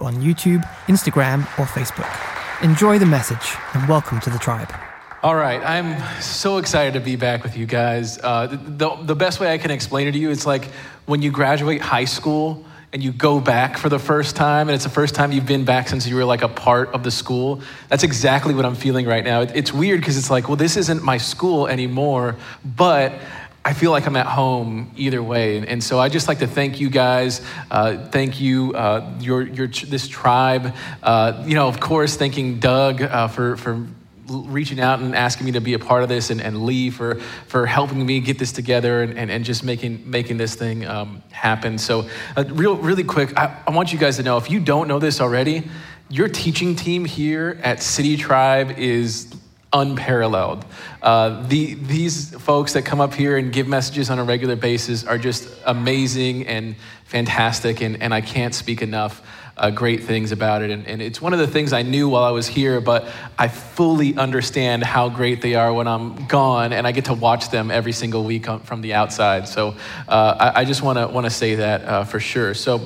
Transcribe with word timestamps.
on 0.00 0.16
YouTube, 0.16 0.62
Instagram, 0.86 1.40
or 1.58 1.64
Facebook. 1.64 2.08
Enjoy 2.62 2.98
the 2.98 3.06
message 3.06 3.56
and 3.74 3.88
welcome 3.88 4.20
to 4.20 4.30
the 4.30 4.38
tribe. 4.38 4.72
All 5.22 5.34
right, 5.34 5.60
I'm 5.64 6.20
so 6.20 6.58
excited 6.58 6.94
to 6.94 7.00
be 7.00 7.16
back 7.16 7.42
with 7.42 7.56
you 7.56 7.66
guys. 7.66 8.18
Uh, 8.22 8.46
the, 8.46 8.94
the 9.02 9.16
best 9.16 9.40
way 9.40 9.52
I 9.52 9.58
can 9.58 9.72
explain 9.72 10.06
it 10.06 10.12
to 10.12 10.18
you, 10.18 10.30
it's 10.30 10.46
like 10.46 10.66
when 11.06 11.22
you 11.22 11.32
graduate 11.32 11.80
high 11.80 12.04
school 12.04 12.64
and 12.92 13.02
you 13.02 13.12
go 13.12 13.40
back 13.40 13.78
for 13.78 13.88
the 13.88 13.98
first 13.98 14.36
time, 14.36 14.68
and 14.68 14.74
it's 14.74 14.84
the 14.84 14.90
first 14.90 15.14
time 15.14 15.32
you've 15.32 15.44
been 15.44 15.64
back 15.64 15.88
since 15.88 16.06
you 16.06 16.14
were 16.14 16.24
like 16.24 16.42
a 16.42 16.48
part 16.48 16.88
of 16.90 17.02
the 17.02 17.10
school. 17.10 17.60
That's 17.88 18.02
exactly 18.04 18.54
what 18.54 18.64
I'm 18.64 18.76
feeling 18.76 19.06
right 19.06 19.24
now. 19.24 19.40
It's 19.40 19.72
weird 19.72 20.00
because 20.00 20.16
it's 20.16 20.30
like, 20.30 20.48
well, 20.48 20.56
this 20.56 20.76
isn't 20.76 21.02
my 21.02 21.18
school 21.18 21.66
anymore, 21.66 22.36
but 22.64 23.12
I 23.64 23.74
feel 23.74 23.90
like 23.90 24.06
I'm 24.06 24.16
at 24.16 24.26
home 24.26 24.92
either 24.96 25.22
way. 25.22 25.58
And, 25.58 25.66
and 25.66 25.84
so 25.84 25.98
I 25.98 26.08
just 26.08 26.26
like 26.26 26.38
to 26.38 26.46
thank 26.46 26.80
you 26.80 26.88
guys. 26.88 27.42
Uh, 27.70 28.08
thank 28.08 28.40
you, 28.40 28.72
uh, 28.74 29.12
your, 29.20 29.42
your, 29.42 29.66
this 29.66 30.08
tribe. 30.08 30.74
Uh, 31.02 31.44
you 31.46 31.54
know, 31.54 31.68
of 31.68 31.78
course, 31.78 32.16
thanking 32.16 32.60
Doug 32.60 33.02
uh, 33.02 33.28
for, 33.28 33.56
for 33.56 33.86
reaching 34.26 34.80
out 34.80 35.00
and 35.00 35.14
asking 35.14 35.46
me 35.46 35.52
to 35.52 35.60
be 35.60 35.74
a 35.74 35.78
part 35.78 36.02
of 36.02 36.08
this 36.08 36.30
and, 36.30 36.40
and 36.40 36.64
Lee 36.64 36.90
for, 36.90 37.16
for 37.46 37.66
helping 37.66 38.04
me 38.04 38.20
get 38.20 38.38
this 38.38 38.52
together 38.52 39.02
and, 39.02 39.18
and, 39.18 39.30
and 39.30 39.44
just 39.44 39.64
making, 39.64 40.08
making 40.08 40.36
this 40.36 40.54
thing 40.54 40.86
um, 40.86 41.22
happen. 41.30 41.78
So, 41.78 42.08
uh, 42.36 42.44
real, 42.48 42.76
really 42.76 43.04
quick, 43.04 43.36
I, 43.36 43.62
I 43.66 43.70
want 43.70 43.92
you 43.92 43.98
guys 43.98 44.16
to 44.16 44.22
know 44.22 44.36
if 44.36 44.50
you 44.50 44.60
don't 44.60 44.88
know 44.88 44.98
this 44.98 45.20
already, 45.20 45.68
your 46.10 46.28
teaching 46.28 46.74
team 46.74 47.04
here 47.04 47.60
at 47.62 47.82
City 47.82 48.16
Tribe 48.16 48.78
is 48.78 49.34
unparalleled. 49.72 50.64
Uh, 51.02 51.46
the, 51.48 51.74
these 51.74 52.30
folks 52.40 52.72
that 52.72 52.82
come 52.82 53.00
up 53.00 53.14
here 53.14 53.36
and 53.36 53.52
give 53.52 53.68
messages 53.68 54.10
on 54.10 54.18
a 54.18 54.24
regular 54.24 54.56
basis 54.56 55.04
are 55.04 55.18
just 55.18 55.48
amazing 55.66 56.46
and 56.46 56.76
fantastic, 57.04 57.80
and, 57.80 58.02
and 58.02 58.14
I 58.14 58.20
can't 58.20 58.54
speak 58.54 58.82
enough 58.82 59.22
uh, 59.58 59.70
great 59.70 60.04
things 60.04 60.32
about 60.32 60.62
it. 60.62 60.70
And, 60.70 60.86
and, 60.86 61.02
it's 61.02 61.20
one 61.20 61.32
of 61.32 61.38
the 61.38 61.46
things 61.46 61.72
I 61.72 61.82
knew 61.82 62.08
while 62.08 62.22
I 62.22 62.30
was 62.30 62.46
here, 62.46 62.80
but 62.80 63.08
I 63.36 63.48
fully 63.48 64.16
understand 64.16 64.84
how 64.84 65.08
great 65.08 65.42
they 65.42 65.54
are 65.54 65.72
when 65.72 65.88
I'm 65.88 66.26
gone, 66.26 66.72
and 66.72 66.86
I 66.86 66.92
get 66.92 67.06
to 67.06 67.14
watch 67.14 67.50
them 67.50 67.70
every 67.70 67.92
single 67.92 68.24
week 68.24 68.46
from 68.64 68.80
the 68.82 68.94
outside. 68.94 69.48
So 69.48 69.74
uh, 70.06 70.52
I, 70.54 70.60
I, 70.60 70.64
just 70.64 70.82
want 70.82 70.98
to 70.98 71.08
want 71.08 71.24
to 71.24 71.30
say 71.30 71.56
that 71.56 71.84
uh, 71.84 72.04
for 72.04 72.20
sure. 72.20 72.54
So. 72.54 72.80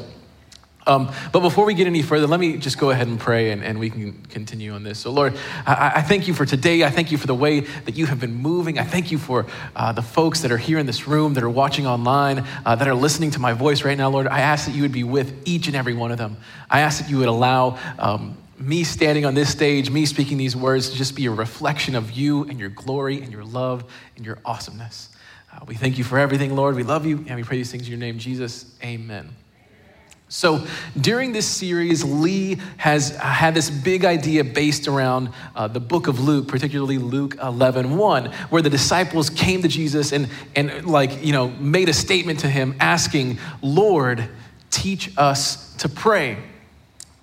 Um, 0.87 1.13
but 1.31 1.41
before 1.41 1.65
we 1.65 1.75
get 1.75 1.87
any 1.87 2.03
further, 2.03 2.27
let 2.27 2.41
me 2.41 2.57
just 2.57 2.77
go 2.79 2.91
ahead 2.91 3.07
and 3.07 3.19
pray 3.19 3.51
and, 3.51 3.63
and 3.63 3.79
we 3.79 3.89
can 3.89 4.13
continue 4.31 4.73
on 4.73 4.83
this. 4.83 4.99
So, 4.99 5.13
Lord, 5.13 5.35
I, 5.65 5.93
I, 5.97 6.03
thank 6.03 6.27
you 6.27 6.35
for 6.35 6.45
today. 6.45 6.83
I 6.83 6.91
thank 6.91 7.13
you 7.13 7.19
for 7.19 7.29
the 7.29 7.35
way 7.35 7.61
that 7.61 7.95
you 7.95 8.07
have 8.07 8.19
been 8.19 8.35
moving. 8.35 8.79
I 8.79 8.85
thank 8.85 9.13
you 9.13 9.19
for 9.19 9.47
uh, 9.77 9.93
the 9.93 10.03
folks 10.03 10.41
that 10.41 10.51
are 10.51 10.59
here 10.59 10.79
in 10.79 10.87
this 10.87 11.07
room, 11.07 11.35
that 11.35 11.45
are 11.45 11.51
watching 11.51 11.87
online, 11.87 12.45
uh, 12.67 12.75
that 12.75 12.89
are 12.89 12.95
listening 12.95 13.31
to 13.33 13.39
my 13.39 13.53
voice 13.53 13.85
right 13.85 13.97
now, 13.97 14.11
Lord. 14.11 14.27
I 14.27 14.41
ask 14.41 14.67
that 14.67 14.75
you 14.75 14.83
would 14.83 14.93
be 14.93 15.05
with 15.05 15.47
each 15.47 15.69
and 15.69 15.77
every 15.77 15.95
one 15.95 16.11
of 16.11 16.19
them. 16.19 16.37
I 16.69 16.81
ask 16.81 17.01
that 17.01 17.09
you 17.09 17.19
would 17.19 17.29
allow 17.29 17.79
um, 17.99 18.37
me 18.59 18.83
standing 18.83 19.25
on 19.25 19.35
this 19.35 19.51
stage, 19.51 19.89
me 19.89 20.05
speaking 20.05 20.37
these 20.37 20.57
words, 20.57 20.91
to 20.91 20.97
just 20.97 21.15
be 21.15 21.27
a 21.27 21.31
reflection 21.31 21.95
of 21.95 22.11
you 22.11 22.45
and 22.45 22.59
your 22.59 22.71
glory 22.71 23.23
and 23.23 23.33
your 23.33 23.45
love 23.45 23.85
and 24.17 24.27
your 24.27 24.39
awesomeness. 24.45 25.11
Uh, 25.53 25.65
we 25.67 25.77
thank 25.77 25.99
you 25.99 26.03
for 26.03 26.19
everything, 26.19 26.57
Lord. 26.57 26.75
We 26.75 26.83
love 26.83 27.07
you, 27.07 27.25
and 27.29 27.37
we 27.37 27.45
pray 27.45 27.59
these 27.59 27.71
things 27.71 27.85
in 27.85 27.91
your 27.91 28.01
name, 28.01 28.19
Jesus. 28.19 28.67
Amen. 28.83 29.42
So, 30.33 30.67
during 30.99 31.33
this 31.33 31.47
series, 31.47 32.03
Lee 32.03 32.57
has 32.79 33.11
had 33.17 33.53
this 33.53 33.69
big 33.69 34.07
idea 34.07 34.43
based 34.43 34.89
around 34.89 35.29
uh, 35.55 35.69
the 35.69 35.79
book 35.79 36.07
of 36.07 36.21
Luke, 36.21 36.49
particularly 36.49 36.97
Luke 36.97 37.37
11 37.43 37.99
1, 37.99 38.33
where 38.49 38.63
the 38.63 38.71
disciples 38.71 39.29
came 39.29 39.61
to 39.61 39.69
Jesus 39.69 40.11
and, 40.11 40.31
and, 40.57 40.87
like, 40.87 41.23
you 41.23 41.35
know, 41.35 41.49
made 41.49 41.91
a 41.91 41.93
statement 41.93 42.41
to 42.41 42.49
him 42.49 42.75
asking, 42.81 43.39
Lord, 43.61 44.27
teach 44.71 45.13
us 45.19 45.75
to 45.77 45.91
pray. 45.91 46.39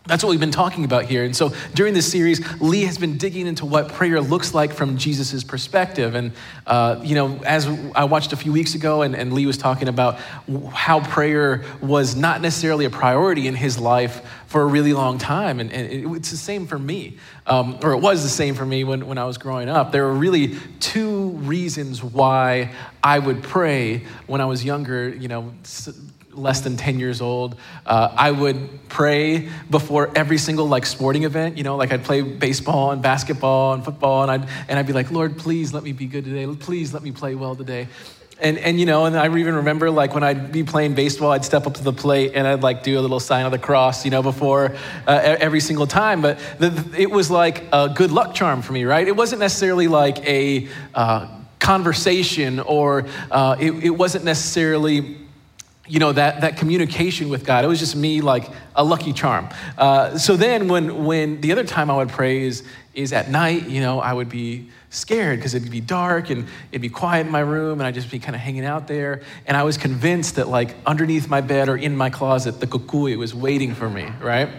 That's 0.09 0.23
what 0.23 0.31
we've 0.31 0.39
been 0.39 0.49
talking 0.49 0.85
about 0.85 1.05
here. 1.05 1.23
And 1.23 1.35
so 1.35 1.53
during 1.75 1.93
this 1.93 2.11
series, 2.11 2.41
Lee 2.59 2.81
has 2.85 2.97
been 2.97 3.17
digging 3.17 3.45
into 3.45 3.63
what 3.63 3.89
prayer 3.89 4.19
looks 4.19 4.55
like 4.55 4.73
from 4.73 4.97
Jesus' 4.97 5.43
perspective. 5.43 6.15
And, 6.15 6.31
uh, 6.65 6.99
you 7.03 7.13
know, 7.13 7.39
as 7.45 7.67
I 7.93 8.05
watched 8.05 8.33
a 8.33 8.35
few 8.35 8.51
weeks 8.51 8.73
ago, 8.73 9.03
and, 9.03 9.15
and 9.15 9.33
Lee 9.33 9.45
was 9.45 9.57
talking 9.57 9.87
about 9.87 10.17
how 10.73 11.01
prayer 11.01 11.63
was 11.79 12.15
not 12.15 12.41
necessarily 12.41 12.85
a 12.85 12.89
priority 12.89 13.45
in 13.45 13.53
his 13.53 13.77
life 13.77 14.25
for 14.47 14.63
a 14.63 14.65
really 14.65 14.93
long 14.93 15.19
time. 15.19 15.59
And, 15.59 15.71
and 15.71 15.91
it, 15.91 16.17
it's 16.17 16.31
the 16.31 16.37
same 16.37 16.65
for 16.65 16.79
me, 16.79 17.17
um, 17.45 17.77
or 17.83 17.91
it 17.91 17.99
was 17.99 18.23
the 18.23 18.29
same 18.29 18.55
for 18.55 18.65
me 18.65 18.83
when, 18.83 19.05
when 19.05 19.19
I 19.19 19.25
was 19.25 19.37
growing 19.37 19.69
up. 19.69 19.91
There 19.91 20.05
were 20.05 20.15
really 20.15 20.55
two 20.79 21.29
reasons 21.33 22.03
why 22.03 22.73
I 23.03 23.19
would 23.19 23.43
pray 23.43 24.05
when 24.25 24.41
I 24.41 24.45
was 24.45 24.65
younger, 24.65 25.07
you 25.07 25.27
know 25.27 25.53
less 26.41 26.61
than 26.61 26.77
10 26.77 26.99
years 26.99 27.21
old 27.21 27.55
uh, 27.85 28.13
i 28.15 28.31
would 28.31 28.87
pray 28.89 29.49
before 29.69 30.11
every 30.15 30.37
single 30.37 30.67
like 30.67 30.85
sporting 30.85 31.23
event 31.23 31.57
you 31.57 31.63
know 31.63 31.75
like 31.75 31.91
i'd 31.91 32.03
play 32.03 32.21
baseball 32.21 32.91
and 32.91 33.01
basketball 33.01 33.73
and 33.73 33.83
football 33.83 34.23
and 34.23 34.31
i'd, 34.31 34.49
and 34.67 34.79
I'd 34.79 34.87
be 34.87 34.93
like 34.93 35.11
lord 35.11 35.37
please 35.37 35.73
let 35.73 35.83
me 35.83 35.91
be 35.91 36.05
good 36.05 36.25
today. 36.25 36.45
Please 36.55 36.93
let 36.93 37.03
me 37.03 37.11
play 37.11 37.35
well 37.35 37.55
today. 37.55 37.87
And, 38.41 38.57
and 38.57 38.79
you 38.79 38.85
know 38.85 39.03
and 39.05 39.17
i 39.17 39.25
even 39.25 39.55
remember 39.55 39.91
like 39.91 40.13
when 40.13 40.23
i'd 40.23 40.53
be 40.53 40.63
playing 40.63 40.93
baseball 40.93 41.31
i'd 41.31 41.43
step 41.43 41.67
up 41.67 41.73
to 41.73 41.83
the 41.83 41.91
plate 41.91 42.31
and 42.35 42.47
i'd 42.47 42.63
like 42.63 42.83
do 42.83 42.97
a 42.97 43.01
little 43.01 43.19
sign 43.19 43.45
of 43.45 43.51
the 43.51 43.59
cross 43.59 44.05
you 44.05 44.11
know 44.11 44.23
before 44.23 44.77
uh, 45.07 45.35
every 45.39 45.59
single 45.59 45.87
time. 45.87 46.21
But 46.21 46.39
the, 46.57 46.95
it 46.97 47.11
was 47.11 47.29
like 47.29 47.65
a 47.73 47.89
good 47.89 48.11
luck 48.11 48.33
charm 48.33 48.61
for 48.61 48.71
me 48.71 48.85
right? 48.85 49.05
It 49.05 49.15
wasn't 49.15 49.41
necessarily 49.41 49.89
like 49.89 50.25
a 50.25 50.69
uh, 50.93 51.27
conversation 51.59 52.61
or 52.61 53.05
uh, 53.29 53.57
it, 53.59 53.71
it 53.71 53.89
wasn't 53.89 54.23
necessarily 54.23 55.17
you 55.89 55.99
know 55.99 56.11
that, 56.13 56.41
that 56.41 56.57
communication 56.57 57.29
with 57.29 57.43
god. 57.45 57.65
It 57.65 57.67
was 57.67 57.79
just 57.79 57.95
me 57.95 58.21
like 58.21 58.47
a 58.75 58.83
lucky 58.83 59.11
charm. 59.11 59.49
Uh, 59.77 60.17
so 60.17 60.37
then 60.37 60.67
when 60.67 61.05
when 61.05 61.41
the 61.41 61.51
other 61.51 61.63
time 61.63 61.89
i 61.89 61.95
would 61.97 62.09
pray 62.09 62.43
is 62.43 62.63
is 62.93 63.11
at 63.11 63.29
night 63.29 63.67
you 63.67 63.81
know 63.81 63.99
i 63.99 64.13
would 64.13 64.29
be 64.29 64.69
scared 64.91 65.39
because 65.39 65.53
it'd 65.53 65.71
be 65.71 65.81
dark 65.81 66.29
and 66.29 66.47
it'd 66.71 66.81
be 66.81 66.89
quiet 66.89 67.25
in 67.25 67.31
my 67.31 67.39
room 67.39 67.79
and 67.79 67.87
i'd 67.87 67.93
just 67.93 68.09
be 68.09 68.19
kind 68.19 68.35
of 68.35 68.41
hanging 68.41 68.65
out 68.65 68.87
there. 68.87 69.21
And 69.47 69.57
i 69.57 69.63
was 69.63 69.77
convinced 69.77 70.35
that 70.35 70.47
like 70.47 70.75
underneath 70.85 71.27
my 71.27 71.41
bed 71.41 71.67
or 71.67 71.75
in 71.75 71.97
my 71.97 72.09
closet 72.09 72.59
the 72.59 72.67
cucuy 72.67 73.17
was 73.17 73.33
waiting 73.33 73.73
for 73.73 73.89
me 73.89 74.07
right? 74.21 74.49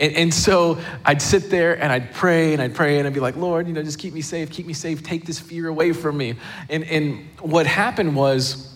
And, 0.00 0.12
and, 0.16 0.34
so 0.34 0.78
I'd 1.04 1.22
sit 1.22 1.50
there 1.50 1.80
and 1.80 1.92
I'd 1.92 2.12
pray 2.12 2.52
and 2.52 2.60
I'd 2.60 2.74
pray 2.74 2.98
and 2.98 3.06
I'd 3.06 3.14
be 3.14 3.20
like, 3.20 3.36
Lord, 3.36 3.68
you 3.68 3.72
know, 3.72 3.80
just 3.80 4.00
keep 4.00 4.12
me 4.12 4.22
safe, 4.22 4.50
keep 4.50 4.66
me 4.66 4.72
safe, 4.72 5.04
take 5.04 5.24
this 5.24 5.38
fear 5.38 5.68
away 5.68 5.92
from 5.92 6.16
me. 6.16 6.34
And, 6.68 6.82
and 6.82 7.28
what 7.38 7.68
happened 7.68 8.16
was, 8.16 8.73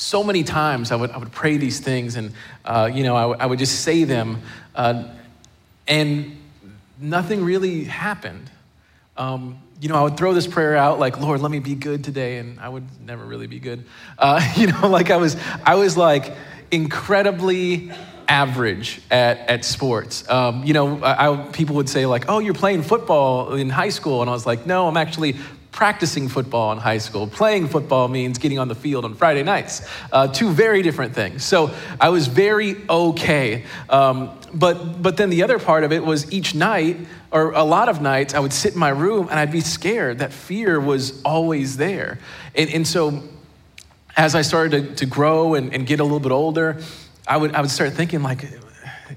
so 0.00 0.24
many 0.24 0.42
times 0.42 0.90
I 0.90 0.96
would, 0.96 1.10
I 1.10 1.18
would 1.18 1.30
pray 1.30 1.58
these 1.58 1.78
things 1.78 2.16
and, 2.16 2.32
uh, 2.64 2.90
you 2.92 3.02
know, 3.02 3.16
I, 3.16 3.20
w- 3.22 3.38
I 3.38 3.44
would 3.44 3.58
just 3.58 3.82
say 3.82 4.04
them, 4.04 4.40
uh, 4.74 5.04
and 5.86 6.38
nothing 6.98 7.44
really 7.44 7.84
happened. 7.84 8.50
Um, 9.18 9.58
you 9.78 9.90
know, 9.90 9.96
I 9.96 10.02
would 10.02 10.16
throw 10.16 10.32
this 10.32 10.46
prayer 10.46 10.74
out 10.74 10.98
like, 10.98 11.20
Lord, 11.20 11.40
let 11.40 11.50
me 11.50 11.58
be 11.58 11.74
good 11.74 12.02
today, 12.02 12.38
and 12.38 12.58
I 12.60 12.68
would 12.68 12.84
never 13.04 13.24
really 13.24 13.46
be 13.46 13.58
good. 13.58 13.84
Uh, 14.18 14.40
you 14.56 14.68
know, 14.68 14.88
like 14.88 15.10
I 15.10 15.16
was, 15.16 15.36
I 15.64 15.74
was 15.74 15.98
like 15.98 16.34
incredibly 16.70 17.92
average 18.26 19.02
at, 19.10 19.38
at 19.50 19.64
sports. 19.66 20.26
Um, 20.30 20.64
you 20.64 20.72
know, 20.72 21.02
I, 21.02 21.28
I, 21.28 21.36
people 21.48 21.76
would 21.76 21.90
say 21.90 22.06
like, 22.06 22.24
oh, 22.28 22.38
you're 22.38 22.54
playing 22.54 22.84
football 22.84 23.54
in 23.54 23.68
high 23.68 23.88
school. 23.90 24.22
And 24.22 24.30
I 24.30 24.32
was 24.32 24.46
like, 24.46 24.64
no, 24.66 24.88
I'm 24.88 24.96
actually 24.96 25.36
practicing 25.72 26.28
football 26.28 26.72
in 26.72 26.78
high 26.78 26.98
school. 26.98 27.26
Playing 27.26 27.68
football 27.68 28.08
means 28.08 28.38
getting 28.38 28.58
on 28.58 28.68
the 28.68 28.74
field 28.74 29.04
on 29.04 29.14
Friday 29.14 29.42
nights. 29.42 29.86
Uh, 30.12 30.26
two 30.26 30.50
very 30.50 30.82
different 30.82 31.14
things. 31.14 31.44
So 31.44 31.70
I 32.00 32.08
was 32.08 32.26
very 32.26 32.76
okay. 32.88 33.64
Um, 33.88 34.36
but, 34.52 35.00
but 35.00 35.16
then 35.16 35.30
the 35.30 35.42
other 35.42 35.58
part 35.58 35.84
of 35.84 35.92
it 35.92 36.04
was 36.04 36.30
each 36.32 36.54
night, 36.54 36.96
or 37.30 37.52
a 37.52 37.62
lot 37.62 37.88
of 37.88 38.00
nights, 38.00 38.34
I 38.34 38.40
would 38.40 38.52
sit 38.52 38.72
in 38.72 38.80
my 38.80 38.88
room 38.88 39.28
and 39.30 39.38
I'd 39.38 39.52
be 39.52 39.60
scared. 39.60 40.18
That 40.18 40.32
fear 40.32 40.80
was 40.80 41.22
always 41.22 41.76
there. 41.76 42.18
And, 42.56 42.68
and 42.70 42.86
so 42.86 43.22
as 44.16 44.34
I 44.34 44.42
started 44.42 44.88
to, 44.88 44.94
to 44.96 45.06
grow 45.06 45.54
and, 45.54 45.72
and 45.72 45.86
get 45.86 46.00
a 46.00 46.02
little 46.02 46.20
bit 46.20 46.32
older, 46.32 46.82
I 47.28 47.36
would, 47.36 47.54
I 47.54 47.60
would 47.60 47.70
start 47.70 47.92
thinking, 47.92 48.24
like, 48.24 48.44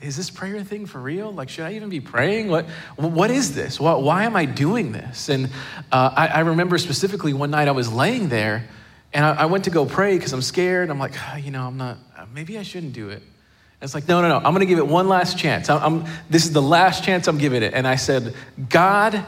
is 0.01 0.17
this 0.17 0.29
prayer 0.29 0.63
thing 0.63 0.85
for 0.85 0.99
real? 0.99 1.31
Like, 1.31 1.49
should 1.49 1.65
I 1.65 1.73
even 1.73 1.89
be 1.89 2.00
praying? 2.00 2.50
What, 2.50 2.65
what 2.95 3.29
is 3.29 3.53
this? 3.53 3.79
Why, 3.79 3.94
why 3.95 4.23
am 4.23 4.35
I 4.35 4.45
doing 4.45 4.91
this? 4.91 5.29
And 5.29 5.47
uh, 5.91 6.13
I, 6.15 6.27
I, 6.27 6.39
remember 6.39 6.77
specifically 6.77 7.33
one 7.33 7.51
night 7.51 7.68
I 7.68 7.71
was 7.71 7.91
laying 7.91 8.29
there 8.29 8.68
and 9.13 9.23
I, 9.23 9.33
I 9.33 9.45
went 9.45 9.65
to 9.65 9.69
go 9.69 9.85
pray 9.85 10.18
because 10.18 10.33
I'm 10.33 10.41
scared. 10.41 10.89
I'm 10.89 11.00
like, 11.00 11.13
oh, 11.31 11.38
you 11.38 11.51
know, 11.51 11.68
I'm 11.68 11.77
not, 11.77 11.97
maybe 12.33 12.57
I 12.57 12.63
shouldn't 12.63 12.94
do 12.94 13.09
it. 13.09 13.21
And 13.21 13.88
it's 13.88 13.94
like, 13.94 14.07
no, 14.07 14.21
no, 14.21 14.29
no, 14.29 14.38
I'm 14.38 14.53
going 14.53 14.62
to 14.62 14.65
give 14.65 14.79
it 14.79 14.88
one 14.88 15.07
last 15.07 15.38
chance. 15.38 15.69
I'm, 15.69 15.81
I'm, 15.81 16.12
this 16.29 16.45
is 16.45 16.53
the 16.53 16.62
last 16.62 17.03
chance 17.03 17.27
I'm 17.27 17.38
giving 17.38 17.62
it. 17.63 17.73
And 17.73 17.88
I 17.88 17.95
said, 17.95 18.33
God, 18.69 19.23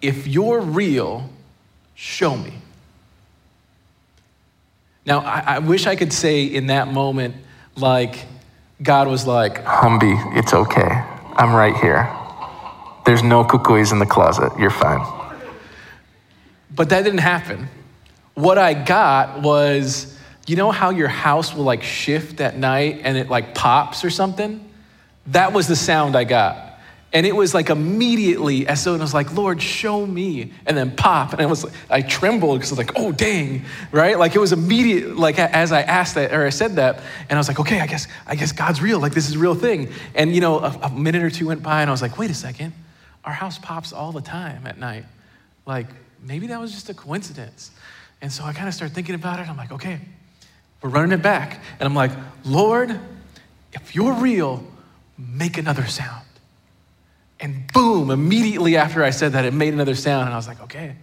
if 0.00 0.26
you're 0.26 0.60
real, 0.60 1.28
show 1.94 2.36
me. 2.36 2.54
Now, 5.04 5.20
I, 5.20 5.42
I 5.46 5.58
wish 5.58 5.86
I 5.86 5.96
could 5.96 6.12
say 6.12 6.44
in 6.44 6.68
that 6.68 6.92
moment, 6.92 7.34
like, 7.76 8.26
God 8.82 9.08
was 9.08 9.26
like, 9.26 9.64
Humby, 9.64 10.36
it's 10.36 10.54
okay. 10.54 11.04
I'm 11.34 11.54
right 11.54 11.76
here. 11.76 12.08
There's 13.04 13.22
no 13.22 13.42
cucuys 13.44 13.92
in 13.92 13.98
the 13.98 14.06
closet. 14.06 14.52
You're 14.58 14.70
fine. 14.70 15.00
But 16.74 16.90
that 16.90 17.02
didn't 17.02 17.20
happen. 17.20 17.68
What 18.34 18.58
I 18.58 18.74
got 18.74 19.42
was, 19.42 20.16
you 20.46 20.56
know 20.56 20.70
how 20.70 20.90
your 20.90 21.08
house 21.08 21.54
will 21.54 21.64
like 21.64 21.82
shift 21.82 22.40
at 22.40 22.56
night 22.56 23.00
and 23.02 23.16
it 23.16 23.28
like 23.28 23.54
pops 23.54 24.04
or 24.04 24.10
something? 24.10 24.64
That 25.28 25.52
was 25.52 25.66
the 25.66 25.76
sound 25.76 26.16
I 26.16 26.24
got. 26.24 26.67
And 27.10 27.24
it 27.24 27.34
was 27.34 27.54
like 27.54 27.70
immediately, 27.70 28.66
as 28.66 28.84
though 28.84 28.94
it 28.94 29.00
was 29.00 29.14
like, 29.14 29.32
Lord, 29.32 29.62
show 29.62 30.04
me. 30.04 30.52
And 30.66 30.76
then 30.76 30.94
pop. 30.94 31.32
And 31.32 31.40
I 31.40 31.46
was, 31.46 31.64
like, 31.64 31.72
I 31.88 32.02
trembled 32.02 32.58
because 32.58 32.70
I 32.70 32.76
was 32.76 32.78
like, 32.78 32.92
oh, 32.96 33.12
dang, 33.12 33.64
right? 33.92 34.18
Like 34.18 34.34
it 34.34 34.38
was 34.38 34.52
immediate, 34.52 35.16
like 35.16 35.38
as 35.38 35.72
I 35.72 35.82
asked 35.82 36.16
that, 36.16 36.34
or 36.34 36.44
I 36.44 36.50
said 36.50 36.76
that, 36.76 37.00
and 37.30 37.32
I 37.32 37.38
was 37.38 37.48
like, 37.48 37.60
okay, 37.60 37.80
I 37.80 37.86
guess, 37.86 38.08
I 38.26 38.34
guess 38.34 38.52
God's 38.52 38.82
real. 38.82 39.00
Like 39.00 39.14
this 39.14 39.26
is 39.28 39.36
a 39.36 39.38
real 39.38 39.54
thing. 39.54 39.90
And 40.14 40.34
you 40.34 40.42
know, 40.42 40.58
a, 40.58 40.78
a 40.82 40.90
minute 40.90 41.22
or 41.22 41.30
two 41.30 41.46
went 41.46 41.62
by 41.62 41.80
and 41.80 41.88
I 41.88 41.92
was 41.92 42.02
like, 42.02 42.18
wait 42.18 42.30
a 42.30 42.34
second. 42.34 42.74
Our 43.24 43.32
house 43.32 43.58
pops 43.58 43.92
all 43.92 44.12
the 44.12 44.20
time 44.20 44.66
at 44.66 44.78
night. 44.78 45.06
Like 45.64 45.86
maybe 46.22 46.48
that 46.48 46.60
was 46.60 46.72
just 46.72 46.90
a 46.90 46.94
coincidence. 46.94 47.70
And 48.20 48.30
so 48.30 48.44
I 48.44 48.52
kind 48.52 48.68
of 48.68 48.74
started 48.74 48.94
thinking 48.94 49.14
about 49.14 49.38
it. 49.38 49.48
I'm 49.48 49.56
like, 49.56 49.72
okay, 49.72 49.98
we're 50.82 50.90
running 50.90 51.12
it 51.12 51.22
back. 51.22 51.62
And 51.80 51.86
I'm 51.86 51.94
like, 51.94 52.10
Lord, 52.44 52.98
if 53.72 53.94
you're 53.94 54.12
real, 54.12 54.62
make 55.16 55.56
another 55.56 55.86
sound. 55.86 56.24
And 57.40 57.70
boom, 57.72 58.10
immediately 58.10 58.76
after 58.76 59.04
I 59.04 59.10
said 59.10 59.32
that, 59.32 59.44
it 59.44 59.54
made 59.54 59.72
another 59.72 59.94
sound. 59.94 60.24
And 60.24 60.32
I 60.32 60.36
was 60.36 60.48
like, 60.48 60.60
okay, 60.62 60.96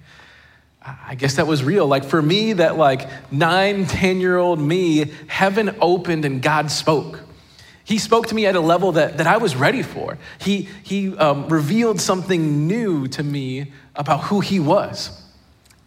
I 0.81 1.15
guess 1.15 1.35
that 1.35 1.47
was 1.47 1.63
real. 1.63 1.87
Like 1.87 2.03
for 2.03 2.21
me, 2.21 2.53
that 2.53 2.77
like 2.77 3.07
nine, 3.31 3.85
10 3.85 4.19
year 4.19 4.37
old 4.37 4.59
me, 4.59 5.11
heaven 5.27 5.75
opened 5.81 6.25
and 6.25 6.41
God 6.41 6.69
spoke. 6.69 7.21
He 7.83 7.99
spoke 7.99 8.27
to 8.27 8.35
me 8.35 8.45
at 8.47 8.55
a 8.55 8.59
level 8.59 8.93
that, 8.93 9.17
that 9.17 9.27
I 9.27 9.37
was 9.37 9.55
ready 9.55 9.83
for. 9.83 10.17
He, 10.39 10.67
he 10.83 11.15
um, 11.17 11.47
revealed 11.47 12.01
something 12.01 12.67
new 12.67 13.07
to 13.09 13.23
me 13.23 13.71
about 13.95 14.25
who 14.25 14.41
he 14.41 14.59
was. 14.59 15.21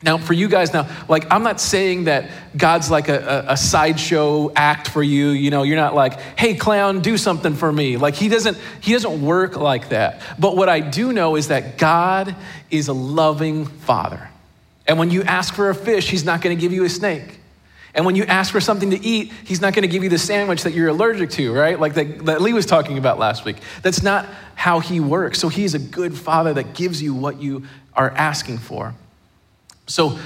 Now, 0.01 0.17
for 0.17 0.33
you 0.33 0.49
guys 0.49 0.73
now, 0.73 0.89
like, 1.09 1.27
I'm 1.31 1.43
not 1.43 1.61
saying 1.61 2.05
that 2.05 2.31
God's 2.57 2.89
like 2.89 3.09
a, 3.09 3.19
a, 3.49 3.53
a, 3.53 3.57
sideshow 3.57 4.53
act 4.55 4.89
for 4.89 5.03
you. 5.03 5.31
You 5.31 5.51
know, 5.51 5.65
you're 5.65 5.77
not 5.77 5.97
like, 5.97 6.21
hey, 6.39 6.55
clown, 6.55 7.01
do 7.01 7.17
something 7.17 7.55
for 7.55 7.73
me. 7.73 7.97
Like, 7.97 8.15
he 8.15 8.29
doesn't, 8.29 8.57
he 8.81 8.93
doesn't 8.93 9.21
work 9.21 9.57
like 9.57 9.89
that. 9.89 10.23
But 10.39 10.57
what 10.57 10.69
I 10.69 10.79
do 10.79 11.13
know 11.13 11.35
is 11.35 11.49
that 11.49 11.79
God 11.79 12.37
is 12.71 12.87
a 12.87 12.93
loving 12.93 13.67
father. 13.67 14.31
And 14.87 15.01
when 15.01 15.11
you 15.11 15.25
ask 15.25 15.53
for 15.53 15.69
a 15.69 15.75
fish, 15.75 16.09
he's 16.09 16.25
not 16.25 16.43
going 16.43 16.57
to 16.57 16.61
give 16.61 16.73
you 16.73 16.85
a 16.85 16.89
snake. 16.89 17.41
And 17.93 18.07
when 18.07 18.15
you 18.15 18.25
ask 18.25 18.53
for 18.53 18.61
something 18.61 18.91
to 18.91 19.05
eat, 19.05 19.33
he's 19.45 19.61
not 19.61 19.75
going 19.75 19.83
to 19.83 19.89
give 19.89 20.05
you 20.05 20.11
the 20.11 20.19
sandwich 20.19 20.63
that 20.63 20.75
you're 20.75 20.89
allergic 20.89 21.31
to, 21.31 21.53
right? 21.53 21.79
Like 21.79 21.95
that, 21.95 22.25
that 22.27 22.41
Lee 22.41 22.53
was 22.53 22.67
talking 22.67 22.99
about 22.99 23.19
last 23.19 23.45
week. 23.45 23.57
That's 23.83 24.05
not 24.05 24.27
how 24.55 24.79
he 24.79 25.01
works. 25.01 25.41
So 25.41 25.49
he's 25.49 25.75
a 25.75 25.81
good 25.81 26.17
father 26.17 26.55
that 26.55 26.75
gives 26.75 27.03
you 27.03 27.15
what 27.15 27.43
you 27.43 27.65
are 27.95 28.11
asking 28.13 28.59
for. 28.59 28.95
So 29.89 30.19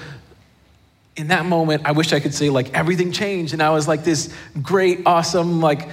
in 1.17 1.29
that 1.29 1.47
moment, 1.47 1.83
I 1.87 1.93
wish 1.93 2.13
I 2.13 2.21
could 2.21 2.35
say, 2.35 2.51
like, 2.51 2.75
everything 2.75 3.13
changed. 3.13 3.53
And 3.53 3.63
I 3.63 3.71
was 3.71 3.89
like 3.89 4.05
this 4.05 4.35
great, 4.61 5.03
awesome, 5.07 5.61
like, 5.61 5.89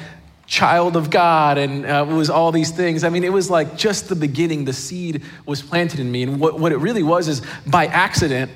child 0.49 0.95
of 0.95 1.11
God, 1.11 1.59
and 1.59 1.85
uh, 1.85 2.05
it 2.09 2.13
was 2.13 2.29
all 2.29 2.51
these 2.51 2.71
things. 2.71 3.03
I 3.03 3.09
mean, 3.09 3.23
it 3.23 3.31
was 3.31 3.51
like 3.51 3.77
just 3.77 4.09
the 4.09 4.15
beginning. 4.15 4.65
The 4.65 4.73
seed 4.73 5.21
was 5.45 5.61
planted 5.61 5.99
in 5.99 6.11
me. 6.11 6.23
And 6.23 6.39
what, 6.39 6.59
what 6.59 6.71
it 6.71 6.77
really 6.77 7.03
was 7.03 7.27
is 7.27 7.43
by 7.67 7.85
accident, 7.85 8.51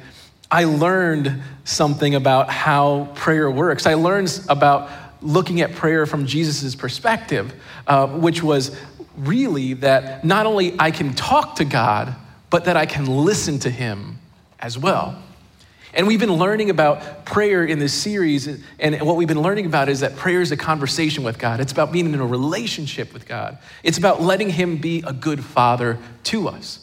I 0.50 0.66
learned 0.66 1.42
something 1.66 2.16
about 2.16 2.50
how 2.50 3.12
prayer 3.14 3.50
works. 3.50 3.86
I 3.86 3.94
learned 3.94 4.42
about 4.50 4.90
looking 5.22 5.62
at 5.62 5.74
prayer 5.76 6.08
from 6.08 6.26
Jesus' 6.26 6.76
perspective, 6.76 7.54
uh, 7.86 8.08
which 8.08 8.42
was 8.42 8.76
really 9.16 9.74
that 9.74 10.26
not 10.26 10.48
only 10.48 10.76
I 10.80 10.90
can 10.90 11.14
talk 11.14 11.58
to 11.58 11.66
God, 11.66 12.16
but 12.50 12.66
that 12.66 12.76
I 12.76 12.88
can 12.88 13.06
listen 13.06 13.60
to 13.60 13.70
Him 13.70 14.18
as 14.64 14.78
well. 14.78 15.16
And 15.94 16.08
we've 16.08 16.20
been 16.20 16.34
learning 16.34 16.72
about 16.72 17.24
prayer 17.24 17.64
in 17.64 17.78
this 17.78 17.94
series, 17.94 18.48
and 18.80 19.00
what 19.02 19.16
we've 19.16 19.28
been 19.28 19.44
learning 19.44 19.68
about 19.68 19.90
is 19.90 20.00
that 20.00 20.16
prayer 20.16 20.42
is 20.42 20.52
a 20.52 20.58
conversation 20.58 21.24
with 21.24 21.38
God. 21.38 21.60
It's 21.60 21.72
about 21.72 21.92
being 21.92 22.12
in 22.12 22.20
a 22.20 22.26
relationship 22.26 23.14
with 23.14 23.28
God. 23.28 23.60
It's 23.84 24.00
about 24.00 24.20
letting 24.20 24.50
Him 24.50 24.78
be 24.78 25.04
a 25.06 25.14
good 25.14 25.44
father 25.44 26.00
to 26.24 26.48
us. 26.48 26.80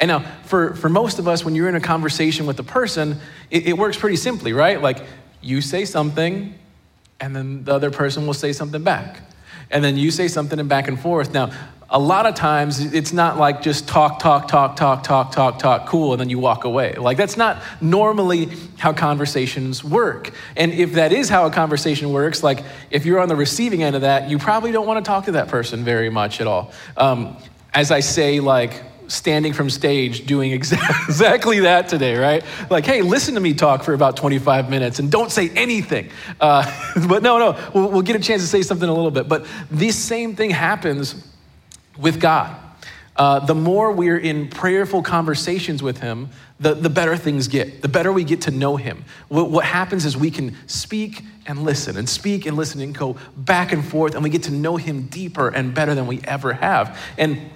And 0.00 0.08
now, 0.08 0.20
for, 0.44 0.74
for 0.74 0.88
most 0.88 1.20
of 1.20 1.28
us, 1.28 1.44
when 1.44 1.54
you're 1.54 1.68
in 1.68 1.76
a 1.76 1.80
conversation 1.80 2.46
with 2.46 2.58
a 2.58 2.64
person, 2.64 3.20
it, 3.50 3.68
it 3.68 3.78
works 3.78 3.96
pretty 3.96 4.16
simply, 4.16 4.52
right? 4.52 4.80
Like 4.82 5.04
you 5.40 5.60
say 5.60 5.84
something, 5.84 6.58
and 7.20 7.36
then 7.36 7.62
the 7.62 7.74
other 7.74 7.92
person 7.92 8.26
will 8.26 8.34
say 8.34 8.52
something 8.52 8.82
back. 8.82 9.20
And 9.70 9.84
then 9.84 9.96
you 9.96 10.10
say 10.10 10.26
something 10.26 10.58
and 10.58 10.68
back 10.68 10.88
and 10.88 10.98
forth. 10.98 11.32
Now, 11.32 11.50
a 11.90 11.98
lot 11.98 12.26
of 12.26 12.34
times 12.34 12.80
it's 12.92 13.14
not 13.14 13.38
like 13.38 13.62
just 13.62 13.88
talk, 13.88 14.18
talk, 14.18 14.46
talk, 14.46 14.76
talk, 14.76 15.02
talk, 15.02 15.32
talk, 15.32 15.58
talk, 15.58 15.86
cool, 15.86 16.12
and 16.12 16.20
then 16.20 16.28
you 16.28 16.38
walk 16.38 16.64
away. 16.64 16.92
Like 16.92 17.16
that's 17.16 17.38
not 17.38 17.62
normally 17.80 18.50
how 18.76 18.92
conversations 18.92 19.82
work. 19.82 20.30
And 20.54 20.72
if 20.72 20.92
that 20.94 21.12
is 21.12 21.30
how 21.30 21.46
a 21.46 21.50
conversation 21.50 22.12
works, 22.12 22.42
like 22.42 22.62
if 22.90 23.06
you're 23.06 23.20
on 23.20 23.28
the 23.28 23.36
receiving 23.36 23.82
end 23.82 23.96
of 23.96 24.02
that, 24.02 24.28
you 24.28 24.38
probably 24.38 24.70
don't 24.70 24.86
want 24.86 25.02
to 25.02 25.08
talk 25.08 25.24
to 25.26 25.32
that 25.32 25.48
person 25.48 25.82
very 25.82 26.10
much 26.10 26.42
at 26.42 26.46
all. 26.46 26.72
Um, 26.98 27.38
as 27.72 27.90
I 27.90 28.00
say, 28.00 28.40
like 28.40 28.82
standing 29.06 29.54
from 29.54 29.70
stage 29.70 30.26
doing 30.26 30.52
exactly 31.08 31.60
that 31.60 31.88
today, 31.88 32.16
right? 32.16 32.44
Like, 32.68 32.84
hey, 32.84 33.00
listen 33.00 33.32
to 33.32 33.40
me 33.40 33.54
talk 33.54 33.82
for 33.82 33.94
about 33.94 34.14
25 34.18 34.68
minutes 34.68 34.98
and 34.98 35.10
don't 35.10 35.32
say 35.32 35.48
anything. 35.48 36.10
Uh, 36.38 36.70
but 37.08 37.22
no, 37.22 37.38
no, 37.38 37.70
we'll, 37.72 37.90
we'll 37.90 38.02
get 38.02 38.16
a 38.16 38.20
chance 38.20 38.42
to 38.42 38.48
say 38.48 38.60
something 38.60 38.88
a 38.88 38.94
little 38.94 39.10
bit. 39.10 39.26
But 39.26 39.46
this 39.70 39.96
same 39.96 40.36
thing 40.36 40.50
happens 40.50 41.14
with 41.98 42.20
God. 42.20 42.56
Uh, 43.16 43.40
the 43.40 43.54
more 43.54 43.90
we're 43.90 44.18
in 44.18 44.48
prayerful 44.48 45.02
conversations 45.02 45.82
with 45.82 45.98
Him, 45.98 46.28
the, 46.60 46.74
the 46.74 46.88
better 46.88 47.16
things 47.16 47.48
get, 47.48 47.82
the 47.82 47.88
better 47.88 48.12
we 48.12 48.22
get 48.22 48.42
to 48.42 48.52
know 48.52 48.76
Him. 48.76 49.04
What, 49.26 49.50
what 49.50 49.64
happens 49.64 50.04
is 50.04 50.16
we 50.16 50.30
can 50.30 50.56
speak 50.68 51.22
and 51.46 51.64
listen 51.64 51.96
and 51.96 52.08
speak 52.08 52.46
and 52.46 52.56
listen 52.56 52.80
and 52.80 52.96
go 52.96 53.16
back 53.36 53.72
and 53.72 53.84
forth, 53.84 54.14
and 54.14 54.22
we 54.22 54.30
get 54.30 54.44
to 54.44 54.52
know 54.52 54.76
Him 54.76 55.06
deeper 55.06 55.48
and 55.48 55.74
better 55.74 55.96
than 55.96 56.06
we 56.06 56.20
ever 56.24 56.52
have. 56.52 56.96
And 57.18 57.50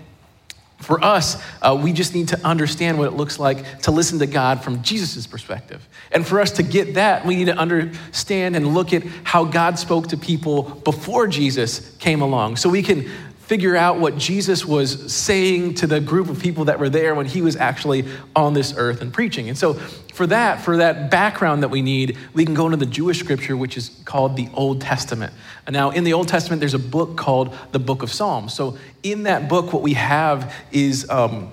for 0.79 1.03
us, 1.03 1.41
uh, 1.63 1.79
we 1.81 1.93
just 1.93 2.13
need 2.13 2.29
to 2.29 2.45
understand 2.45 2.99
what 2.99 3.07
it 3.07 3.13
looks 3.13 3.39
like 3.39 3.83
to 3.83 3.93
listen 3.93 4.19
to 4.19 4.27
God 4.27 4.65
from 4.65 4.83
Jesus' 4.83 5.29
perspective. 5.29 5.89
And 6.11 6.27
for 6.27 6.41
us 6.41 6.51
to 6.53 6.65
get 6.65 6.95
that, 6.95 7.25
we 7.25 7.37
need 7.37 7.45
to 7.45 7.57
understand 7.57 8.57
and 8.57 8.75
look 8.75 8.93
at 8.93 9.05
how 9.23 9.45
God 9.45 9.79
spoke 9.79 10.09
to 10.09 10.17
people 10.17 10.63
before 10.63 11.29
Jesus 11.29 11.95
came 11.99 12.21
along. 12.21 12.57
So 12.57 12.69
we 12.69 12.83
can 12.83 13.09
figure 13.53 13.77
out 13.77 13.99
what 13.99 14.17
Jesus 14.17 14.65
was 14.65 15.13
saying 15.13 15.75
to 15.75 15.87
the 15.87 16.01
group 16.01 16.31
of 16.31 16.41
people 16.41 16.65
that 16.65 16.81
were 16.81 16.89
there 16.89 17.15
when 17.15 17.27
he 17.27 17.43
was 17.43 17.55
actually 17.55 18.03
on 18.35 18.55
this 18.55 18.73
earth 18.79 19.03
and 19.03 19.13
preaching. 19.13 19.51
And 19.51 19.59
so, 19.59 19.75
for 19.75 20.27
that, 20.29 20.63
for 20.63 20.79
that 20.79 21.11
background 21.11 21.63
that 21.63 21.69
we 21.69 21.83
need, 21.83 22.17
we 22.33 22.47
can 22.47 22.55
go 22.55 22.65
into 22.65 22.79
the 22.79 22.87
Jewish 22.87 23.19
scripture, 23.19 23.55
which 23.55 23.77
is 23.77 23.91
called 24.07 24.37
the 24.37 24.49
Old 24.55 24.81
Testament. 24.81 25.35
And 25.67 25.75
now, 25.75 25.91
in 25.91 26.05
the 26.05 26.15
Old 26.15 26.29
Testament, 26.29 26.61
there's 26.61 26.73
a 26.73 26.79
book 26.79 27.19
called 27.19 27.55
the 27.73 27.79
Book 27.79 28.03
of 28.03 28.11
Psalms. 28.11 28.55
So, 28.55 28.79
in 29.03 29.25
that 29.25 29.51
book, 29.51 29.75
what 29.75 29.83
we 29.83 29.93
have 29.93 30.55
is 30.73 31.07
um, 31.11 31.53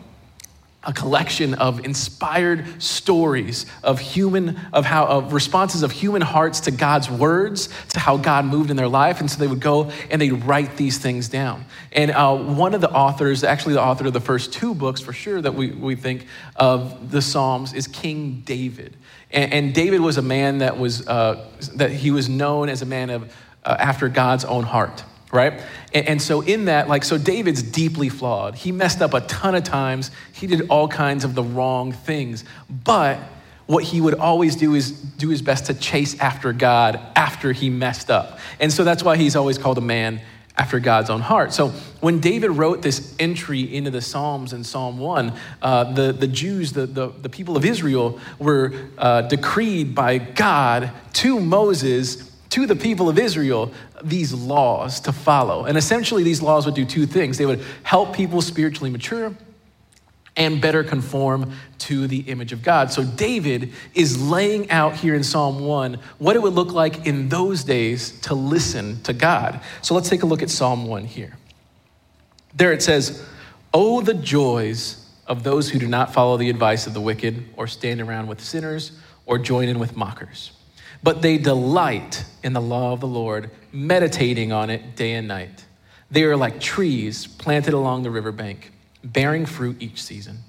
a 0.83 0.93
collection 0.93 1.55
of 1.55 1.83
inspired 1.83 2.81
stories 2.81 3.65
of 3.83 3.99
human 3.99 4.57
of 4.71 4.85
how 4.85 5.05
of 5.05 5.33
responses 5.33 5.83
of 5.83 5.91
human 5.91 6.21
hearts 6.21 6.61
to 6.61 6.71
god's 6.71 7.09
words 7.09 7.67
to 7.89 7.99
how 7.99 8.15
god 8.15 8.45
moved 8.45 8.71
in 8.71 8.77
their 8.77 8.87
life. 8.87 9.19
And 9.19 9.29
so 9.29 9.39
they 9.39 9.47
would 9.47 9.59
go 9.59 9.91
and 10.09 10.21
they'd 10.21 10.31
write 10.31 10.77
these 10.77 10.97
things 10.97 11.27
down. 11.27 11.65
And 11.91 12.11
uh, 12.11 12.33
one 12.37 12.73
of 12.73 12.79
the 12.79 12.89
authors 12.89 13.43
actually 13.43 13.73
the 13.73 13.81
author 13.81 14.07
of 14.07 14.13
the 14.13 14.21
first 14.21 14.53
two 14.53 14.73
books 14.73 15.01
for 15.01 15.11
sure 15.11 15.41
that 15.41 15.53
we, 15.53 15.71
we 15.71 15.95
think 15.95 16.27
of 16.55 17.11
the 17.11 17.21
psalms 17.21 17.73
is 17.73 17.85
king 17.85 18.41
david. 18.45 18.95
And, 19.31 19.51
and 19.51 19.73
david 19.73 19.99
was 19.99 20.17
a 20.17 20.21
man 20.21 20.59
that 20.59 20.79
was 20.79 21.05
uh, 21.09 21.45
that 21.75 21.91
he 21.91 22.09
was 22.09 22.29
known 22.29 22.69
as 22.69 22.81
a 22.81 22.85
man 22.85 23.09
of 23.09 23.35
uh, 23.65 23.75
after 23.77 24.07
god's 24.07 24.45
own 24.45 24.63
heart 24.63 25.03
right? 25.31 25.61
And, 25.93 26.07
and, 26.07 26.21
so, 26.21 26.41
in 26.41 26.65
that, 26.65 26.87
like, 26.87 27.03
so 27.03 27.17
David's 27.17 27.61
deeply 27.61 28.09
flawed. 28.09 28.55
He 28.55 28.71
messed 28.71 29.01
up 29.01 29.13
a 29.13 29.21
ton 29.21 29.55
of 29.55 29.63
times, 29.63 30.11
he 30.33 30.47
did 30.47 30.67
all 30.69 30.87
kinds 30.87 31.23
of 31.23 31.35
the 31.35 31.43
wrong 31.43 31.91
things. 31.91 32.43
But 32.69 33.19
what 33.67 33.83
he 33.83 34.01
would 34.01 34.15
always 34.15 34.55
do 34.55 34.73
is 34.73 34.91
do 34.91 35.29
his 35.29 35.43
best 35.43 35.67
to 35.67 35.75
chase 35.75 36.19
after 36.19 36.51
God 36.53 36.99
after 37.15 37.51
he 37.51 37.69
messed 37.69 38.09
up. 38.09 38.39
And 38.59 38.73
so 38.73 38.83
that's 38.83 39.03
why 39.03 39.15
he's 39.15 39.35
always 39.35 39.59
called 39.59 39.77
a 39.77 39.81
man 39.81 40.21
after 40.57 40.79
God's 40.79 41.09
own 41.09 41.21
heart. 41.21 41.53
So 41.53 41.69
when 42.01 42.19
David 42.19 42.49
wrote 42.49 42.81
this 42.81 43.15
entry 43.17 43.61
into 43.61 43.91
the 43.91 44.01
Psalms 44.01 44.51
in 44.51 44.63
Psalm 44.63 44.97
1, 44.97 45.33
uh, 45.61 45.93
the, 45.93 46.11
the 46.11 46.27
Jews, 46.27 46.73
the, 46.73 46.85
the, 46.85 47.07
the, 47.09 47.29
people 47.29 47.55
of 47.55 47.63
Israel, 47.63 48.19
were 48.39 48.73
uh, 48.97 49.21
decreed 49.21 49.95
by 49.95 50.17
God 50.17 50.91
to 51.13 51.39
Moses 51.39 52.28
to 52.49 52.65
the 52.65 52.75
people 52.75 53.09
of 53.09 53.19
Israel 53.19 53.71
these 54.03 54.33
laws 54.33 54.99
to 55.01 55.11
follow. 55.11 55.65
And 55.65 55.77
essentially, 55.77 56.23
these 56.23 56.41
laws 56.41 56.65
would 56.65 56.75
do 56.75 56.85
two 56.85 57.05
things 57.05 57.37
they 57.37 57.45
would 57.45 57.63
help 57.83 58.15
people 58.15 58.41
spiritually 58.41 58.89
mature 58.89 59.33
and 60.35 60.61
better 60.61 60.83
conform 60.83 61.53
to 61.79 62.07
the 62.07 62.19
image 62.21 62.53
of 62.53 62.63
God. 62.63 62.91
So, 62.91 63.03
David 63.03 63.73
is 63.93 64.21
laying 64.21 64.69
out 64.71 64.95
here 64.95 65.15
in 65.15 65.23
Psalm 65.23 65.59
1 65.65 65.99
what 66.17 66.35
it 66.35 66.41
would 66.41 66.53
look 66.53 66.71
like 66.71 67.05
in 67.05 67.29
those 67.29 67.63
days 67.63 68.19
to 68.21 68.33
listen 68.33 69.01
to 69.03 69.13
God. 69.13 69.61
So, 69.81 69.93
let's 69.93 70.09
take 70.09 70.23
a 70.23 70.25
look 70.25 70.41
at 70.41 70.49
Psalm 70.49 70.85
1 70.87 71.05
here. 71.05 71.37
There 72.55 72.71
it 72.71 72.81
says, 72.81 73.25
Oh, 73.73 74.01
the 74.01 74.15
joys 74.15 75.05
of 75.27 75.43
those 75.43 75.69
who 75.69 75.77
do 75.77 75.87
not 75.87 76.11
follow 76.11 76.37
the 76.37 76.49
advice 76.49 76.87
of 76.87 76.95
the 76.95 77.01
wicked, 77.01 77.45
or 77.55 77.67
stand 77.67 78.01
around 78.01 78.27
with 78.27 78.41
sinners, 78.41 78.93
or 79.27 79.37
join 79.37 79.67
in 79.67 79.77
with 79.77 79.95
mockers 79.95 80.51
but 81.01 81.21
they 81.21 81.37
delight 81.37 82.25
in 82.43 82.53
the 82.53 82.61
law 82.61 82.93
of 82.93 82.99
the 82.99 83.07
Lord, 83.07 83.51
meditating 83.71 84.51
on 84.51 84.69
it 84.69 84.95
day 84.95 85.13
and 85.13 85.27
night. 85.27 85.65
They 86.11 86.23
are 86.23 86.35
like 86.35 86.59
trees 86.59 87.27
planted 87.27 87.73
along 87.73 88.03
the 88.03 88.11
riverbank, 88.11 88.71
bearing 89.03 89.45
fruit 89.45 89.77
each 89.79 90.01
season. 90.01 90.39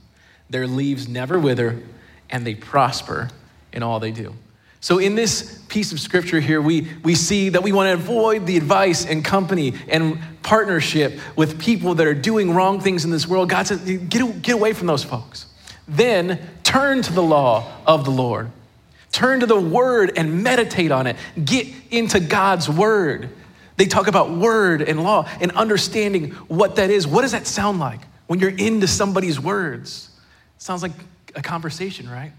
Their 0.49 0.67
leaves 0.67 1.09
never 1.09 1.39
wither, 1.39 1.81
and 2.29 2.47
they 2.47 2.55
prosper 2.55 3.29
in 3.73 3.83
all 3.83 4.01
they 4.01 4.11
do. 4.11 4.35
So, 4.83 4.99
in 4.99 5.15
this 5.15 5.63
piece 5.69 5.93
of 5.93 6.01
scripture 6.01 6.41
here, 6.41 6.63
we, 6.63 6.89
we 7.05 7.15
see 7.15 7.51
that 7.51 7.63
we 7.63 7.71
want 7.71 7.89
to 7.89 8.03
avoid 8.03 8.47
the 8.47 8.57
advice 8.57 9.05
and 9.05 9.23
company 9.23 9.75
and 9.89 10.19
partnership 10.43 11.21
with 11.37 11.61
people 11.61 11.95
that 11.97 12.07
are 12.07 12.15
doing 12.15 12.55
wrong 12.55 12.81
things 12.81 13.05
in 13.05 13.11
this 13.11 13.29
world. 13.29 13.51
God 13.51 13.67
says, 13.67 13.81
get, 13.83 14.41
get 14.41 14.55
away 14.55 14.73
from 14.73 14.87
those 14.87 15.05
folks. 15.05 15.47
Then 15.87 16.41
turn 16.65 17.03
to 17.03 17.13
the 17.13 17.23
law 17.23 17.71
of 17.87 18.07
the 18.07 18.11
Lord. 18.11 18.51
Turn 19.13 19.41
to 19.41 19.47
the 19.47 19.61
word 19.61 20.13
and 20.17 20.43
meditate 20.43 20.93
on 20.93 21.07
it. 21.07 21.17
Get 21.45 21.67
into 21.91 22.21
God's 22.21 22.69
word. 22.69 23.31
They 23.77 23.87
talk 23.87 24.09
about 24.09 24.31
word 24.31 24.83
and 24.83 25.03
law 25.03 25.29
and 25.41 25.53
understanding 25.53 26.33
what 26.49 26.77
that 26.77 26.91
is. 26.91 27.07
What 27.07 27.23
does 27.23 27.33
that 27.33 27.47
sound 27.47 27.81
like 27.81 28.01
when 28.27 28.39
you're 28.39 28.51
into 28.51 28.87
somebody's 28.87 29.41
words? 29.41 30.11
It 30.57 30.63
sounds 30.63 30.83
like 30.83 30.93
a 31.35 31.43
conversation, 31.43 32.09
right? 32.09 32.33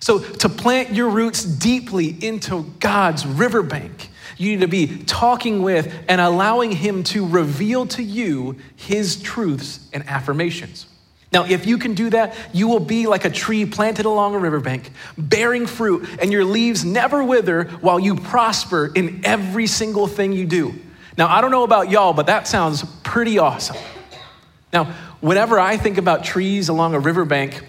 So, 0.00 0.18
to 0.18 0.48
plant 0.48 0.92
your 0.92 1.08
roots 1.08 1.44
deeply 1.44 2.08
into 2.08 2.64
God's 2.80 3.24
riverbank, 3.24 4.10
you 4.36 4.50
need 4.50 4.60
to 4.60 4.68
be 4.68 5.04
talking 5.04 5.62
with 5.62 5.94
and 6.08 6.20
allowing 6.20 6.72
Him 6.72 7.04
to 7.04 7.26
reveal 7.26 7.86
to 7.86 8.02
you 8.02 8.56
His 8.76 9.22
truths 9.22 9.88
and 9.92 10.06
affirmations. 10.08 10.86
Now, 11.34 11.44
if 11.44 11.66
you 11.66 11.78
can 11.78 11.94
do 11.94 12.10
that, 12.10 12.36
you 12.52 12.68
will 12.68 12.78
be 12.78 13.08
like 13.08 13.24
a 13.24 13.30
tree 13.30 13.66
planted 13.66 14.06
along 14.06 14.36
a 14.36 14.38
riverbank, 14.38 14.92
bearing 15.18 15.66
fruit, 15.66 16.08
and 16.20 16.30
your 16.30 16.44
leaves 16.44 16.84
never 16.84 17.24
wither 17.24 17.64
while 17.80 17.98
you 17.98 18.14
prosper 18.14 18.92
in 18.94 19.22
every 19.24 19.66
single 19.66 20.06
thing 20.06 20.32
you 20.32 20.46
do. 20.46 20.72
Now, 21.18 21.26
I 21.26 21.40
don't 21.40 21.50
know 21.50 21.64
about 21.64 21.90
y'all, 21.90 22.12
but 22.12 22.26
that 22.26 22.46
sounds 22.46 22.84
pretty 23.02 23.38
awesome. 23.38 23.76
Now, 24.72 24.94
whenever 25.20 25.58
I 25.58 25.76
think 25.76 25.98
about 25.98 26.22
trees 26.24 26.68
along 26.68 26.94
a 26.94 27.00
riverbank, 27.00 27.64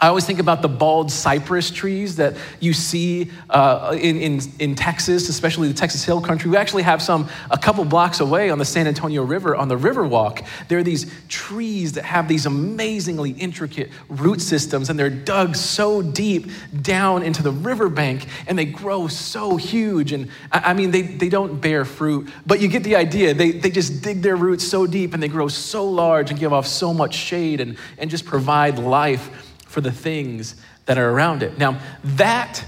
I 0.00 0.06
always 0.06 0.24
think 0.24 0.38
about 0.38 0.62
the 0.62 0.68
bald 0.68 1.10
cypress 1.10 1.70
trees 1.70 2.16
that 2.16 2.36
you 2.60 2.72
see 2.72 3.32
uh, 3.50 3.96
in, 4.00 4.16
in, 4.16 4.40
in 4.60 4.74
Texas, 4.76 5.28
especially 5.28 5.66
the 5.68 5.74
Texas 5.74 6.04
Hill 6.04 6.20
Country. 6.20 6.50
We 6.50 6.56
actually 6.56 6.84
have 6.84 7.02
some 7.02 7.28
a 7.50 7.58
couple 7.58 7.84
blocks 7.84 8.20
away 8.20 8.50
on 8.50 8.58
the 8.58 8.64
San 8.64 8.86
Antonio 8.86 9.24
River 9.24 9.56
on 9.56 9.66
the 9.66 9.76
Riverwalk. 9.76 10.46
There 10.68 10.78
are 10.78 10.84
these 10.84 11.12
trees 11.28 11.94
that 11.94 12.04
have 12.04 12.28
these 12.28 12.46
amazingly 12.46 13.30
intricate 13.30 13.90
root 14.08 14.40
systems, 14.40 14.88
and 14.88 14.96
they're 14.96 15.10
dug 15.10 15.56
so 15.56 16.00
deep 16.00 16.50
down 16.80 17.24
into 17.24 17.42
the 17.42 17.50
riverbank, 17.50 18.26
and 18.46 18.56
they 18.56 18.66
grow 18.66 19.08
so 19.08 19.56
huge. 19.56 20.12
And 20.12 20.30
I, 20.52 20.70
I 20.70 20.74
mean, 20.74 20.92
they, 20.92 21.02
they 21.02 21.28
don't 21.28 21.60
bear 21.60 21.84
fruit, 21.84 22.28
but 22.46 22.60
you 22.60 22.68
get 22.68 22.84
the 22.84 22.94
idea. 22.94 23.34
They, 23.34 23.50
they 23.50 23.70
just 23.70 24.02
dig 24.02 24.22
their 24.22 24.36
roots 24.36 24.66
so 24.66 24.86
deep, 24.86 25.12
and 25.12 25.20
they 25.20 25.28
grow 25.28 25.48
so 25.48 25.88
large 25.88 26.30
and 26.30 26.38
give 26.38 26.52
off 26.52 26.68
so 26.68 26.94
much 26.94 27.14
shade 27.14 27.60
and, 27.60 27.76
and 27.98 28.10
just 28.10 28.24
provide 28.24 28.78
life 28.78 29.46
for 29.78 29.82
the 29.82 29.92
things 29.92 30.56
that 30.86 30.98
are 30.98 31.08
around 31.08 31.40
it. 31.44 31.56
Now, 31.56 31.78
that 32.02 32.64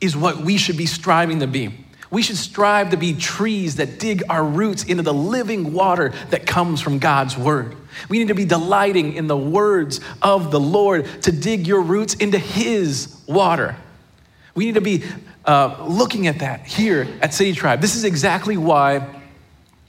is 0.00 0.16
what 0.16 0.38
we 0.38 0.56
should 0.56 0.78
be 0.78 0.86
striving 0.86 1.40
to 1.40 1.46
be. 1.46 1.74
We 2.10 2.22
should 2.22 2.38
strive 2.38 2.88
to 2.92 2.96
be 2.96 3.12
trees 3.12 3.76
that 3.76 3.98
dig 3.98 4.22
our 4.30 4.42
roots 4.42 4.82
into 4.82 5.02
the 5.02 5.12
living 5.12 5.74
water 5.74 6.14
that 6.30 6.46
comes 6.46 6.80
from 6.80 7.00
God's 7.00 7.36
word. 7.36 7.76
We 8.08 8.18
need 8.18 8.28
to 8.28 8.34
be 8.34 8.46
delighting 8.46 9.12
in 9.12 9.26
the 9.26 9.36
words 9.36 10.00
of 10.22 10.50
the 10.50 10.58
Lord 10.58 11.04
to 11.24 11.32
dig 11.32 11.66
your 11.66 11.82
roots 11.82 12.14
into 12.14 12.38
His 12.38 13.14
water. 13.26 13.76
We 14.54 14.64
need 14.64 14.76
to 14.76 14.80
be 14.80 15.04
uh, 15.44 15.84
looking 15.86 16.28
at 16.28 16.38
that 16.38 16.66
here 16.66 17.06
at 17.20 17.34
City 17.34 17.52
Tribe. 17.52 17.82
This 17.82 17.94
is 17.94 18.04
exactly 18.04 18.56
why 18.56 19.20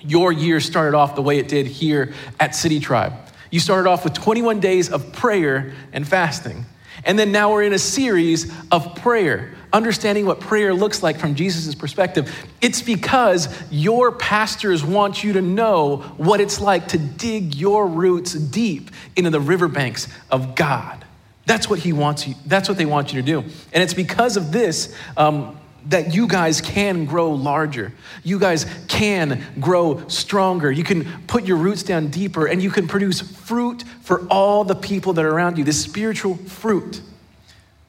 your 0.02 0.34
year 0.34 0.60
started 0.60 0.98
off 0.98 1.16
the 1.16 1.22
way 1.22 1.40
it 1.40 1.48
did 1.48 1.68
here 1.68 2.14
at 2.38 2.54
City 2.54 2.82
Tribe. 2.82 3.14
You 3.52 3.60
started 3.60 3.90
off 3.90 4.04
with 4.04 4.14
21 4.14 4.60
days 4.60 4.90
of 4.90 5.14
prayer 5.14 5.74
and 5.94 6.08
fasting. 6.08 6.66
And 7.04 7.20
then 7.20 7.32
now 7.32 7.52
we're 7.52 7.64
in 7.64 7.74
a 7.74 7.80
series 7.80 8.52
of 8.72 8.96
prayer, 8.96 9.54
understanding 9.74 10.26
what 10.26 10.40
prayer 10.40 10.74
looks 10.74 11.04
like 11.04 11.20
from 11.20 11.36
Jesus' 11.36 11.76
perspective. 11.76 12.34
It's 12.62 12.82
because 12.82 13.48
your 13.70 14.12
pastors 14.12 14.84
want 14.84 15.24
you 15.24 15.34
to 15.34 15.42
know 15.42 15.98
what 16.18 16.40
it's 16.40 16.62
like 16.62 16.88
to 16.90 16.98
dig 16.98 17.56
your 17.56 17.88
roots 17.88 18.34
deep 18.34 18.92
into 19.16 19.30
the 19.30 19.42
riverbanks 19.42 20.08
of 20.32 20.56
God. 20.56 21.06
That's 21.46 21.70
what 21.70 21.80
he 21.80 21.94
wants 21.94 22.28
you, 22.28 22.36
that's 22.46 22.70
what 22.70 22.78
they 22.78 22.86
want 22.86 23.14
you 23.14 23.22
to 23.22 23.26
do. 23.26 23.42
And 23.72 23.84
it's 23.84 23.94
because 23.94 24.38
of 24.38 24.52
this 24.52 24.96
um, 25.16 25.60
that 25.86 26.14
you 26.14 26.28
guys 26.28 26.62
can 26.62 27.06
grow 27.06 27.32
larger. 27.32 27.94
You 28.24 28.40
guys 28.40 28.66
can 28.88 29.44
grow 29.60 30.08
stronger. 30.08 30.72
You 30.72 30.84
can 30.84 31.06
put 31.28 31.46
your 31.46 31.58
roots 31.58 31.84
down 31.84 32.08
deeper 32.08 32.48
and 32.48 32.62
you 32.62 32.72
can 32.72 32.88
produce 32.88 33.22
fruit 33.22 33.84
for 34.02 34.26
all 34.28 34.64
the 34.64 34.76
people 34.76 35.14
that 35.14 35.26
are 35.26 35.32
around 35.32 35.58
you, 35.58 35.64
this 35.64 35.82
spiritual 35.82 36.36
fruit. 36.36 37.02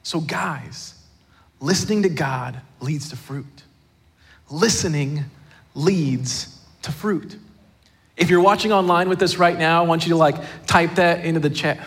So, 0.03 0.21
guys, 0.21 0.93
listening 1.59 2.03
to 2.03 2.09
God 2.09 2.61
leads 2.79 3.09
to 3.09 3.15
fruit. 3.15 3.45
Listening 4.49 5.25
leads 5.73 6.59
to 6.83 6.91
fruit. 6.91 7.37
If 8.15 8.29
you're 8.29 8.41
watching 8.41 8.71
online 8.71 9.09
with 9.09 9.21
us 9.21 9.37
right 9.37 9.57
now, 9.57 9.83
I 9.83 9.85
want 9.85 10.05
you 10.05 10.09
to 10.09 10.15
like 10.15 10.35
type 10.65 10.95
that 10.95 11.25
into 11.25 11.39
the 11.39 11.49
chat. 11.49 11.79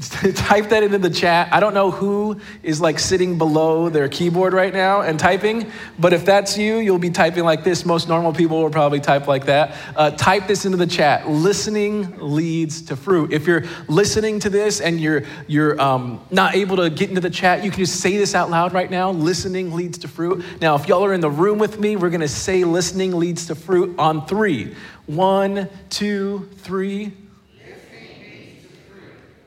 type 0.34 0.70
that 0.70 0.82
into 0.82 0.96
the 0.96 1.10
chat. 1.10 1.52
I 1.52 1.60
don't 1.60 1.74
know 1.74 1.90
who 1.90 2.40
is 2.62 2.80
like 2.80 2.98
sitting 2.98 3.36
below 3.36 3.90
their 3.90 4.08
keyboard 4.08 4.54
right 4.54 4.72
now 4.72 5.02
and 5.02 5.18
typing, 5.18 5.70
but 5.98 6.14
if 6.14 6.24
that's 6.24 6.56
you, 6.56 6.76
you'll 6.78 6.98
be 6.98 7.10
typing 7.10 7.44
like 7.44 7.64
this. 7.64 7.84
Most 7.84 8.08
normal 8.08 8.32
people 8.32 8.62
will 8.62 8.70
probably 8.70 9.00
type 9.00 9.26
like 9.26 9.44
that. 9.46 9.76
Uh, 9.94 10.10
type 10.12 10.46
this 10.46 10.64
into 10.64 10.78
the 10.78 10.86
chat. 10.86 11.28
Listening 11.28 12.16
leads 12.18 12.80
to 12.82 12.96
fruit. 12.96 13.32
If 13.32 13.46
you're 13.46 13.64
listening 13.88 14.40
to 14.40 14.48
this 14.48 14.80
and 14.80 14.98
you're 14.98 15.24
you're 15.46 15.78
um, 15.78 16.24
not 16.30 16.54
able 16.54 16.76
to 16.76 16.88
get 16.88 17.10
into 17.10 17.20
the 17.20 17.28
chat, 17.28 17.62
you 17.62 17.70
can 17.70 17.80
just 17.80 18.00
say 18.00 18.16
this 18.16 18.34
out 18.34 18.48
loud 18.48 18.72
right 18.72 18.90
now. 18.90 19.10
Listening 19.10 19.72
leads 19.74 19.98
to 19.98 20.08
fruit. 20.08 20.42
Now, 20.62 20.76
if 20.76 20.88
y'all 20.88 21.04
are 21.04 21.12
in 21.12 21.20
the 21.20 21.30
room 21.30 21.58
with 21.58 21.78
me, 21.78 21.96
we're 21.96 22.10
gonna 22.10 22.26
say 22.26 22.64
listening 22.64 23.12
leads 23.18 23.46
to 23.48 23.54
fruit 23.54 23.98
on 23.98 24.26
three. 24.26 24.74
One, 25.06 25.68
two, 25.90 26.48
three. 26.58 27.12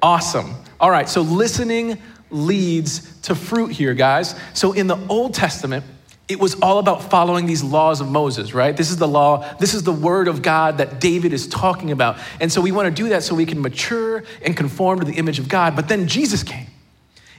Awesome. 0.03 0.53
All 0.81 0.91
right, 0.91 1.07
so 1.07 1.21
listening 1.21 1.97
leads 2.29 3.21
to 3.21 3.33
fruit 3.33 3.71
here, 3.71 3.93
guys. 3.93 4.35
So 4.53 4.73
in 4.73 4.87
the 4.87 4.97
Old 5.07 5.33
Testament, 5.33 5.85
it 6.27 6.41
was 6.41 6.55
all 6.55 6.79
about 6.79 7.09
following 7.09 7.45
these 7.45 7.63
laws 7.63 8.01
of 8.01 8.09
Moses, 8.09 8.53
right? 8.53 8.75
This 8.75 8.91
is 8.91 8.97
the 8.97 9.07
law, 9.07 9.47
this 9.59 9.73
is 9.73 9.83
the 9.83 9.93
word 9.93 10.27
of 10.27 10.41
God 10.41 10.79
that 10.79 10.99
David 10.99 11.31
is 11.31 11.47
talking 11.47 11.91
about. 11.91 12.17
And 12.41 12.51
so 12.51 12.59
we 12.59 12.73
want 12.73 12.93
to 12.93 13.03
do 13.03 13.09
that 13.09 13.23
so 13.23 13.33
we 13.33 13.45
can 13.45 13.61
mature 13.61 14.25
and 14.41 14.57
conform 14.57 14.99
to 14.99 15.05
the 15.05 15.13
image 15.13 15.39
of 15.39 15.47
God. 15.47 15.73
But 15.73 15.87
then 15.87 16.05
Jesus 16.05 16.43
came 16.43 16.67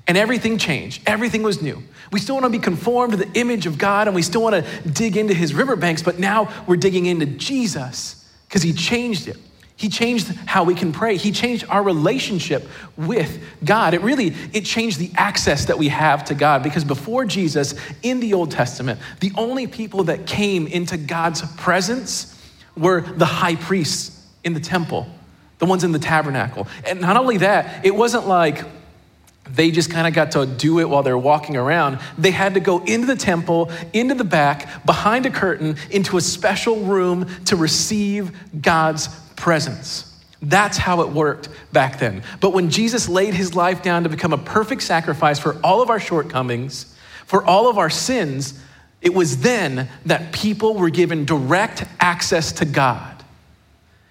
and 0.07 0.17
everything 0.17 0.57
changed. 0.57 1.03
Everything 1.07 1.43
was 1.43 1.61
new. 1.61 1.83
We 2.13 2.21
still 2.21 2.37
want 2.37 2.45
to 2.47 2.51
be 2.51 2.59
conformed 2.59 3.13
to 3.13 3.19
the 3.19 3.31
image 3.39 3.67
of 3.67 3.77
God 3.77 4.07
and 4.07 4.15
we 4.15 4.23
still 4.23 4.43
want 4.43 4.65
to 4.65 4.89
dig 4.89 5.19
into 5.19 5.35
his 5.35 5.53
riverbanks, 5.53 6.03
but 6.03 6.19
now 6.19 6.51
we're 6.67 6.77
digging 6.77 7.05
into 7.05 7.27
Jesus 7.27 8.27
because 8.49 8.63
he 8.63 8.73
changed 8.73 9.29
it. 9.29 9.37
He 9.77 9.89
changed 9.89 10.29
how 10.47 10.65
we 10.65 10.75
can 10.75 10.93
pray. 10.93 11.17
He 11.17 11.33
changed 11.33 11.65
our 11.69 11.83
relationship 11.83 12.69
with 12.97 13.43
God. 13.65 13.93
It 13.93 14.03
really 14.03 14.29
it 14.53 14.65
changed 14.65 14.99
the 14.99 15.11
access 15.17 15.65
that 15.65 15.79
we 15.79 15.89
have 15.89 16.25
to 16.27 16.35
God 16.35 16.63
because 16.63 16.85
before 16.85 17.25
Jesus 17.25 17.75
in 18.03 18.21
the 18.21 18.35
Old 18.35 18.53
Testament, 18.53 19.01
the 19.21 19.33
only 19.37 19.67
people 19.67 20.05
that 20.05 20.27
came 20.27 20.69
into 20.69 20.97
God's 20.97 21.43
presence 21.57 22.31
were 22.77 23.01
the 23.01 23.27
high 23.27 23.57
priests 23.57 24.25
in 24.45 24.55
the 24.55 24.61
temple, 24.61 25.09
the 25.59 25.67
ones 25.67 25.83
in 25.83 25.91
the 25.91 25.99
tabernacle. 25.99 26.69
And 26.87 27.01
not 27.01 27.17
only 27.17 27.39
that, 27.39 27.85
it 27.85 27.95
wasn't 27.95 28.29
like 28.29 28.65
they 29.51 29.71
just 29.71 29.91
kind 29.91 30.07
of 30.07 30.15
got 30.15 30.31
to 30.33 30.47
do 30.47 30.79
it 30.79 30.89
while 30.89 31.03
they're 31.03 31.19
walking 31.19 31.57
around. 31.57 31.99
They 32.17 32.31
had 32.31 32.55
to 32.55 32.61
go 32.61 32.83
into 32.85 33.07
the 33.07 33.17
temple, 33.17 33.71
into 33.93 34.15
the 34.15 34.25
back, 34.25 34.87
behind 34.87 35.27
a 35.27 35.31
curtain, 35.31 35.77
into 35.91 36.17
a 36.17 36.21
special 36.21 36.77
room 36.77 37.29
to 37.47 37.57
receive 37.57 38.35
God's 38.61 39.09
presence. 39.45 40.11
That's 40.41 40.79
how 40.79 41.03
it 41.03 41.11
worked 41.11 41.51
back 41.71 41.99
then. 41.99 42.23
But 42.41 42.55
when 42.55 42.71
Jesus 42.71 43.11
laid 43.11 43.35
his 43.35 43.55
life 43.55 43.83
down 43.83 44.05
to 44.05 44.09
become 44.09 44.33
a 44.33 44.39
perfect 44.39 44.81
sacrifice 44.83 45.39
for 45.39 45.61
all 45.63 45.83
of 45.83 45.91
our 45.91 46.01
shortcomings, 46.01 46.97
for 47.27 47.45
all 47.45 47.69
of 47.69 47.77
our 47.77 47.91
sins, 47.91 48.59
it 49.03 49.13
was 49.13 49.43
then 49.43 49.91
that 50.07 50.33
people 50.33 50.73
were 50.73 50.89
given 50.89 51.27
direct 51.27 51.85
access 52.01 52.53
to 52.53 52.65
God. 52.65 53.23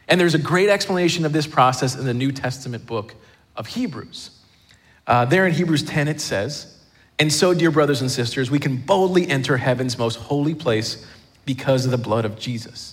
And 0.08 0.22
there's 0.22 0.36
a 0.36 0.40
great 0.40 0.70
explanation 0.70 1.26
of 1.26 1.34
this 1.34 1.48
process 1.48 1.96
in 1.96 2.06
the 2.06 2.14
New 2.14 2.32
Testament 2.32 2.86
book 2.86 3.16
of 3.56 3.66
Hebrews. 3.66 4.30
Uh, 5.08 5.26
there 5.26 5.48
in 5.48 5.54
Hebrews 5.56 5.82
10, 5.82 6.10
it 6.10 6.22
says, 6.22 6.78
And 7.18 7.34
so, 7.34 7.56
dear 7.56 7.72
brothers 7.72 8.02
and 8.02 8.12
sisters, 8.12 8.52
we 8.52 8.60
can 8.60 8.78
boldly 8.78 9.28
enter 9.28 9.58
heaven's 9.58 9.98
most 9.98 10.18
holy 10.18 10.54
place 10.54 11.04
because 11.44 11.86
of 11.86 11.92
the 11.92 11.98
blood 11.98 12.24
of 12.24 12.38
Jesus. 12.38 12.93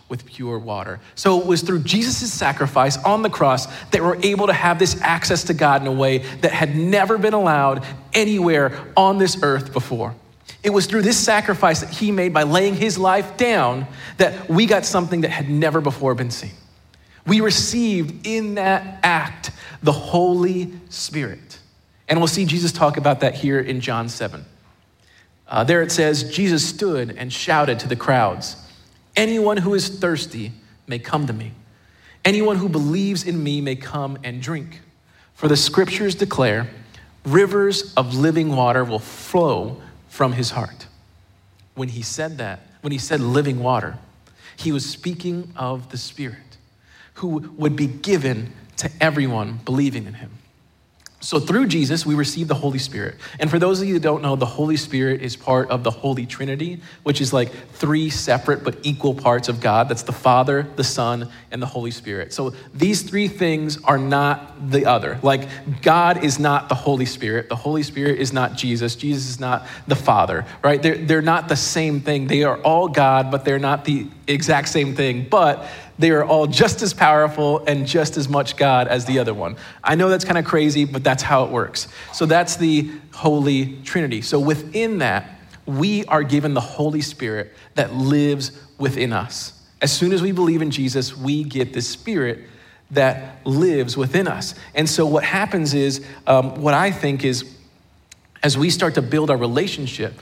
with 0.11 0.25
pure 0.25 0.59
water. 0.59 0.99
So 1.15 1.39
it 1.39 1.47
was 1.47 1.61
through 1.61 1.83
Jesus' 1.83 2.31
sacrifice 2.31 2.97
on 2.97 3.21
the 3.21 3.29
cross 3.29 3.65
that 3.91 4.03
we're 4.03 4.21
able 4.21 4.47
to 4.47 4.53
have 4.53 4.77
this 4.77 5.01
access 5.01 5.45
to 5.45 5.55
God 5.55 5.81
in 5.81 5.87
a 5.87 5.91
way 5.91 6.19
that 6.41 6.51
had 6.51 6.75
never 6.75 7.17
been 7.17 7.33
allowed 7.33 7.83
anywhere 8.13 8.77
on 8.97 9.17
this 9.17 9.41
earth 9.41 9.71
before. 9.71 10.13
It 10.63 10.69
was 10.69 10.85
through 10.85 11.03
this 11.03 11.17
sacrifice 11.17 11.79
that 11.79 11.89
he 11.89 12.11
made 12.11 12.33
by 12.33 12.43
laying 12.43 12.75
his 12.75 12.97
life 12.97 13.37
down 13.37 13.87
that 14.17 14.49
we 14.49 14.65
got 14.65 14.85
something 14.85 15.21
that 15.21 15.31
had 15.31 15.49
never 15.49 15.79
before 15.79 16.13
been 16.13 16.29
seen. 16.29 16.51
We 17.25 17.39
received 17.39 18.27
in 18.27 18.55
that 18.55 18.99
act 19.03 19.51
the 19.81 19.93
Holy 19.93 20.73
Spirit. 20.89 21.57
And 22.09 22.19
we'll 22.19 22.27
see 22.27 22.45
Jesus 22.45 22.73
talk 22.73 22.97
about 22.97 23.21
that 23.21 23.35
here 23.35 23.59
in 23.61 23.79
John 23.79 24.09
7. 24.09 24.43
Uh, 25.47 25.63
there 25.63 25.81
it 25.81 25.91
says, 25.91 26.35
Jesus 26.35 26.67
stood 26.67 27.15
and 27.17 27.31
shouted 27.31 27.79
to 27.79 27.87
the 27.87 27.95
crowds 27.95 28.60
Anyone 29.15 29.57
who 29.57 29.73
is 29.73 29.89
thirsty 29.89 30.53
may 30.87 30.99
come 30.99 31.27
to 31.27 31.33
me. 31.33 31.53
Anyone 32.23 32.57
who 32.57 32.69
believes 32.69 33.23
in 33.23 33.43
me 33.43 33.61
may 33.61 33.75
come 33.75 34.17
and 34.23 34.41
drink. 34.41 34.81
For 35.33 35.47
the 35.47 35.57
scriptures 35.57 36.15
declare, 36.15 36.69
rivers 37.25 37.93
of 37.95 38.15
living 38.15 38.55
water 38.55 38.83
will 38.83 38.99
flow 38.99 39.81
from 40.07 40.33
his 40.33 40.51
heart. 40.51 40.87
When 41.73 41.89
he 41.89 42.01
said 42.01 42.37
that, 42.37 42.59
when 42.81 42.91
he 42.91 42.97
said 42.97 43.21
living 43.21 43.59
water, 43.59 43.97
he 44.55 44.71
was 44.71 44.87
speaking 44.87 45.51
of 45.55 45.89
the 45.89 45.97
Spirit 45.97 46.37
who 47.15 47.27
would 47.57 47.75
be 47.75 47.87
given 47.87 48.53
to 48.77 48.89
everyone 48.99 49.59
believing 49.65 50.05
in 50.05 50.15
him. 50.15 50.31
So 51.21 51.39
through 51.39 51.67
Jesus, 51.67 52.03
we 52.03 52.15
receive 52.15 52.47
the 52.47 52.55
Holy 52.55 52.79
Spirit. 52.79 53.15
And 53.39 53.49
for 53.49 53.59
those 53.59 53.79
of 53.79 53.87
you 53.87 53.93
that 53.93 54.01
don't 54.01 54.23
know, 54.23 54.35
the 54.35 54.45
Holy 54.45 54.75
Spirit 54.75 55.21
is 55.21 55.35
part 55.35 55.69
of 55.69 55.83
the 55.83 55.91
Holy 55.91 56.25
Trinity, 56.25 56.81
which 57.03 57.21
is 57.21 57.31
like 57.31 57.51
three 57.73 58.09
separate 58.09 58.63
but 58.63 58.77
equal 58.81 59.13
parts 59.13 59.47
of 59.47 59.61
God. 59.61 59.87
That's 59.87 60.01
the 60.01 60.11
Father, 60.11 60.67
the 60.75 60.83
Son, 60.83 61.29
and 61.51 61.61
the 61.61 61.67
Holy 61.67 61.91
Spirit. 61.91 62.33
So 62.33 62.53
these 62.73 63.03
three 63.03 63.27
things 63.27 63.81
are 63.83 63.99
not 63.99 64.71
the 64.71 64.87
other. 64.87 65.19
Like 65.21 65.47
God 65.83 66.23
is 66.23 66.39
not 66.39 66.69
the 66.69 66.75
Holy 66.75 67.05
Spirit. 67.05 67.49
The 67.49 67.55
Holy 67.55 67.83
Spirit 67.83 68.19
is 68.19 68.33
not 68.33 68.55
Jesus. 68.55 68.95
Jesus 68.95 69.29
is 69.29 69.39
not 69.39 69.67
the 69.87 69.95
Father, 69.95 70.45
right? 70.63 70.81
They're, 70.81 70.97
they're 70.97 71.21
not 71.21 71.47
the 71.47 71.55
same 71.55 72.01
thing. 72.01 72.25
They 72.25 72.43
are 72.43 72.57
all 72.57 72.87
God, 72.87 73.29
but 73.29 73.45
they're 73.45 73.59
not 73.59 73.85
the 73.85 74.07
exact 74.27 74.69
same 74.69 74.95
thing. 74.95 75.27
But 75.29 75.67
they 75.99 76.11
are 76.11 76.23
all 76.23 76.47
just 76.47 76.81
as 76.81 76.93
powerful 76.93 77.63
and 77.67 77.85
just 77.85 78.17
as 78.17 78.27
much 78.27 78.57
God 78.57 78.87
as 78.87 79.05
the 79.05 79.19
other 79.19 79.33
one. 79.33 79.55
I 79.83 79.95
know 79.95 80.09
that's 80.09 80.25
kind 80.25 80.37
of 80.37 80.45
crazy, 80.45 80.85
but 80.85 81.03
that's 81.03 81.23
how 81.23 81.43
it 81.43 81.51
works. 81.51 81.87
So 82.13 82.25
that's 82.25 82.55
the 82.55 82.91
Holy 83.13 83.77
Trinity. 83.83 84.21
So 84.21 84.39
within 84.39 84.99
that, 84.99 85.39
we 85.65 86.05
are 86.05 86.23
given 86.23 86.53
the 86.53 86.61
Holy 86.61 87.01
Spirit 87.01 87.53
that 87.75 87.93
lives 87.93 88.51
within 88.77 89.13
us. 89.13 89.53
As 89.81 89.91
soon 89.91 90.11
as 90.11 90.21
we 90.21 90.31
believe 90.31 90.61
in 90.61 90.71
Jesus, 90.71 91.15
we 91.15 91.43
get 91.43 91.73
the 91.73 91.81
Spirit 91.81 92.47
that 92.91 93.45
lives 93.45 93.95
within 93.95 94.27
us. 94.27 94.53
And 94.75 94.89
so 94.89 95.05
what 95.05 95.23
happens 95.23 95.73
is, 95.73 96.05
um, 96.27 96.61
what 96.61 96.73
I 96.73 96.91
think 96.91 97.23
is, 97.23 97.45
as 98.43 98.57
we 98.57 98.69
start 98.69 98.95
to 98.95 99.01
build 99.01 99.29
our 99.29 99.37
relationship 99.37 100.13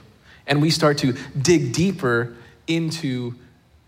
and 0.46 0.62
we 0.62 0.70
start 0.70 1.00
to 1.00 1.14
dig 1.42 1.74
deeper 1.74 2.36
into 2.68 3.36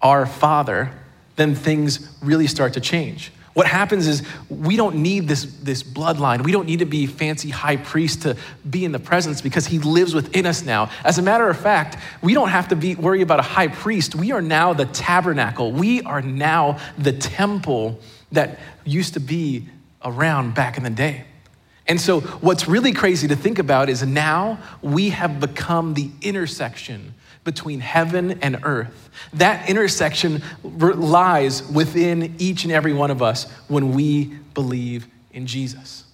our 0.01 0.25
Father, 0.25 0.91
then 1.35 1.55
things 1.55 2.09
really 2.21 2.47
start 2.47 2.73
to 2.73 2.81
change. 2.81 3.31
What 3.53 3.67
happens 3.67 4.07
is 4.07 4.23
we 4.49 4.77
don't 4.77 4.97
need 4.97 5.27
this, 5.27 5.43
this 5.43 5.83
bloodline. 5.83 6.43
We 6.43 6.53
don't 6.53 6.65
need 6.65 6.79
to 6.79 6.85
be 6.85 7.05
fancy 7.05 7.49
high 7.49 7.75
priest 7.75 8.21
to 8.21 8.37
be 8.69 8.85
in 8.85 8.93
the 8.93 8.99
presence 8.99 9.41
because 9.41 9.67
he 9.67 9.79
lives 9.79 10.13
within 10.13 10.45
us 10.45 10.63
now. 10.63 10.89
As 11.03 11.17
a 11.17 11.21
matter 11.21 11.49
of 11.49 11.59
fact, 11.59 11.97
we 12.21 12.33
don't 12.33 12.49
have 12.49 12.69
to 12.69 12.77
be 12.77 12.95
worry 12.95 13.21
about 13.21 13.39
a 13.39 13.43
high 13.43 13.67
priest. 13.67 14.15
We 14.15 14.31
are 14.31 14.41
now 14.41 14.71
the 14.73 14.85
tabernacle. 14.85 15.73
We 15.73 16.01
are 16.03 16.21
now 16.21 16.79
the 16.97 17.11
temple 17.11 17.99
that 18.31 18.57
used 18.85 19.15
to 19.15 19.19
be 19.19 19.67
around 20.03 20.55
back 20.55 20.77
in 20.77 20.83
the 20.83 20.89
day. 20.89 21.25
And 21.87 21.99
so, 21.99 22.21
what's 22.21 22.69
really 22.69 22.93
crazy 22.93 23.27
to 23.27 23.35
think 23.35 23.59
about 23.59 23.89
is 23.89 24.01
now 24.05 24.59
we 24.81 25.09
have 25.09 25.41
become 25.41 25.93
the 25.93 26.09
intersection 26.21 27.15
between 27.43 27.79
heaven 27.79 28.39
and 28.41 28.59
earth. 28.63 29.09
That 29.33 29.69
intersection 29.69 30.43
lies 30.63 31.67
within 31.69 32.35
each 32.37 32.63
and 32.63 32.71
every 32.71 32.93
one 32.93 33.11
of 33.11 33.21
us 33.21 33.49
when 33.67 33.93
we 33.93 34.25
believe 34.53 35.07
in 35.31 35.47
Jesus. 35.47 36.05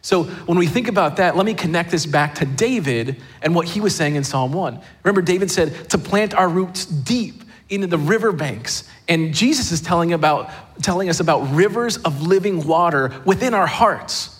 So, 0.00 0.24
when 0.24 0.58
we 0.58 0.66
think 0.66 0.88
about 0.88 1.16
that, 1.16 1.36
let 1.36 1.44
me 1.44 1.54
connect 1.54 1.90
this 1.90 2.06
back 2.06 2.36
to 2.36 2.46
David 2.46 3.20
and 3.42 3.54
what 3.54 3.66
he 3.66 3.80
was 3.80 3.94
saying 3.94 4.14
in 4.14 4.24
Psalm 4.24 4.52
1. 4.52 4.80
Remember, 5.02 5.20
David 5.20 5.50
said 5.50 5.90
to 5.90 5.98
plant 5.98 6.34
our 6.34 6.48
roots 6.48 6.86
deep 6.86 7.42
into 7.68 7.86
the 7.86 7.98
riverbanks. 7.98 8.88
And 9.08 9.34
Jesus 9.34 9.72
is 9.72 9.80
telling, 9.80 10.12
about, 10.12 10.50
telling 10.82 11.08
us 11.08 11.20
about 11.20 11.40
rivers 11.52 11.98
of 11.98 12.22
living 12.22 12.66
water 12.66 13.20
within 13.24 13.54
our 13.54 13.66
hearts. 13.66 14.37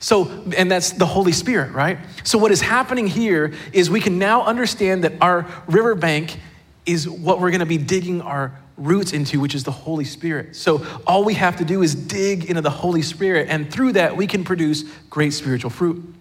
So, 0.00 0.44
and 0.56 0.70
that's 0.70 0.92
the 0.92 1.06
Holy 1.06 1.32
Spirit, 1.32 1.72
right? 1.72 1.98
So, 2.22 2.38
what 2.38 2.52
is 2.52 2.60
happening 2.60 3.06
here 3.06 3.52
is 3.72 3.90
we 3.90 4.00
can 4.00 4.18
now 4.18 4.44
understand 4.44 5.04
that 5.04 5.14
our 5.20 5.46
riverbank 5.66 6.38
is 6.86 7.08
what 7.08 7.40
we're 7.40 7.50
going 7.50 7.60
to 7.60 7.66
be 7.66 7.78
digging 7.78 8.22
our 8.22 8.56
roots 8.76 9.12
into, 9.12 9.40
which 9.40 9.54
is 9.54 9.64
the 9.64 9.72
Holy 9.72 10.04
Spirit. 10.04 10.54
So, 10.54 10.86
all 11.06 11.24
we 11.24 11.34
have 11.34 11.56
to 11.56 11.64
do 11.64 11.82
is 11.82 11.94
dig 11.94 12.44
into 12.44 12.62
the 12.62 12.70
Holy 12.70 13.02
Spirit, 13.02 13.48
and 13.50 13.70
through 13.70 13.92
that, 13.92 14.16
we 14.16 14.26
can 14.26 14.44
produce 14.44 14.84
great 15.10 15.32
spiritual 15.32 15.70
fruit. 15.70 16.14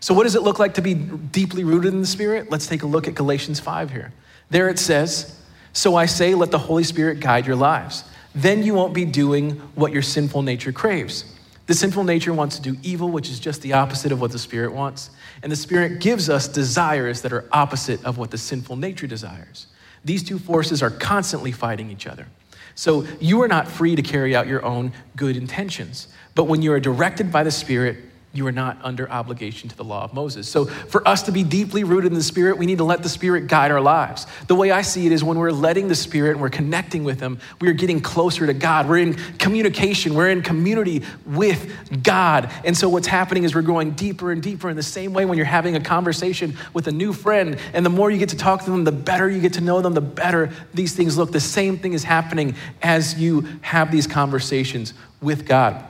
So, 0.00 0.14
what 0.14 0.22
does 0.22 0.36
it 0.36 0.42
look 0.42 0.60
like 0.60 0.74
to 0.74 0.82
be 0.82 0.94
deeply 0.94 1.64
rooted 1.64 1.92
in 1.92 2.00
the 2.00 2.06
Spirit? 2.06 2.50
Let's 2.50 2.68
take 2.68 2.82
a 2.82 2.86
look 2.86 3.08
at 3.08 3.14
Galatians 3.14 3.58
5 3.58 3.90
here. 3.90 4.12
There 4.50 4.68
it 4.68 4.78
says, 4.78 5.40
So 5.72 5.96
I 5.96 6.06
say, 6.06 6.34
let 6.34 6.50
the 6.50 6.58
Holy 6.58 6.84
Spirit 6.84 7.20
guide 7.20 7.46
your 7.46 7.56
lives. 7.56 8.04
Then 8.34 8.62
you 8.62 8.74
won't 8.74 8.94
be 8.94 9.04
doing 9.04 9.52
what 9.74 9.92
your 9.92 10.02
sinful 10.02 10.42
nature 10.42 10.72
craves. 10.72 11.24
The 11.68 11.74
sinful 11.74 12.04
nature 12.04 12.32
wants 12.32 12.56
to 12.56 12.62
do 12.62 12.78
evil, 12.82 13.10
which 13.10 13.28
is 13.28 13.38
just 13.38 13.60
the 13.60 13.74
opposite 13.74 14.10
of 14.10 14.22
what 14.22 14.32
the 14.32 14.38
Spirit 14.38 14.72
wants. 14.72 15.10
And 15.42 15.52
the 15.52 15.56
Spirit 15.56 16.00
gives 16.00 16.30
us 16.30 16.48
desires 16.48 17.20
that 17.20 17.32
are 17.32 17.44
opposite 17.52 18.02
of 18.06 18.16
what 18.16 18.30
the 18.30 18.38
sinful 18.38 18.76
nature 18.76 19.06
desires. 19.06 19.66
These 20.02 20.24
two 20.24 20.38
forces 20.38 20.82
are 20.82 20.88
constantly 20.88 21.52
fighting 21.52 21.90
each 21.90 22.06
other. 22.06 22.26
So 22.74 23.06
you 23.20 23.42
are 23.42 23.48
not 23.48 23.68
free 23.68 23.94
to 23.96 24.00
carry 24.00 24.34
out 24.34 24.46
your 24.46 24.64
own 24.64 24.92
good 25.14 25.36
intentions. 25.36 26.08
But 26.34 26.44
when 26.44 26.62
you 26.62 26.72
are 26.72 26.80
directed 26.80 27.30
by 27.30 27.44
the 27.44 27.50
Spirit, 27.50 27.98
you 28.34 28.46
are 28.46 28.52
not 28.52 28.76
under 28.82 29.10
obligation 29.10 29.70
to 29.70 29.76
the 29.76 29.84
law 29.84 30.04
of 30.04 30.12
Moses. 30.12 30.46
So, 30.46 30.66
for 30.66 31.06
us 31.08 31.22
to 31.22 31.32
be 31.32 31.42
deeply 31.42 31.82
rooted 31.82 32.12
in 32.12 32.18
the 32.18 32.22
Spirit, 32.22 32.58
we 32.58 32.66
need 32.66 32.78
to 32.78 32.84
let 32.84 33.02
the 33.02 33.08
Spirit 33.08 33.46
guide 33.46 33.70
our 33.70 33.80
lives. 33.80 34.26
The 34.48 34.54
way 34.54 34.70
I 34.70 34.82
see 34.82 35.06
it 35.06 35.12
is 35.12 35.24
when 35.24 35.38
we're 35.38 35.50
letting 35.50 35.88
the 35.88 35.94
Spirit 35.94 36.32
and 36.32 36.40
we're 36.40 36.50
connecting 36.50 37.04
with 37.04 37.20
Him, 37.20 37.38
we 37.60 37.68
are 37.68 37.72
getting 37.72 38.02
closer 38.02 38.46
to 38.46 38.52
God. 38.52 38.86
We're 38.86 38.98
in 38.98 39.14
communication, 39.38 40.14
we're 40.14 40.28
in 40.28 40.42
community 40.42 41.02
with 41.24 42.02
God. 42.02 42.50
And 42.64 42.76
so, 42.76 42.90
what's 42.90 43.06
happening 43.06 43.44
is 43.44 43.54
we're 43.54 43.62
going 43.62 43.92
deeper 43.92 44.30
and 44.30 44.42
deeper 44.42 44.68
in 44.68 44.76
the 44.76 44.82
same 44.82 45.14
way 45.14 45.24
when 45.24 45.38
you're 45.38 45.46
having 45.46 45.74
a 45.74 45.80
conversation 45.80 46.54
with 46.74 46.86
a 46.86 46.92
new 46.92 47.14
friend. 47.14 47.58
And 47.72 47.84
the 47.84 47.90
more 47.90 48.10
you 48.10 48.18
get 48.18 48.28
to 48.28 48.36
talk 48.36 48.62
to 48.64 48.70
them, 48.70 48.84
the 48.84 48.92
better 48.92 49.30
you 49.30 49.40
get 49.40 49.54
to 49.54 49.62
know 49.62 49.80
them, 49.80 49.94
the 49.94 50.02
better 50.02 50.50
these 50.74 50.94
things 50.94 51.16
look. 51.16 51.32
The 51.32 51.40
same 51.40 51.78
thing 51.78 51.94
is 51.94 52.04
happening 52.04 52.56
as 52.82 53.18
you 53.18 53.48
have 53.62 53.90
these 53.90 54.06
conversations 54.06 54.92
with 55.22 55.46
God. 55.46 55.82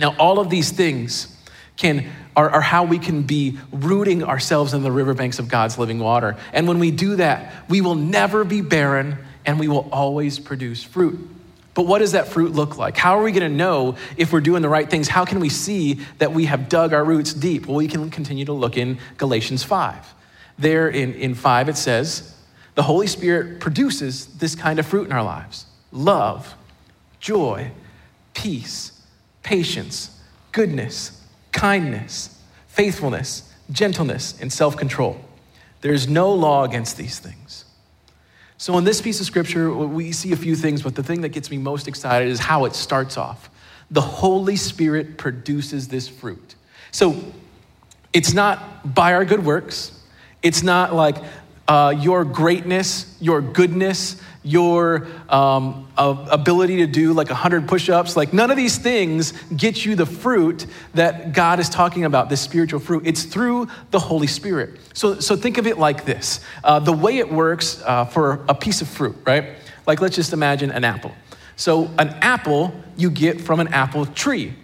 Now, 0.00 0.16
all 0.18 0.40
of 0.40 0.48
these 0.48 0.70
things, 0.70 1.36
can 1.80 2.06
are, 2.36 2.48
are, 2.50 2.60
how 2.60 2.84
we 2.84 2.98
can 2.98 3.22
be 3.22 3.58
rooting 3.72 4.22
ourselves 4.22 4.72
in 4.72 4.82
the 4.82 4.92
riverbanks 4.92 5.38
of 5.38 5.48
God's 5.48 5.78
living 5.78 5.98
water. 5.98 6.36
And 6.52 6.68
when 6.68 6.78
we 6.78 6.90
do 6.90 7.16
that, 7.16 7.52
we 7.68 7.80
will 7.80 7.96
never 7.96 8.44
be 8.44 8.60
barren 8.60 9.18
and 9.44 9.58
we 9.58 9.66
will 9.66 9.88
always 9.90 10.38
produce 10.38 10.82
fruit. 10.82 11.28
But 11.74 11.86
what 11.86 12.00
does 12.00 12.12
that 12.12 12.28
fruit 12.28 12.52
look 12.52 12.76
like? 12.76 12.96
How 12.96 13.18
are 13.18 13.22
we 13.22 13.32
going 13.32 13.50
to 13.50 13.56
know 13.56 13.96
if 14.16 14.32
we're 14.32 14.40
doing 14.40 14.62
the 14.62 14.68
right 14.68 14.88
things? 14.88 15.08
How 15.08 15.24
can 15.24 15.40
we 15.40 15.48
see 15.48 16.00
that 16.18 16.32
we 16.32 16.44
have 16.44 16.68
dug 16.68 16.92
our 16.92 17.04
roots 17.04 17.32
deep? 17.32 17.66
Well, 17.66 17.76
we 17.76 17.88
can 17.88 18.10
continue 18.10 18.44
to 18.44 18.52
look 18.52 18.76
in 18.76 18.98
Galatians 19.16 19.64
5. 19.64 20.14
There 20.58 20.88
in, 20.88 21.14
in 21.14 21.34
5, 21.34 21.68
it 21.70 21.76
says, 21.76 22.36
the 22.74 22.82
Holy 22.82 23.06
Spirit 23.06 23.60
produces 23.60 24.26
this 24.26 24.54
kind 24.54 24.78
of 24.78 24.86
fruit 24.86 25.06
in 25.06 25.12
our 25.12 25.24
lives 25.24 25.66
love, 25.90 26.54
joy, 27.18 27.70
peace, 28.34 29.00
patience, 29.42 30.20
goodness 30.52 31.19
kindness, 31.52 32.38
faithfulness, 32.68 33.52
gentleness, 33.70 34.40
and 34.40 34.52
self 34.52 34.76
control. 34.76 35.20
There 35.80 35.92
is 35.92 36.08
no 36.08 36.32
law 36.32 36.64
against 36.64 36.96
these 36.96 37.18
things. 37.18 37.64
So, 38.58 38.76
in 38.76 38.84
this 38.84 39.00
piece 39.00 39.20
of 39.20 39.26
scripture, 39.26 39.72
we 39.72 40.12
see 40.12 40.32
a 40.32 40.36
few 40.36 40.54
things, 40.54 40.82
but 40.82 40.94
the 40.94 41.02
thing 41.02 41.22
that 41.22 41.30
gets 41.30 41.50
me 41.50 41.56
most 41.56 41.88
excited 41.88 42.28
is 42.28 42.38
how 42.38 42.66
it 42.66 42.74
starts 42.74 43.16
off. 43.16 43.48
The 43.90 44.02
Holy 44.02 44.56
Spirit 44.56 45.16
produces 45.16 45.88
this 45.88 46.08
fruit. 46.08 46.54
So, 46.90 47.16
it's 48.12 48.34
not 48.34 48.94
by 48.94 49.14
our 49.14 49.24
good 49.24 49.44
works, 49.44 49.98
it's 50.42 50.62
not 50.62 50.94
like 50.94 51.16
uh, 51.68 51.94
your 51.96 52.24
greatness, 52.24 53.16
your 53.20 53.40
goodness, 53.40 54.20
your 54.42 55.06
um, 55.28 55.86
ability 55.96 56.78
to 56.78 56.86
do 56.86 57.12
like 57.12 57.28
100 57.28 57.68
push 57.68 57.88
ups. 57.90 58.16
Like, 58.16 58.32
none 58.32 58.50
of 58.50 58.56
these 58.56 58.78
things 58.78 59.32
get 59.54 59.84
you 59.84 59.94
the 59.96 60.06
fruit 60.06 60.66
that 60.94 61.32
God 61.32 61.60
is 61.60 61.68
talking 61.68 62.04
about, 62.04 62.28
this 62.28 62.40
spiritual 62.40 62.80
fruit. 62.80 63.06
It's 63.06 63.24
through 63.24 63.68
the 63.90 63.98
Holy 63.98 64.26
Spirit. 64.26 64.80
So, 64.94 65.20
so 65.20 65.36
think 65.36 65.58
of 65.58 65.66
it 65.66 65.78
like 65.78 66.04
this 66.04 66.40
uh, 66.64 66.78
the 66.78 66.92
way 66.92 67.18
it 67.18 67.30
works 67.30 67.82
uh, 67.84 68.06
for 68.06 68.44
a 68.48 68.54
piece 68.54 68.80
of 68.80 68.88
fruit, 68.88 69.16
right? 69.26 69.56
Like, 69.86 70.00
let's 70.00 70.16
just 70.16 70.32
imagine 70.32 70.70
an 70.70 70.84
apple. 70.84 71.12
So, 71.56 71.90
an 71.98 72.08
apple 72.20 72.72
you 72.96 73.10
get 73.10 73.40
from 73.40 73.60
an 73.60 73.68
apple 73.68 74.06
tree. 74.06 74.54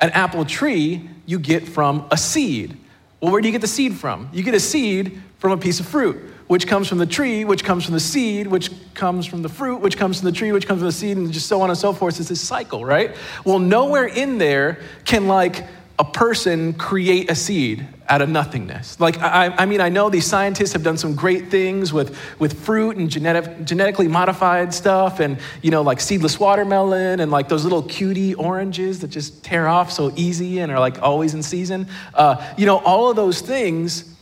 An 0.00 0.10
apple 0.10 0.44
tree 0.44 1.08
you 1.26 1.38
get 1.38 1.68
from 1.68 2.06
a 2.10 2.16
seed. 2.16 2.76
Well, 3.20 3.32
where 3.32 3.40
do 3.40 3.48
you 3.48 3.52
get 3.52 3.60
the 3.60 3.66
seed 3.66 3.94
from? 3.94 4.30
You 4.32 4.42
get 4.42 4.54
a 4.54 4.60
seed 4.60 5.20
from 5.38 5.52
a 5.52 5.58
piece 5.58 5.80
of 5.80 5.86
fruit 5.86 6.32
which 6.46 6.66
comes 6.66 6.88
from 6.88 6.98
the 6.98 7.06
tree, 7.06 7.44
which 7.44 7.64
comes 7.64 7.84
from 7.84 7.94
the 7.94 8.00
seed, 8.00 8.46
which 8.46 8.70
comes 8.94 9.26
from 9.26 9.42
the 9.42 9.48
fruit, 9.48 9.80
which 9.80 9.96
comes 9.96 10.20
from 10.20 10.26
the 10.26 10.36
tree, 10.36 10.52
which 10.52 10.66
comes 10.66 10.80
from 10.80 10.86
the 10.86 10.92
seed, 10.92 11.16
and 11.16 11.32
just 11.32 11.46
so 11.46 11.60
on 11.60 11.70
and 11.70 11.78
so 11.78 11.92
forth. 11.92 12.20
It's 12.20 12.28
this 12.28 12.40
cycle, 12.40 12.84
right? 12.84 13.16
Well, 13.44 13.58
nowhere 13.58 14.06
in 14.06 14.38
there 14.38 14.80
can 15.04 15.26
like 15.26 15.64
a 15.98 16.04
person 16.04 16.74
create 16.74 17.30
a 17.30 17.34
seed 17.34 17.86
out 18.08 18.20
of 18.20 18.28
nothingness. 18.28 19.00
Like, 19.00 19.18
I, 19.18 19.48
I, 19.56 19.66
mean, 19.66 19.80
I 19.80 19.88
know 19.88 20.10
these 20.10 20.26
scientists 20.26 20.74
have 20.74 20.82
done 20.82 20.98
some 20.98 21.14
great 21.14 21.48
things 21.48 21.92
with, 21.92 22.16
with 22.38 22.60
fruit 22.64 22.98
and 22.98 23.08
genetic, 23.08 23.64
genetically 23.64 24.06
modified 24.06 24.74
stuff, 24.74 25.20
and, 25.20 25.38
you 25.62 25.70
know, 25.70 25.82
like 25.82 26.00
seedless 26.00 26.38
watermelon 26.38 27.20
and 27.20 27.30
like 27.30 27.48
those 27.48 27.64
little 27.64 27.82
cutie 27.82 28.34
oranges 28.34 29.00
that 29.00 29.08
just 29.08 29.42
tear 29.42 29.66
off 29.68 29.90
so 29.90 30.12
easy 30.16 30.58
and 30.58 30.70
are 30.70 30.78
like 30.78 31.00
always 31.02 31.32
in 31.32 31.42
season. 31.42 31.88
Uh, 32.12 32.46
you 32.58 32.66
know, 32.66 32.76
all 32.78 33.08
of 33.08 33.16
those 33.16 33.40
things 33.40 34.15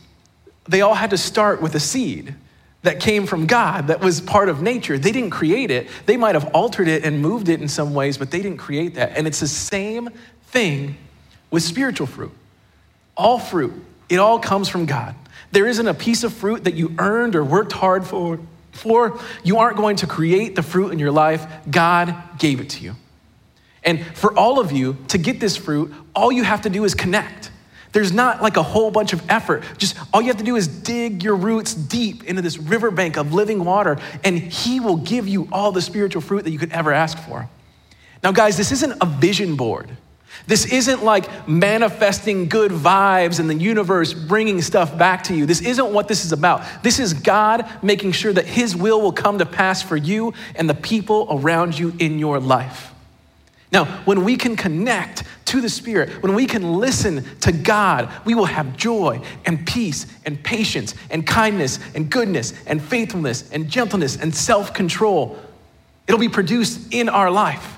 they 0.67 0.81
all 0.81 0.95
had 0.95 1.11
to 1.11 1.17
start 1.17 1.61
with 1.61 1.75
a 1.75 1.79
seed 1.79 2.35
that 2.81 2.99
came 2.99 3.25
from 3.25 3.47
God, 3.47 3.87
that 3.87 3.99
was 3.99 4.21
part 4.21 4.47
of 4.47 4.61
nature. 4.61 4.97
They 4.97 5.11
didn't 5.11 5.31
create 5.31 5.71
it. 5.71 5.87
They 6.05 6.17
might 6.17 6.35
have 6.35 6.45
altered 6.53 6.87
it 6.87 7.03
and 7.03 7.21
moved 7.21 7.49
it 7.49 7.59
in 7.59 7.67
some 7.67 7.93
ways, 7.93 8.17
but 8.17 8.31
they 8.31 8.41
didn't 8.41 8.57
create 8.59 8.95
that. 8.95 9.17
And 9.17 9.27
it's 9.27 9.39
the 9.39 9.47
same 9.47 10.09
thing 10.47 10.95
with 11.49 11.63
spiritual 11.63 12.07
fruit. 12.07 12.31
All 13.17 13.39
fruit, 13.39 13.73
it 14.07 14.17
all 14.17 14.39
comes 14.39 14.69
from 14.69 14.85
God. 14.85 15.15
There 15.51 15.67
isn't 15.67 15.87
a 15.87 15.93
piece 15.93 16.23
of 16.23 16.33
fruit 16.33 16.65
that 16.65 16.75
you 16.75 16.93
earned 16.99 17.35
or 17.35 17.43
worked 17.43 17.71
hard 17.71 18.05
for. 18.05 18.39
For 18.71 19.19
you 19.43 19.57
aren't 19.57 19.77
going 19.77 19.95
to 19.97 20.07
create 20.07 20.55
the 20.55 20.61
fruit 20.61 20.91
in 20.91 20.99
your 20.99 21.11
life. 21.11 21.47
God 21.71 22.13
gave 22.37 22.59
it 22.59 22.71
to 22.71 22.83
you. 22.83 22.95
And 23.83 24.05
for 24.05 24.37
all 24.37 24.59
of 24.59 24.71
you 24.71 24.97
to 25.07 25.17
get 25.17 25.39
this 25.39 25.55
fruit, 25.55 25.93
all 26.13 26.31
you 26.31 26.43
have 26.43 26.61
to 26.63 26.69
do 26.69 26.83
is 26.83 26.93
connect. 26.93 27.51
There's 27.95 28.11
not 28.11 28.41
like 28.41 28.57
a 28.57 28.61
whole 28.61 28.91
bunch 28.91 29.13
of 29.13 29.23
effort. 29.29 29.63
Just 29.77 29.95
all 30.13 30.21
you 30.21 30.27
have 30.27 30.35
to 30.35 30.43
do 30.43 30.57
is 30.57 30.67
dig 30.67 31.23
your 31.23 31.37
roots 31.37 31.73
deep 31.73 32.25
into 32.25 32.41
this 32.41 32.57
riverbank 32.57 33.15
of 33.15 33.31
living 33.31 33.63
water, 33.63 33.97
and 34.21 34.37
He 34.37 34.81
will 34.81 34.97
give 34.97 35.29
you 35.29 35.47
all 35.49 35.71
the 35.71 35.81
spiritual 35.81 36.21
fruit 36.21 36.43
that 36.43 36.51
you 36.51 36.59
could 36.59 36.73
ever 36.73 36.91
ask 36.91 37.17
for. 37.17 37.47
Now, 38.21 38.33
guys, 38.33 38.57
this 38.57 38.73
isn't 38.73 38.97
a 38.99 39.05
vision 39.05 39.55
board. 39.55 39.95
This 40.45 40.65
isn't 40.65 41.05
like 41.05 41.47
manifesting 41.47 42.49
good 42.49 42.71
vibes 42.71 43.39
in 43.39 43.47
the 43.47 43.55
universe 43.55 44.13
bringing 44.13 44.61
stuff 44.61 44.97
back 44.97 45.23
to 45.25 45.33
you. 45.33 45.45
This 45.45 45.61
isn't 45.61 45.93
what 45.93 46.09
this 46.09 46.25
is 46.25 46.33
about. 46.33 46.65
This 46.83 46.99
is 46.99 47.13
God 47.13 47.65
making 47.81 48.11
sure 48.11 48.33
that 48.33 48.45
His 48.45 48.75
will 48.75 49.01
will 49.01 49.13
come 49.13 49.37
to 49.37 49.45
pass 49.45 49.81
for 49.81 49.95
you 49.95 50.33
and 50.55 50.69
the 50.69 50.75
people 50.75 51.27
around 51.31 51.79
you 51.79 51.93
in 51.97 52.19
your 52.19 52.41
life. 52.41 52.93
Now, 53.75 53.83
when 54.05 54.23
we 54.23 54.37
can 54.37 54.55
connect 54.55 55.25
to 55.47 55.59
the 55.59 55.67
Spirit, 55.67 56.23
when 56.23 56.33
we 56.33 56.45
can 56.45 56.75
listen 56.75 57.25
to 57.41 57.51
God, 57.51 58.09
we 58.23 58.33
will 58.33 58.45
have 58.45 58.77
joy 58.77 59.19
and 59.45 59.67
peace 59.67 60.07
and 60.25 60.41
patience 60.41 60.95
and 61.09 61.27
kindness 61.27 61.79
and 61.93 62.09
goodness 62.09 62.53
and 62.67 62.81
faithfulness 62.81 63.51
and 63.51 63.69
gentleness 63.69 64.15
and 64.15 64.33
self 64.33 64.73
control. 64.73 65.37
It'll 66.07 66.21
be 66.21 66.29
produced 66.29 66.93
in 66.93 67.09
our 67.09 67.29
life. 67.29 67.75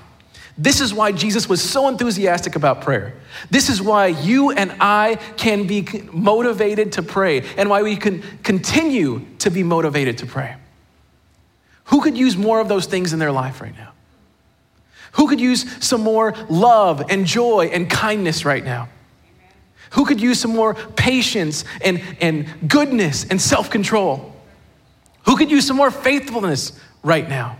This 0.56 0.80
is 0.80 0.94
why 0.94 1.10
Jesus 1.10 1.48
was 1.48 1.60
so 1.60 1.88
enthusiastic 1.88 2.54
about 2.54 2.82
prayer. 2.82 3.14
This 3.50 3.68
is 3.68 3.82
why 3.82 4.06
you 4.06 4.52
and 4.52 4.76
I 4.78 5.16
can 5.36 5.66
be 5.66 5.84
motivated 6.12 6.92
to 6.92 7.02
pray 7.02 7.42
and 7.56 7.68
why 7.68 7.82
we 7.82 7.96
can 7.96 8.22
continue 8.44 9.26
to 9.40 9.50
be 9.50 9.64
motivated 9.64 10.18
to 10.18 10.26
pray. 10.26 10.54
Who 11.86 12.00
could 12.02 12.16
use 12.16 12.36
more 12.36 12.60
of 12.60 12.68
those 12.68 12.86
things 12.86 13.12
in 13.12 13.18
their 13.18 13.32
life 13.32 13.60
right 13.60 13.76
now? 13.76 13.94
Who 15.12 15.28
could 15.28 15.40
use 15.40 15.84
some 15.84 16.02
more 16.02 16.34
love 16.48 17.10
and 17.10 17.26
joy 17.26 17.70
and 17.72 17.88
kindness 17.88 18.44
right 18.44 18.64
now? 18.64 18.88
Who 19.92 20.04
could 20.04 20.20
use 20.20 20.40
some 20.40 20.54
more 20.54 20.74
patience 20.74 21.64
and, 21.80 22.02
and 22.20 22.46
goodness 22.68 23.24
and 23.24 23.40
self 23.40 23.70
control? 23.70 24.34
Who 25.24 25.36
could 25.36 25.50
use 25.50 25.66
some 25.66 25.76
more 25.76 25.90
faithfulness 25.90 26.78
right 27.02 27.28
now? 27.28 27.58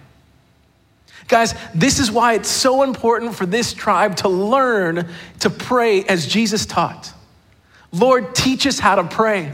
Guys, 1.27 1.55
this 1.75 1.99
is 1.99 2.11
why 2.11 2.35
it's 2.35 2.49
so 2.49 2.83
important 2.83 3.35
for 3.35 3.45
this 3.45 3.75
tribe 3.75 4.17
to 4.17 4.29
learn 4.29 5.09
to 5.41 5.51
pray 5.51 6.03
as 6.05 6.27
Jesus 6.27 6.65
taught. 6.65 7.13
Lord, 7.93 8.35
teach 8.35 8.67
us 8.67 8.79
how 8.79 8.95
to 8.97 9.05
pray. 9.05 9.53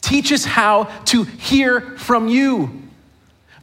Teach 0.00 0.32
us 0.32 0.44
how 0.44 0.84
to 1.06 1.24
hear 1.24 1.80
from 1.98 2.28
you. 2.28 2.82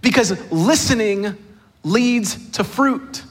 Because 0.01 0.51
listening 0.51 1.37
leads 1.83 2.51
to 2.51 2.63
fruit. 2.63 3.23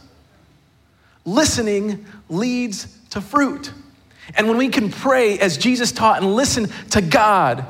Listening 1.25 2.05
leads 2.29 2.87
to 3.11 3.21
fruit. 3.21 3.73
And 4.37 4.49
when 4.49 4.57
we 4.57 4.69
can 4.69 4.91
pray 4.91 5.39
as 5.39 5.59
Jesus 5.59 5.93
taught 5.93 6.23
and 6.23 6.35
listen 6.35 6.69
to 6.91 7.01
God, 7.01 7.65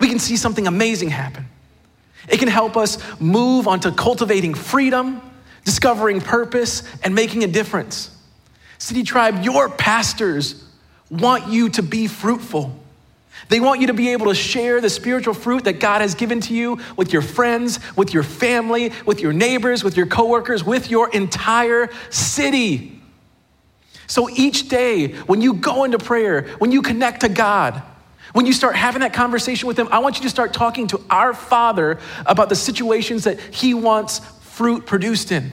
we 0.00 0.08
can 0.08 0.18
see 0.18 0.36
something 0.36 0.66
amazing 0.66 1.10
happen. 1.10 1.46
It 2.28 2.38
can 2.38 2.48
help 2.48 2.76
us 2.76 2.98
move 3.20 3.68
onto 3.68 3.90
cultivating 3.90 4.54
freedom, 4.54 5.20
discovering 5.64 6.20
purpose, 6.20 6.82
and 7.02 7.14
making 7.14 7.44
a 7.44 7.46
difference. 7.46 8.10
City 8.78 9.02
Tribe, 9.02 9.42
your 9.42 9.68
pastors 9.68 10.62
want 11.10 11.48
you 11.48 11.68
to 11.70 11.82
be 11.82 12.06
fruitful. 12.06 12.78
They 13.48 13.60
want 13.60 13.80
you 13.80 13.88
to 13.88 13.94
be 13.94 14.12
able 14.12 14.26
to 14.26 14.34
share 14.34 14.80
the 14.80 14.88
spiritual 14.88 15.34
fruit 15.34 15.64
that 15.64 15.80
God 15.80 16.00
has 16.00 16.14
given 16.14 16.40
to 16.42 16.54
you 16.54 16.78
with 16.96 17.12
your 17.12 17.22
friends, 17.22 17.78
with 17.96 18.14
your 18.14 18.22
family, 18.22 18.92
with 19.04 19.20
your 19.20 19.32
neighbors, 19.32 19.84
with 19.84 19.96
your 19.96 20.06
coworkers, 20.06 20.64
with 20.64 20.90
your 20.90 21.10
entire 21.10 21.90
city. 22.10 22.93
So 24.06 24.28
each 24.30 24.68
day, 24.68 25.12
when 25.12 25.40
you 25.40 25.54
go 25.54 25.84
into 25.84 25.98
prayer, 25.98 26.48
when 26.58 26.72
you 26.72 26.82
connect 26.82 27.22
to 27.22 27.28
God, 27.28 27.82
when 28.32 28.46
you 28.46 28.52
start 28.52 28.74
having 28.76 29.00
that 29.00 29.12
conversation 29.12 29.68
with 29.68 29.78
Him, 29.78 29.88
I 29.90 30.00
want 30.00 30.16
you 30.16 30.22
to 30.22 30.30
start 30.30 30.52
talking 30.52 30.88
to 30.88 31.00
our 31.08 31.34
Father 31.34 31.98
about 32.26 32.48
the 32.48 32.56
situations 32.56 33.24
that 33.24 33.38
He 33.38 33.74
wants 33.74 34.18
fruit 34.18 34.86
produced 34.86 35.32
in. 35.32 35.52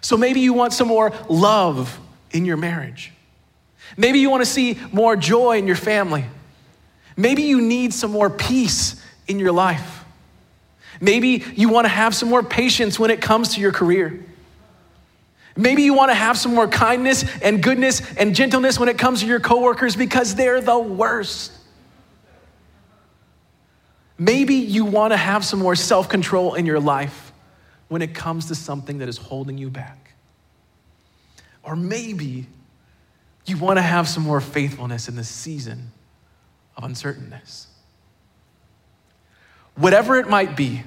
So 0.00 0.16
maybe 0.16 0.40
you 0.40 0.52
want 0.52 0.74
some 0.74 0.88
more 0.88 1.12
love 1.28 1.98
in 2.30 2.44
your 2.44 2.58
marriage. 2.58 3.12
Maybe 3.96 4.18
you 4.18 4.28
want 4.28 4.42
to 4.42 4.50
see 4.50 4.78
more 4.92 5.16
joy 5.16 5.58
in 5.58 5.66
your 5.66 5.76
family. 5.76 6.24
Maybe 7.16 7.42
you 7.42 7.60
need 7.60 7.94
some 7.94 8.10
more 8.10 8.28
peace 8.28 9.02
in 9.26 9.38
your 9.38 9.52
life. 9.52 10.04
Maybe 11.00 11.44
you 11.54 11.68
want 11.68 11.86
to 11.86 11.88
have 11.88 12.14
some 12.14 12.28
more 12.28 12.42
patience 12.42 12.98
when 12.98 13.10
it 13.10 13.20
comes 13.20 13.54
to 13.54 13.60
your 13.60 13.72
career. 13.72 14.24
Maybe 15.56 15.82
you 15.82 15.94
want 15.94 16.10
to 16.10 16.14
have 16.14 16.36
some 16.36 16.54
more 16.54 16.66
kindness 16.66 17.24
and 17.40 17.62
goodness 17.62 18.02
and 18.16 18.34
gentleness 18.34 18.78
when 18.78 18.88
it 18.88 18.98
comes 18.98 19.20
to 19.20 19.26
your 19.26 19.40
coworkers 19.40 19.94
because 19.94 20.34
they're 20.34 20.60
the 20.60 20.78
worst. 20.78 21.52
Maybe 24.18 24.54
you 24.54 24.84
want 24.84 25.12
to 25.12 25.16
have 25.16 25.44
some 25.44 25.58
more 25.58 25.76
self 25.76 26.08
control 26.08 26.54
in 26.54 26.66
your 26.66 26.80
life 26.80 27.32
when 27.88 28.02
it 28.02 28.14
comes 28.14 28.46
to 28.46 28.54
something 28.54 28.98
that 28.98 29.08
is 29.08 29.16
holding 29.16 29.58
you 29.58 29.70
back. 29.70 30.14
Or 31.62 31.76
maybe 31.76 32.46
you 33.46 33.56
want 33.58 33.78
to 33.78 33.82
have 33.82 34.08
some 34.08 34.22
more 34.22 34.40
faithfulness 34.40 35.08
in 35.08 35.16
this 35.16 35.28
season 35.28 35.92
of 36.76 36.84
uncertainness. 36.84 37.68
Whatever 39.76 40.18
it 40.18 40.28
might 40.28 40.56
be, 40.56 40.82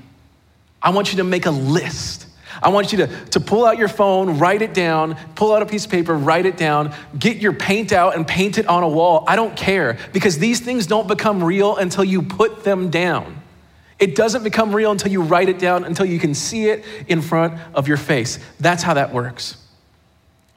I 0.82 0.92
want 0.92 1.12
you 1.12 1.18
to 1.18 1.24
make 1.24 1.46
a 1.46 1.52
list. 1.52 2.27
I 2.62 2.70
want 2.70 2.92
you 2.92 3.00
to, 3.00 3.26
to 3.28 3.40
pull 3.40 3.66
out 3.66 3.78
your 3.78 3.88
phone, 3.88 4.40
write 4.40 4.62
it 4.62 4.74
down, 4.74 5.16
pull 5.36 5.54
out 5.54 5.62
a 5.62 5.66
piece 5.66 5.86
of 5.86 5.92
paper, 5.92 6.16
write 6.16 6.46
it 6.46 6.58
down, 6.58 6.94
get 7.18 7.38
your 7.38 7.54
paint 7.54 7.92
out 7.92 8.16
and 8.16 8.28
paint 8.28 8.58
it 8.58 8.68
on 8.68 8.84
a 8.84 8.90
wall. 8.90 9.24
I 9.28 9.36
don't 9.36 9.56
care 9.56 9.98
because 10.14 10.40
these 10.40 10.60
things 10.60 10.88
don't 10.88 11.08
become 11.08 11.44
real 11.44 11.76
until 11.78 12.04
you 12.04 12.22
put 12.22 12.64
them 12.64 12.90
down. 12.90 13.42
It 14.00 14.16
doesn't 14.16 14.44
become 14.44 14.76
real 14.76 14.92
until 14.92 15.12
you 15.12 15.22
write 15.22 15.50
it 15.50 15.60
down, 15.60 15.84
until 15.84 16.06
you 16.06 16.20
can 16.20 16.34
see 16.34 16.68
it 16.68 16.86
in 17.08 17.22
front 17.22 17.60
of 17.74 17.88
your 17.88 17.98
face. 17.98 18.40
That's 18.60 18.84
how 18.84 18.94
that 18.94 19.12
works. 19.14 19.58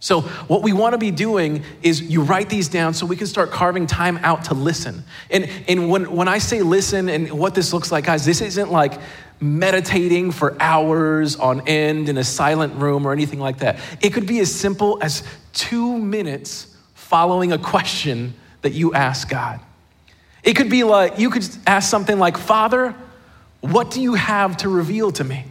So, 0.02 0.22
what 0.22 0.62
we 0.62 0.72
want 0.72 0.94
to 0.94 0.98
be 0.98 1.10
doing 1.10 1.62
is 1.82 2.00
you 2.00 2.22
write 2.22 2.48
these 2.48 2.68
down 2.68 2.94
so 2.94 3.04
we 3.04 3.16
can 3.16 3.26
start 3.26 3.50
carving 3.50 3.86
time 3.86 4.18
out 4.22 4.44
to 4.44 4.54
listen. 4.54 5.04
And, 5.30 5.48
and 5.68 5.90
when, 5.90 6.10
when 6.10 6.26
I 6.26 6.38
say 6.38 6.62
listen 6.62 7.10
and 7.10 7.30
what 7.32 7.54
this 7.54 7.74
looks 7.74 7.92
like, 7.92 8.06
guys, 8.06 8.24
this 8.24 8.40
isn't 8.40 8.72
like 8.72 8.94
meditating 9.40 10.30
for 10.32 10.56
hours 10.60 11.36
on 11.36 11.66
end 11.66 12.08
in 12.08 12.18
a 12.18 12.24
silent 12.24 12.74
room 12.74 13.06
or 13.06 13.12
anything 13.12 13.40
like 13.40 13.58
that. 13.58 13.78
It 14.00 14.12
could 14.12 14.26
be 14.26 14.38
as 14.40 14.54
simple 14.54 14.98
as 15.02 15.22
two 15.52 15.98
minutes 15.98 16.76
following 16.94 17.52
a 17.52 17.58
question 17.58 18.34
that 18.62 18.72
you 18.72 18.92
ask 18.92 19.28
God. 19.28 19.60
It 20.42 20.54
could 20.54 20.70
be 20.70 20.84
like, 20.84 21.18
you 21.18 21.30
could 21.30 21.48
ask 21.66 21.88
something 21.90 22.18
like, 22.18 22.36
Father, 22.36 22.94
What 23.60 23.90
do 23.90 24.00
you 24.00 24.14
have 24.14 24.56
to 24.58 24.68
reveal 24.68 25.12
to 25.12 25.24
me? 25.24 25.44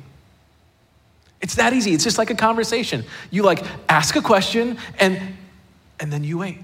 It's 1.41 1.56
that 1.56 1.73
easy. 1.73 1.93
It's 1.93 2.04
just 2.04 2.17
like 2.17 2.30
a 2.30 2.36
conversation. 2.36 3.06
You 3.32 3.43
like 3.43 3.63
ask 3.88 4.15
a 4.15 4.21
question 4.21 4.78
and 4.99 5.19
and 5.99 6.12
then 6.12 6.23
you 6.23 6.38
wait. 6.39 6.58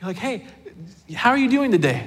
You're 0.00 0.08
like, 0.08 0.16
hey, 0.16 0.46
how 1.14 1.30
are 1.30 1.38
you 1.38 1.48
doing 1.48 1.70
today? 1.70 2.06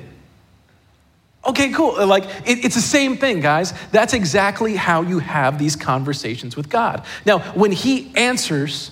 Okay, 1.45 1.71
cool. 1.71 1.95
Uh, 1.97 2.05
like, 2.05 2.23
it, 2.45 2.63
it's 2.63 2.75
the 2.75 2.81
same 2.81 3.17
thing, 3.17 3.41
guys. 3.41 3.73
That's 3.91 4.13
exactly 4.13 4.75
how 4.75 5.01
you 5.01 5.19
have 5.19 5.59
these 5.59 5.75
conversations 5.75 6.55
with 6.55 6.69
God. 6.69 7.05
Now, 7.25 7.39
when 7.53 7.71
He 7.71 8.13
answers, 8.15 8.91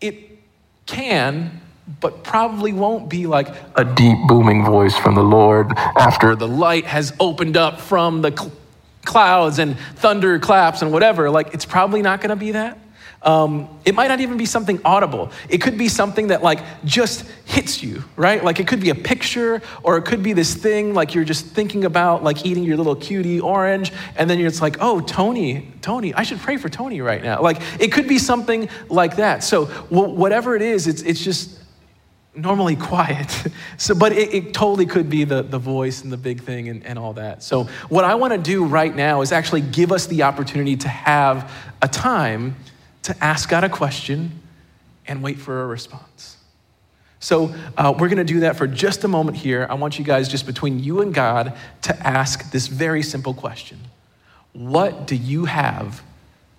it 0.00 0.16
can, 0.86 1.60
but 2.00 2.24
probably 2.24 2.72
won't 2.72 3.08
be 3.08 3.26
like 3.26 3.48
a 3.76 3.84
deep, 3.84 4.18
booming 4.26 4.64
voice 4.64 4.96
from 4.96 5.14
the 5.14 5.22
Lord 5.22 5.72
after 5.76 6.34
the 6.34 6.48
light 6.48 6.84
has 6.86 7.12
opened 7.20 7.56
up 7.56 7.80
from 7.80 8.22
the 8.22 8.36
cl- 8.36 8.52
clouds 9.04 9.58
and 9.58 9.78
thunder 9.96 10.38
claps 10.40 10.82
and 10.82 10.92
whatever. 10.92 11.30
Like, 11.30 11.54
it's 11.54 11.64
probably 11.64 12.02
not 12.02 12.20
going 12.20 12.30
to 12.30 12.36
be 12.36 12.52
that. 12.52 12.76
Um, 13.22 13.68
it 13.84 13.94
might 13.94 14.08
not 14.08 14.20
even 14.20 14.38
be 14.38 14.46
something 14.46 14.80
audible. 14.82 15.30
It 15.50 15.58
could 15.58 15.76
be 15.76 15.88
something 15.88 16.28
that 16.28 16.42
like 16.42 16.60
just 16.84 17.26
hits 17.44 17.82
you, 17.82 18.02
right? 18.16 18.42
Like 18.42 18.60
it 18.60 18.66
could 18.66 18.80
be 18.80 18.88
a 18.88 18.94
picture, 18.94 19.60
or 19.82 19.98
it 19.98 20.06
could 20.06 20.22
be 20.22 20.32
this 20.32 20.54
thing 20.54 20.94
like 20.94 21.14
you're 21.14 21.24
just 21.24 21.46
thinking 21.46 21.84
about 21.84 22.24
like 22.24 22.46
eating 22.46 22.64
your 22.64 22.78
little 22.78 22.96
cutie 22.96 23.38
orange, 23.38 23.92
and 24.16 24.30
then 24.30 24.38
you're 24.38 24.48
just 24.48 24.62
like, 24.62 24.78
oh, 24.80 25.00
Tony, 25.00 25.70
Tony, 25.82 26.14
I 26.14 26.22
should 26.22 26.38
pray 26.38 26.56
for 26.56 26.70
Tony 26.70 27.02
right 27.02 27.22
now. 27.22 27.42
Like 27.42 27.60
it 27.78 27.92
could 27.92 28.08
be 28.08 28.18
something 28.18 28.70
like 28.88 29.16
that. 29.16 29.44
So 29.44 29.66
whatever 29.66 30.56
it 30.56 30.62
is, 30.62 30.86
it's 30.86 31.02
it's 31.02 31.22
just 31.22 31.60
normally 32.34 32.76
quiet. 32.76 33.48
so, 33.76 33.94
but 33.94 34.12
it, 34.12 34.32
it, 34.32 34.54
totally 34.54 34.86
could 34.86 35.10
be 35.10 35.24
the, 35.24 35.42
the 35.42 35.58
voice 35.58 36.02
and 36.02 36.12
the 36.12 36.16
big 36.16 36.40
thing 36.40 36.68
and, 36.68 36.86
and 36.86 36.98
all 36.98 37.12
that. 37.14 37.42
So, 37.42 37.64
what 37.88 38.04
I 38.04 38.14
want 38.14 38.32
to 38.32 38.38
do 38.38 38.64
right 38.64 38.94
now 38.94 39.20
is 39.20 39.32
actually 39.32 39.62
give 39.62 39.90
us 39.92 40.06
the 40.06 40.22
opportunity 40.22 40.76
to 40.76 40.88
have 40.88 41.52
a 41.82 41.88
time 41.88 42.54
to 43.02 43.24
ask 43.24 43.48
God 43.48 43.64
a 43.64 43.68
question 43.68 44.40
and 45.06 45.22
wait 45.22 45.38
for 45.38 45.62
a 45.62 45.66
response. 45.66 46.36
So, 47.22 47.54
uh, 47.76 47.92
we're 47.98 48.08
going 48.08 48.18
to 48.18 48.24
do 48.24 48.40
that 48.40 48.56
for 48.56 48.66
just 48.66 49.04
a 49.04 49.08
moment 49.08 49.36
here. 49.36 49.66
I 49.68 49.74
want 49.74 49.98
you 49.98 50.04
guys, 50.04 50.28
just 50.28 50.46
between 50.46 50.80
you 50.80 51.02
and 51.02 51.12
God, 51.12 51.56
to 51.82 52.06
ask 52.06 52.50
this 52.50 52.66
very 52.66 53.02
simple 53.02 53.34
question 53.34 53.78
What 54.52 55.06
do 55.06 55.16
you 55.16 55.44
have 55.44 56.02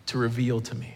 to 0.07 0.19
reveal 0.19 0.61
to 0.61 0.75
me? 0.75 0.95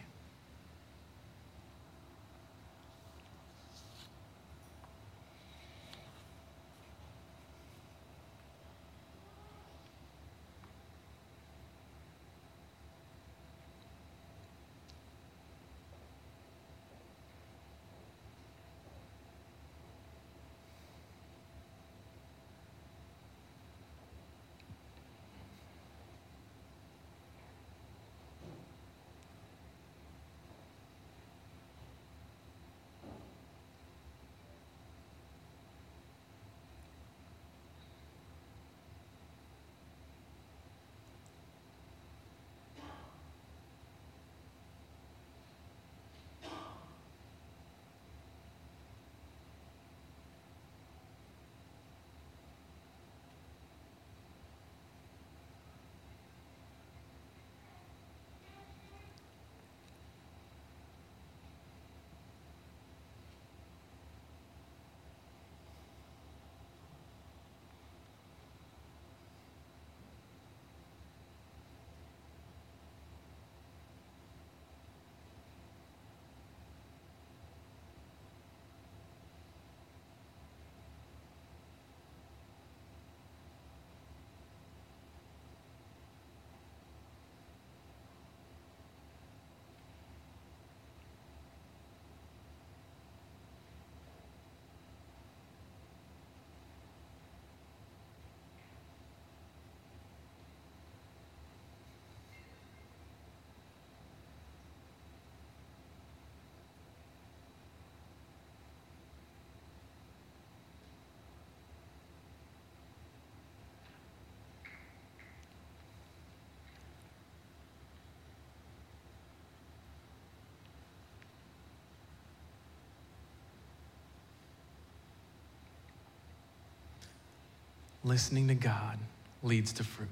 Listening 128.05 128.47
to 128.47 128.55
God 128.55 128.99
leads 129.43 129.73
to 129.73 129.83
fruit. 129.83 130.07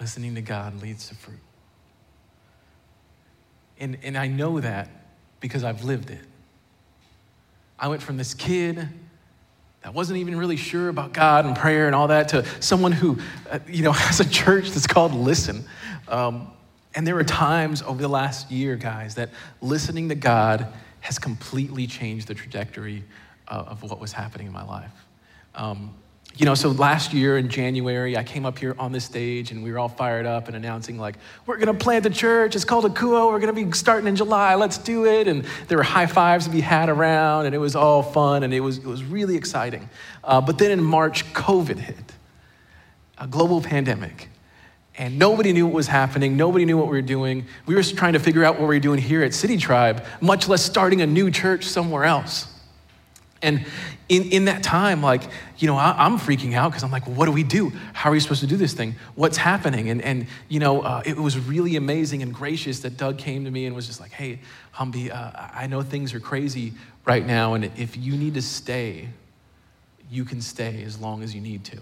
Listening 0.00 0.34
to 0.34 0.40
God 0.40 0.80
leads 0.82 1.08
to 1.08 1.14
fruit. 1.14 1.38
And, 3.78 3.98
and 4.02 4.16
I 4.16 4.26
know 4.26 4.60
that 4.60 4.88
because 5.40 5.62
I've 5.62 5.84
lived 5.84 6.10
it. 6.10 6.20
I 7.78 7.88
went 7.88 8.02
from 8.02 8.16
this 8.16 8.34
kid 8.34 8.88
that 9.82 9.92
wasn't 9.92 10.18
even 10.18 10.38
really 10.38 10.56
sure 10.56 10.88
about 10.88 11.12
God 11.12 11.44
and 11.44 11.54
prayer 11.54 11.86
and 11.86 11.94
all 11.94 12.08
that 12.08 12.28
to 12.28 12.46
someone 12.62 12.92
who, 12.92 13.18
uh, 13.50 13.58
you 13.68 13.82
know, 13.82 13.92
has 13.92 14.20
a 14.20 14.28
church 14.28 14.70
that's 14.70 14.86
called 14.86 15.12
Listen. 15.12 15.64
Um, 16.08 16.50
and 16.94 17.06
there 17.06 17.14
were 17.14 17.24
times 17.24 17.82
over 17.82 18.00
the 18.00 18.08
last 18.08 18.50
year, 18.50 18.76
guys, 18.76 19.16
that 19.16 19.30
listening 19.60 20.08
to 20.08 20.14
God 20.14 20.66
has 21.00 21.18
completely 21.18 21.86
changed 21.86 22.28
the 22.28 22.34
trajectory 22.34 23.04
uh, 23.48 23.64
of 23.66 23.82
what 23.82 24.00
was 24.00 24.12
happening 24.12 24.46
in 24.46 24.52
my 24.52 24.64
life. 24.64 25.03
Um, 25.54 25.94
you 26.36 26.46
know, 26.46 26.54
so 26.56 26.70
last 26.70 27.12
year 27.12 27.38
in 27.38 27.48
January, 27.48 28.16
I 28.16 28.24
came 28.24 28.44
up 28.44 28.58
here 28.58 28.74
on 28.76 28.90
this 28.90 29.04
stage 29.04 29.52
and 29.52 29.62
we 29.62 29.70
were 29.70 29.78
all 29.78 29.88
fired 29.88 30.26
up 30.26 30.48
and 30.48 30.56
announcing, 30.56 30.98
like, 30.98 31.16
we're 31.46 31.58
gonna 31.58 31.74
plant 31.74 32.06
a 32.06 32.10
church. 32.10 32.56
It's 32.56 32.64
called 32.64 32.84
Akouo. 32.84 33.28
We're 33.28 33.38
gonna 33.38 33.52
be 33.52 33.70
starting 33.70 34.08
in 34.08 34.16
July. 34.16 34.56
Let's 34.56 34.76
do 34.76 35.06
it. 35.06 35.28
And 35.28 35.44
there 35.68 35.78
were 35.78 35.84
high 35.84 36.06
fives 36.06 36.46
to 36.46 36.50
be 36.50 36.60
had 36.60 36.88
around 36.88 37.46
and 37.46 37.54
it 37.54 37.58
was 37.58 37.76
all 37.76 38.02
fun 38.02 38.42
and 38.42 38.52
it 38.52 38.60
was, 38.60 38.78
it 38.78 38.86
was 38.86 39.04
really 39.04 39.36
exciting. 39.36 39.88
Uh, 40.24 40.40
but 40.40 40.58
then 40.58 40.72
in 40.72 40.82
March, 40.82 41.32
COVID 41.34 41.78
hit, 41.78 42.12
a 43.16 43.28
global 43.28 43.60
pandemic. 43.60 44.28
And 44.96 45.18
nobody 45.18 45.52
knew 45.52 45.66
what 45.66 45.74
was 45.74 45.86
happening. 45.86 46.36
Nobody 46.36 46.64
knew 46.64 46.76
what 46.76 46.86
we 46.86 46.92
were 46.92 47.02
doing. 47.02 47.46
We 47.66 47.76
were 47.76 47.82
trying 47.82 48.12
to 48.14 48.20
figure 48.20 48.44
out 48.44 48.54
what 48.54 48.68
we 48.68 48.74
were 48.74 48.80
doing 48.80 49.00
here 49.00 49.22
at 49.22 49.34
City 49.34 49.56
Tribe, 49.56 50.04
much 50.20 50.48
less 50.48 50.64
starting 50.64 51.00
a 51.00 51.06
new 51.06 51.30
church 51.30 51.64
somewhere 51.64 52.04
else. 52.04 52.53
And 53.44 53.64
in, 54.08 54.24
in 54.30 54.44
that 54.46 54.62
time, 54.62 55.02
like, 55.02 55.22
you 55.58 55.68
know, 55.68 55.76
I, 55.76 56.06
am 56.06 56.18
freaking 56.18 56.54
out 56.54 56.70
because 56.70 56.82
I'm 56.82 56.90
like, 56.90 57.06
well, 57.06 57.14
what 57.14 57.26
do 57.26 57.32
we 57.32 57.42
do? 57.42 57.70
How 57.92 58.10
are 58.10 58.12
we 58.12 58.20
supposed 58.20 58.40
to 58.40 58.46
do 58.46 58.56
this 58.56 58.72
thing? 58.72 58.96
What's 59.14 59.36
happening? 59.36 59.90
And, 59.90 60.02
and 60.02 60.26
you 60.48 60.60
know, 60.60 60.82
uh, 60.82 61.02
it 61.06 61.16
was 61.16 61.38
really 61.38 61.76
amazing 61.76 62.22
and 62.22 62.34
gracious 62.34 62.80
that 62.80 62.96
Doug 62.96 63.18
came 63.18 63.44
to 63.44 63.50
me 63.50 63.66
and 63.66 63.76
was 63.76 63.86
just 63.86 64.00
like, 64.00 64.12
hey, 64.12 64.40
Humby, 64.72 65.10
uh, 65.10 65.30
I 65.54 65.66
know 65.66 65.82
things 65.82 66.12
are 66.14 66.20
crazy 66.20 66.72
right 67.04 67.24
now, 67.24 67.54
and 67.54 67.64
if 67.76 67.96
you 67.96 68.16
need 68.16 68.34
to 68.34 68.42
stay, 68.42 69.08
you 70.10 70.24
can 70.24 70.40
stay 70.40 70.82
as 70.82 70.98
long 70.98 71.22
as 71.22 71.34
you 71.34 71.40
need 71.40 71.64
to. 71.66 71.78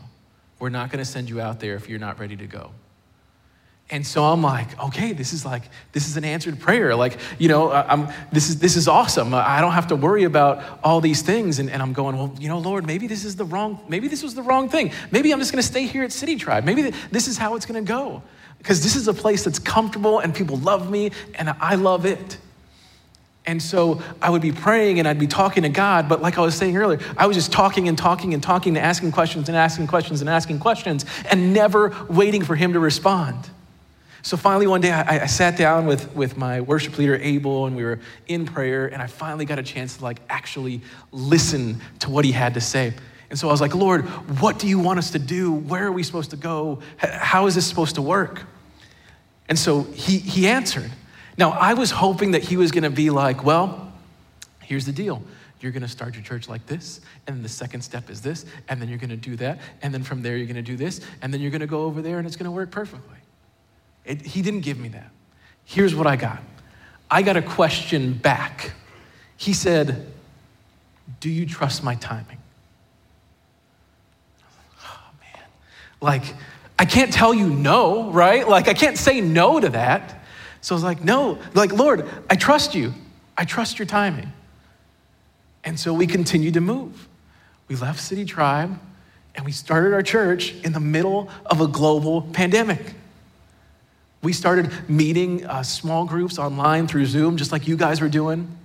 We're 0.59 0.69
not 0.69 0.91
going 0.91 0.99
to 0.99 1.11
send 1.11 1.29
you 1.29 1.41
out 1.41 1.61
there 1.61 1.75
if 1.75 1.89
you're 1.89 1.99
not 1.99 2.19
ready 2.19 2.37
to 2.37 2.47
go. 2.47 2.71
And 3.93 4.07
so 4.07 4.25
I'm 4.25 4.43
like, 4.43 4.83
okay, 4.83 5.13
this 5.13 5.35
is 5.35 5.45
like, 5.45 5.65
this 5.93 6.09
is 6.09 6.17
an 6.17 6.25
answered 6.25 6.59
prayer. 6.59 6.97
Like, 6.97 7.19
you 7.39 7.49
know, 7.49 7.71
I'm, 7.71 8.09
this, 8.33 8.49
is, 8.49 8.59
this 8.59 8.75
is 8.75 8.89
awesome. 8.89 9.35
I 9.35 9.61
don't 9.61 9.73
have 9.73 9.89
to 9.89 9.97
worry 9.97 10.25
about 10.25 10.81
all 10.83 11.03
these 11.03 11.21
things. 11.21 11.59
And, 11.59 11.69
and 11.71 11.83
I'm 11.83 11.93
going, 11.93 12.17
well, 12.17 12.35
you 12.41 12.49
know, 12.49 12.59
Lord, 12.59 12.87
maybe 12.87 13.07
this 13.07 13.27
is 13.27 13.37
the 13.37 13.45
wrong, 13.45 13.79
maybe 13.89 14.09
this 14.09 14.23
was 14.23 14.35
the 14.35 14.41
wrong 14.41 14.71
thing. 14.71 14.93
Maybe 15.11 15.31
I'm 15.31 15.39
just 15.39 15.53
going 15.53 15.61
to 15.61 15.69
stay 15.69 15.85
here 15.85 16.03
at 16.05 16.11
City 16.11 16.37
Tribe. 16.37 16.65
Maybe 16.65 16.91
this 17.11 17.29
is 17.29 17.37
how 17.37 17.55
it's 17.55 17.67
going 17.67 17.85
to 17.85 17.87
go. 17.87 18.23
Because 18.57 18.83
this 18.83 18.97
is 18.97 19.09
a 19.09 19.15
place 19.15 19.45
that's 19.45 19.59
comfortable 19.59 20.21
and 20.21 20.35
people 20.35 20.57
love 20.57 20.91
me 20.91 21.11
and 21.35 21.51
I 21.61 21.75
love 21.75 22.07
it. 22.07 22.39
And 23.45 23.61
so 23.61 24.01
I 24.23 24.31
would 24.31 24.41
be 24.41 24.53
praying 24.53 25.01
and 25.01 25.09
I'd 25.09 25.19
be 25.19 25.27
talking 25.27 25.65
to 25.65 25.69
God, 25.69 26.09
but 26.09 26.23
like 26.23 26.39
I 26.39 26.41
was 26.41 26.55
saying 26.55 26.79
earlier, 26.79 27.01
I 27.19 27.27
was 27.27 27.37
just 27.37 27.53
talking 27.53 27.89
and 27.89 27.99
talking 27.99 28.33
and 28.33 28.43
talking 28.43 28.75
and 28.75 28.87
asking 28.87 29.13
questions 29.13 29.51
and 29.51 29.59
asking 29.59 29.89
questions 29.89 30.23
and 30.23 30.31
asking 30.31 30.61
questions 30.61 31.05
and 31.31 31.53
never 31.53 31.95
waiting 32.09 32.43
for 32.43 32.57
Him 32.57 32.73
to 32.73 32.81
respond. 32.81 33.51
So 34.25 34.37
finally, 34.37 34.69
one 34.69 34.81
day, 34.81 34.93
I, 34.93 35.25
I, 35.25 35.27
sat 35.27 35.57
down 35.57 35.87
with, 35.87 36.15
with 36.15 36.37
my 36.37 36.61
worship 36.61 36.97
leader, 36.97 37.17
Abel, 37.17 37.67
and 37.67 37.75
we 37.75 37.83
were 37.83 37.99
in 38.29 38.47
prayer, 38.47 38.87
and 38.87 39.03
I 39.03 39.09
finally 39.09 39.45
got 39.45 39.59
a 39.59 39.65
chance 39.65 39.97
to 39.97 40.05
like 40.05 40.21
actually 40.29 40.81
listen 41.11 41.81
to 42.01 42.11
what 42.11 42.25
he 42.25 42.31
had 42.31 42.55
to 42.55 42.61
say. 42.61 42.95
And 43.31 43.39
so 43.39 43.49
I 43.49 43.51
was 43.51 43.61
like, 43.61 43.75
Lord, 43.75 44.05
what 44.41 44.61
do 44.61 44.69
you 44.69 44.79
want 44.79 45.01
us 45.01 45.11
to 45.13 45.19
do? 45.19 45.53
Where 45.53 45.87
are 45.87 45.93
we 45.93 46.05
supposed 46.05 46.31
to 46.31 46.37
go? 46.37 46.79
How 46.99 47.47
is 47.47 47.57
this 47.57 47.67
supposed 47.67 47.97
to 47.97 48.03
work? 48.03 48.43
And 49.49 49.59
so 49.59 49.83
he, 49.83 50.19
he 50.19 50.47
answered. 50.47 50.91
Now, 51.37 51.51
I 51.51 51.75
was 51.75 51.91
hoping 51.91 52.31
that 52.33 52.43
he 52.43 52.57
was 52.57 52.71
going 52.71 52.85
to 52.85 52.91
be 52.91 53.11
like, 53.11 53.43
well, 53.43 53.93
here's 54.61 54.87
the 54.87 54.93
deal. 54.93 55.21
You're 55.61 55.73
going 55.73 55.83
to 55.83 55.89
start 55.89 56.15
your 56.15 56.23
church 56.23 56.49
like 56.49 56.67
this, 56.67 57.01
and 57.27 57.45
the 57.45 57.49
second 57.49 57.81
step 57.83 58.09
is 58.09 58.21
this, 58.21 58.47
and 58.69 58.81
then 58.81 58.89
you're 58.89 58.99
going 58.99 59.11
to 59.11 59.17
do 59.17 59.35
that, 59.37 59.61
and 59.81 59.93
then 59.93 60.03
from 60.03 60.23
there 60.23 60.37
you're 60.37 60.47
going 60.47 60.57
to 60.57 60.63
do 60.63 60.77
this, 60.77 61.01
and 61.23 61.33
then 61.33 61.41
you're 61.41 61.51
going 61.51 61.61
to 61.61 61.67
go 61.67 61.85
over 61.85 62.03
there, 62.03 62.19
and 62.19 62.27
it's 62.27 62.37
going 62.37 62.47
to 62.47 62.51
work 62.51 62.71
perfectly. 62.71 63.17
It, 64.05 64.23
he 64.23 64.43
didn't 64.43 64.61
give 64.61 64.79
me 64.79 64.89
that. 64.91 65.11
Here's 65.65 65.95
what 65.95 66.07
I 66.07 66.17
got 66.17 66.41
I 67.11 67.23
got 67.23 67.37
a 67.37 67.43
question 67.43 68.15
back. 68.15 68.73
He 69.37 69.53
said, 69.53 70.07
Do 71.21 71.29
you 71.29 71.47
trust 71.47 71.83
my 71.83 71.95
timing? 71.97 72.39
Oh, 74.85 75.11
man. 75.21 75.45
Like, 76.01 76.23
I 76.79 76.85
can't 76.85 77.13
tell 77.13 77.35
you 77.35 77.49
no, 77.49 78.11
right? 78.11 78.49
Like, 78.49 78.69
I 78.69 78.75
can't 78.75 78.97
say 78.97 79.21
no 79.21 79.61
to 79.61 79.69
that. 79.71 80.23
So 80.61 80.75
I 80.75 80.77
was 80.77 80.85
like, 80.85 81.05
No, 81.05 81.39
like, 81.55 81.73
Lord, 81.73 82.09
I 82.31 82.37
trust 82.37 82.75
you. 82.75 82.95
I 83.37 83.45
trust 83.45 83.79
your 83.79 83.87
timing. 83.87 84.33
And 85.65 85.79
so 85.79 85.95
we 85.95 86.07
continued 86.07 86.55
to 86.55 86.61
move. 86.61 87.09
We 87.69 87.77
left 87.77 88.01
City 88.01 88.25
Tribe 88.25 88.79
and 89.35 89.45
we 89.45 89.53
started 89.53 89.95
our 89.95 90.03
church 90.03 90.55
in 90.63 90.73
the 90.73 90.81
middle 90.81 91.31
of 91.47 91.61
a 91.61 91.67
global 91.67 92.23
pandemic. 92.23 92.95
We 94.23 94.33
started 94.33 94.71
meeting 94.89 95.45
uh, 95.47 95.65
small 95.65 96.05
groups 96.05 96.39
online 96.39 96.87
through 96.87 97.07
Zoom, 97.07 97.37
just 97.37 97.51
like 97.51 97.67
you 97.67 97.77
guys 97.77 98.01
were 98.01 98.09
doing. 98.09 98.57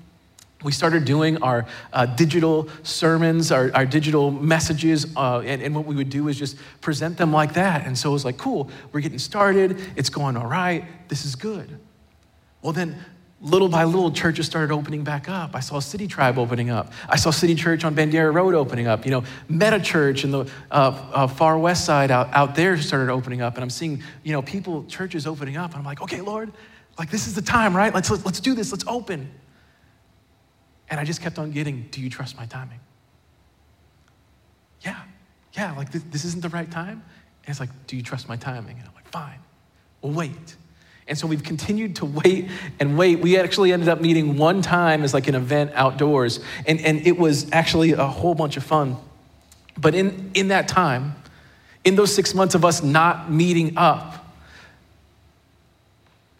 We 0.63 0.72
started 0.72 1.06
doing 1.06 1.41
our 1.41 1.65
uh, 1.93 2.06
digital 2.06 2.70
sermons, 2.84 3.52
our, 3.52 3.72
our 3.74 3.86
digital 3.86 4.30
messages, 4.32 5.06
uh, 5.15 5.39
and, 5.39 5.62
and, 5.62 5.76
what 5.76 5.86
we 5.86 5.96
would 5.96 6.10
do 6.10 6.28
is 6.30 6.38
just 6.38 6.58
present 6.82 7.17
them 7.17 7.32
like 7.32 7.54
that. 7.54 7.86
And 7.86 7.96
so 7.96 8.10
it 8.10 8.13
was 8.13 8.26
like, 8.26 8.38
cool, 8.38 8.70
we're 8.91 9.02
getting 9.02 9.20
started, 9.20 9.80
it's 9.96 10.10
going 10.10 10.36
all 10.36 10.48
right, 10.48 10.84
this 11.10 11.26
is 11.26 11.36
good. 11.36 11.80
Well, 12.63 12.74
then 12.74 13.04
little 13.39 13.69
by 13.69 13.84
little, 13.84 14.12
churches 14.12 14.45
started 14.45 14.73
opening 14.73 15.04
back 15.04 15.30
up. 15.30 15.56
I 15.56 15.60
saw 15.60 15.80
City 15.80 16.08
Tribe 16.08 16.38
opening 16.39 16.69
up. 16.69 16.91
I 17.08 17.17
saw 17.17 17.30
City 17.30 17.54
Church 17.54 17.84
on 17.84 17.93
Bandera 17.93 18.34
Road 18.34 18.56
opening 18.56 18.88
up. 18.88 19.06
You 19.06 19.12
know, 19.12 19.23
Meta 19.47 19.80
Church 19.80 20.23
in 20.23 20.32
the 20.32 20.45
uh, 20.71 21.10
uh, 21.13 21.28
far 21.28 21.58
west 21.60 21.86
side 21.86 22.10
out, 22.10 22.34
out 22.34 22.56
there 22.56 22.78
started 22.78 23.12
opening 23.12 23.41
up. 23.41 23.56
And 23.56 23.63
I'm 23.63 23.69
seeing, 23.69 24.02
you 24.23 24.32
know, 24.32 24.41
people, 24.41 24.86
churches 24.86 25.28
opening 25.28 25.56
up. 25.56 25.71
And 25.71 25.80
I'm 25.80 25.86
like, 25.86 26.02
okay, 26.02 26.21
Lord, 26.21 26.52
like 26.97 27.12
this 27.12 27.28
is 27.28 27.36
the 27.36 27.41
time, 27.41 27.76
right? 27.76 27.93
Let's, 27.93 28.10
let's, 28.10 28.26
let's 28.26 28.39
do 28.39 28.56
this. 28.56 28.71
Let's 28.71 28.86
open. 28.88 29.30
And 30.89 31.00
I 31.00 31.04
just 31.04 31.21
kept 31.21 31.38
on 31.38 31.52
getting, 31.52 31.88
do 31.91 32.02
you 32.02 32.10
trust 32.10 32.38
my 32.38 32.45
timing? 32.45 32.80
Yeah, 34.82 35.02
yeah, 35.54 35.76
like 35.76 35.91
this, 35.91 36.04
this 36.10 36.26
isn't 36.26 36.41
the 36.41 36.50
right 36.50 36.69
time. 36.69 37.04
And 37.43 37.50
it's 37.50 37.60
like, 37.60 37.69
do 37.88 37.95
you 37.97 38.04
trust 38.04 38.30
my 38.30 38.38
timing? 38.38 38.78
And 38.80 38.88
I'm 38.88 38.95
like, 38.95 39.08
fine, 39.10 39.39
we'll 40.02 40.13
wait. 40.13 40.56
And 41.08 41.17
so 41.17 41.26
we've 41.26 41.43
continued 41.43 41.98
to 41.98 42.06
wait 42.06 42.50
and 42.80 42.98
wait. 42.98 43.20
We 43.20 43.38
actually 43.38 43.72
ended 43.72 43.88
up 43.88 44.02
meeting 44.02 44.38
one 44.38 44.62
time 44.62 45.04
as 45.04 45.13
like 45.13 45.28
an 45.28 45.36
event 45.36 45.72
outdoors, 45.74 46.39
and, 46.65 46.82
and 46.82 47.06
it 47.08 47.17
was 47.17 47.50
actually 47.52 47.93
a 47.93 48.06
whole 48.06 48.36
bunch 48.36 48.58
of 48.58 48.63
fun. 48.63 48.98
But 49.78 49.96
in, 49.96 50.32
in 50.34 50.50
that 50.50 50.67
time, 50.67 51.15
in 51.86 51.96
those 51.96 52.13
six 52.13 52.34
months 52.34 52.56
of 52.56 52.65
us 52.65 52.84
not 52.84 53.32
meeting 53.32 53.78
up, 53.78 54.26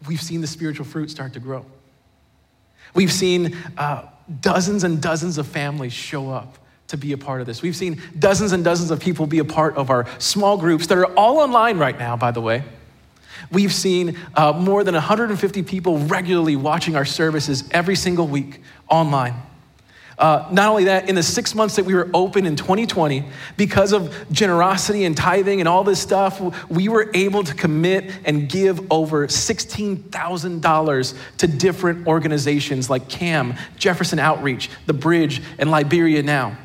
we've 0.08 0.22
seen 0.22 0.42
the 0.42 0.48
spiritual 0.48 0.86
fruit 0.86 1.10
start 1.10 1.34
to 1.34 1.40
grow. 1.40 1.66
We've 2.94 3.12
seen 3.12 3.56
uh, 3.78 4.04
dozens 4.42 4.84
and 4.84 5.02
dozens 5.02 5.38
of 5.38 5.48
families 5.48 5.94
show 5.94 6.30
up 6.30 6.58
to 6.88 6.98
be 6.98 7.12
a 7.12 7.18
part 7.18 7.42
of 7.42 7.48
this. 7.48 7.62
We've 7.62 7.76
seen 7.76 8.02
dozens 8.18 8.54
and 8.54 8.64
dozens 8.64 8.92
of 8.92 9.00
people 9.00 9.28
be 9.28 9.40
a 9.40 9.46
part 9.46 9.76
of 9.76 9.90
our 9.90 10.08
small 10.20 10.58
groups 10.58 10.88
that 10.88 10.98
are 10.98 11.14
all 11.16 11.40
online 11.40 11.78
right 11.78 11.98
now, 11.98 12.18
by 12.18 12.32
the 12.32 12.42
way. 12.42 12.64
We've 13.52 13.74
seen 13.74 14.18
uh, 14.36 14.54
more 14.54 14.84
than 14.84 14.94
150 14.94 15.64
people 15.64 15.98
regularly 16.00 16.56
watching 16.56 16.96
our 16.96 17.06
services 17.06 17.64
every 17.72 17.96
single 17.96 18.28
week 18.28 18.62
online. 18.90 19.36
Uh, 20.18 20.48
not 20.52 20.70
only 20.70 20.86
that, 20.86 21.08
in 21.10 21.16
the 21.16 21.22
six 21.22 21.54
months 21.54 21.76
that 21.76 21.86
we 21.86 21.94
were 21.94 22.10
open 22.12 22.48
in 22.48 22.56
2020, 22.56 23.24
because 23.56 23.94
of 23.94 24.16
generosity 24.32 25.06
and 25.06 25.16
tithing 25.16 25.60
and 25.60 25.70
all 25.70 25.84
this 25.84 26.02
stuff, 26.02 26.42
we 26.70 26.90
were 26.90 27.12
able 27.14 27.44
to 27.44 27.54
commit 27.54 28.12
and 28.26 28.50
give 28.50 28.92
over 28.92 29.28
$16,000 29.28 31.18
to 31.38 31.48
different 31.48 32.08
organizations 32.08 32.90
like 32.90 33.08
CAM, 33.10 33.54
Jefferson 33.78 34.18
Outreach, 34.18 34.72
The 34.88 34.94
Bridge, 34.94 35.44
and 35.60 35.70
Liberia 35.70 36.24
Now. 36.24 36.58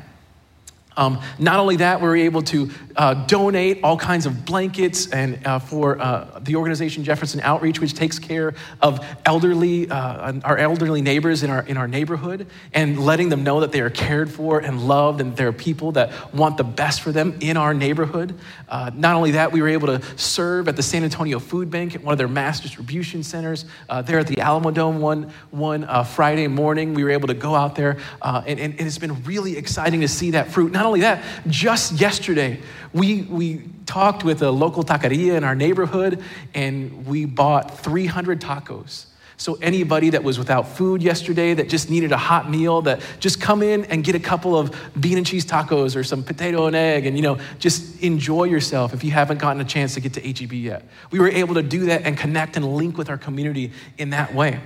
Um, 0.95 1.19
not 1.39 1.59
only 1.59 1.77
that, 1.77 2.01
we 2.01 2.07
were 2.07 2.15
able 2.15 2.41
to 2.43 2.69
uh, 2.95 3.13
donate 3.25 3.83
all 3.83 3.97
kinds 3.97 4.25
of 4.25 4.45
blankets 4.45 5.07
and 5.11 5.45
uh, 5.45 5.59
for 5.59 5.99
uh, 5.99 6.39
the 6.41 6.55
organization 6.55 7.03
Jefferson 7.03 7.39
Outreach, 7.41 7.79
which 7.79 7.93
takes 7.93 8.19
care 8.19 8.53
of 8.81 9.03
elderly, 9.25 9.89
uh, 9.89 10.39
our 10.43 10.57
elderly 10.57 11.01
neighbors 11.01 11.43
in 11.43 11.49
our, 11.49 11.63
in 11.63 11.77
our 11.77 11.87
neighborhood, 11.87 12.47
and 12.73 12.99
letting 13.03 13.29
them 13.29 13.43
know 13.43 13.61
that 13.61 13.71
they 13.71 13.81
are 13.81 13.89
cared 13.89 14.31
for 14.31 14.59
and 14.59 14.87
loved, 14.87 15.21
and 15.21 15.35
there 15.35 15.47
are 15.47 15.53
people 15.53 15.93
that 15.93 16.33
want 16.33 16.57
the 16.57 16.63
best 16.63 17.01
for 17.01 17.11
them 17.11 17.37
in 17.39 17.57
our 17.57 17.73
neighborhood. 17.73 18.37
Uh, 18.69 18.91
not 18.93 19.15
only 19.15 19.31
that, 19.31 19.51
we 19.51 19.61
were 19.61 19.69
able 19.69 19.87
to 19.87 20.01
serve 20.17 20.67
at 20.67 20.75
the 20.75 20.83
San 20.83 21.03
Antonio 21.03 21.39
Food 21.39 21.71
Bank 21.71 21.95
at 21.95 22.03
one 22.03 22.11
of 22.11 22.17
their 22.17 22.27
mass 22.27 22.59
distribution 22.59 23.23
centers. 23.23 23.65
Uh, 23.89 24.01
there 24.01 24.19
at 24.19 24.27
the 24.27 24.35
Alamodome 24.35 24.99
one, 24.99 25.31
one 25.51 25.87
Friday 26.05 26.47
morning, 26.47 26.93
we 26.93 27.03
were 27.03 27.11
able 27.11 27.27
to 27.27 27.33
go 27.33 27.55
out 27.55 27.75
there, 27.75 27.97
and, 28.21 28.59
and, 28.59 28.83
it's 28.83 28.97
been 28.97 29.23
really 29.23 29.57
exciting 29.57 30.01
to 30.01 30.07
see 30.07 30.31
that 30.31 30.51
fruit. 30.51 30.71
Not 30.71 30.82
not 30.83 30.89
only 30.89 31.01
that, 31.01 31.23
just 31.47 31.93
yesterday, 31.93 32.59
we, 32.91 33.21
we 33.23 33.63
talked 33.85 34.25
with 34.25 34.41
a 34.41 34.51
local 34.51 34.83
taqueria 34.83 35.37
in 35.37 35.43
our 35.45 35.55
neighborhood 35.55 36.21
and 36.53 37.05
we 37.05 37.23
bought 37.25 37.79
300 37.79 38.41
tacos. 38.41 39.05
So, 39.37 39.55
anybody 39.61 40.11
that 40.11 40.23
was 40.23 40.37
without 40.37 40.67
food 40.67 41.01
yesterday, 41.01 41.53
that 41.53 41.67
just 41.67 41.89
needed 41.89 42.11
a 42.11 42.17
hot 42.17 42.49
meal, 42.49 42.81
that 42.83 43.01
just 43.19 43.41
come 43.41 43.63
in 43.63 43.85
and 43.85 44.03
get 44.03 44.13
a 44.15 44.19
couple 44.19 44.57
of 44.57 44.77
bean 44.99 45.17
and 45.17 45.25
cheese 45.25 45.45
tacos 45.45 45.95
or 45.95 46.03
some 46.03 46.23
potato 46.23 46.67
and 46.67 46.75
egg 46.75 47.05
and, 47.05 47.17
you 47.17 47.23
know, 47.23 47.39
just 47.59 48.01
enjoy 48.01 48.43
yourself 48.43 48.93
if 48.93 49.03
you 49.03 49.11
haven't 49.11 49.39
gotten 49.39 49.61
a 49.61 49.65
chance 49.65 49.95
to 49.95 50.01
get 50.01 50.13
to 50.13 50.21
HEB 50.21 50.53
yet. 50.53 50.83
We 51.11 51.19
were 51.19 51.29
able 51.29 51.55
to 51.55 51.63
do 51.63 51.85
that 51.87 52.03
and 52.03 52.17
connect 52.17 52.57
and 52.57 52.75
link 52.75 52.97
with 52.97 53.09
our 53.09 53.17
community 53.17 53.71
in 53.97 54.11
that 54.11 54.35
way. 54.35 54.59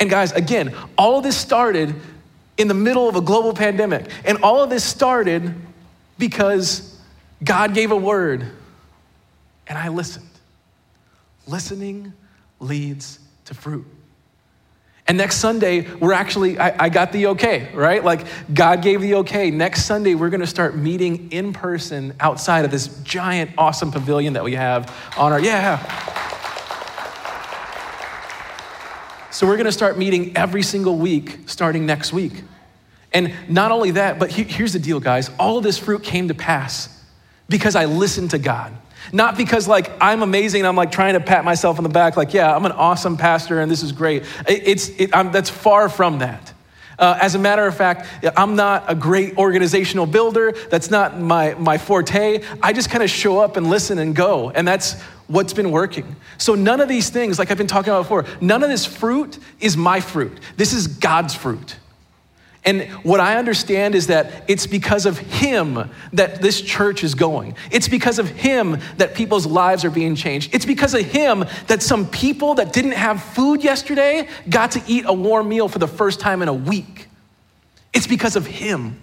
And, 0.00 0.08
guys, 0.08 0.32
again, 0.32 0.74
all 0.96 1.20
this 1.20 1.36
started 1.36 1.94
in 2.60 2.68
the 2.68 2.74
middle 2.74 3.08
of 3.08 3.16
a 3.16 3.22
global 3.22 3.54
pandemic. 3.54 4.06
And 4.22 4.42
all 4.42 4.62
of 4.62 4.68
this 4.68 4.84
started 4.84 5.54
because 6.18 7.00
God 7.42 7.72
gave 7.72 7.90
a 7.90 7.96
word 7.96 8.46
and 9.66 9.78
I 9.78 9.88
listened. 9.88 10.28
Listening 11.46 12.12
leads 12.58 13.18
to 13.46 13.54
fruit. 13.54 13.86
And 15.08 15.16
next 15.16 15.36
Sunday, 15.36 15.90
we're 15.96 16.12
actually, 16.12 16.58
I, 16.58 16.84
I, 16.84 16.88
got 16.90 17.12
the 17.12 17.28
okay, 17.28 17.70
right? 17.74 18.04
Like, 18.04 18.26
God 18.52 18.82
gave 18.82 19.00
the 19.00 19.14
okay. 19.16 19.50
Next 19.50 19.86
Sunday, 19.86 20.14
we're 20.14 20.28
gonna 20.28 20.46
start 20.46 20.76
meeting 20.76 21.32
in 21.32 21.52
person 21.52 22.14
outside 22.20 22.64
of 22.64 22.70
this 22.70 22.88
giant, 23.02 23.52
awesome 23.56 23.90
pavilion 23.90 24.34
that 24.34 24.44
we 24.44 24.54
have 24.54 24.94
on 25.16 25.32
our, 25.32 25.40
yeah. 25.40 25.78
So 29.32 29.46
we're 29.46 29.56
to 29.56 29.72
start 29.72 29.96
meeting 29.96 30.36
every 30.36 30.62
single 30.62 30.98
week 30.98 31.38
starting 31.46 31.86
next 31.86 32.12
week. 32.12 32.42
And 33.12 33.32
not 33.48 33.72
only 33.72 33.92
that, 33.92 34.18
but 34.18 34.30
he, 34.30 34.44
here's 34.44 34.72
the 34.72 34.78
deal, 34.78 35.00
guys. 35.00 35.30
All 35.38 35.58
of 35.58 35.64
this 35.64 35.78
fruit 35.78 36.02
came 36.02 36.28
to 36.28 36.34
pass 36.34 36.88
because 37.48 37.74
I 37.74 37.86
listened 37.86 38.30
to 38.30 38.38
God. 38.38 38.72
Not 39.12 39.36
because 39.36 39.66
like 39.66 39.90
I'm 40.00 40.22
amazing 40.22 40.60
and 40.60 40.68
I'm 40.68 40.76
like 40.76 40.92
trying 40.92 41.14
to 41.14 41.20
pat 41.20 41.44
myself 41.44 41.78
on 41.78 41.82
the 41.82 41.90
back, 41.90 42.16
like, 42.16 42.32
yeah, 42.32 42.54
I'm 42.54 42.64
an 42.66 42.72
awesome 42.72 43.16
pastor 43.16 43.60
and 43.60 43.70
this 43.70 43.82
is 43.82 43.92
great. 43.92 44.22
It, 44.46 44.68
it's, 44.68 44.88
it, 44.90 45.10
that's 45.10 45.50
far 45.50 45.88
from 45.88 46.20
that. 46.20 46.52
Uh, 46.98 47.18
as 47.20 47.34
a 47.34 47.38
matter 47.38 47.66
of 47.66 47.74
fact, 47.74 48.06
I'm 48.36 48.56
not 48.56 48.84
a 48.86 48.94
great 48.94 49.38
organizational 49.38 50.04
builder. 50.04 50.52
That's 50.68 50.90
not 50.90 51.18
my, 51.18 51.54
my 51.54 51.78
forte. 51.78 52.44
I 52.62 52.74
just 52.74 52.90
kind 52.90 53.02
of 53.02 53.08
show 53.08 53.38
up 53.38 53.56
and 53.56 53.70
listen 53.70 53.98
and 53.98 54.14
go. 54.14 54.50
And 54.50 54.68
that's 54.68 55.00
what's 55.26 55.54
been 55.54 55.70
working. 55.70 56.14
So, 56.36 56.54
none 56.54 56.78
of 56.80 56.90
these 56.90 57.08
things, 57.08 57.38
like 57.38 57.50
I've 57.50 57.56
been 57.56 57.66
talking 57.66 57.90
about 57.90 58.02
before, 58.02 58.26
none 58.42 58.62
of 58.62 58.68
this 58.68 58.84
fruit 58.84 59.38
is 59.60 59.78
my 59.78 60.00
fruit. 60.00 60.38
This 60.58 60.74
is 60.74 60.88
God's 60.88 61.34
fruit. 61.34 61.76
And 62.64 62.82
what 63.04 63.20
I 63.20 63.36
understand 63.36 63.94
is 63.94 64.08
that 64.08 64.44
it's 64.46 64.66
because 64.66 65.06
of 65.06 65.18
Him 65.18 65.90
that 66.12 66.42
this 66.42 66.60
church 66.60 67.02
is 67.02 67.14
going. 67.14 67.54
It's 67.70 67.88
because 67.88 68.18
of 68.18 68.28
Him 68.28 68.78
that 68.98 69.14
people's 69.14 69.46
lives 69.46 69.84
are 69.84 69.90
being 69.90 70.14
changed. 70.14 70.54
It's 70.54 70.66
because 70.66 70.92
of 70.92 71.00
Him 71.00 71.46
that 71.68 71.82
some 71.82 72.06
people 72.06 72.54
that 72.54 72.72
didn't 72.72 72.92
have 72.92 73.22
food 73.22 73.64
yesterday 73.64 74.28
got 74.48 74.72
to 74.72 74.82
eat 74.86 75.04
a 75.06 75.12
warm 75.12 75.48
meal 75.48 75.68
for 75.68 75.78
the 75.78 75.88
first 75.88 76.20
time 76.20 76.42
in 76.42 76.48
a 76.48 76.54
week. 76.54 77.08
It's 77.94 78.06
because 78.06 78.36
of 78.36 78.46
Him. 78.46 79.00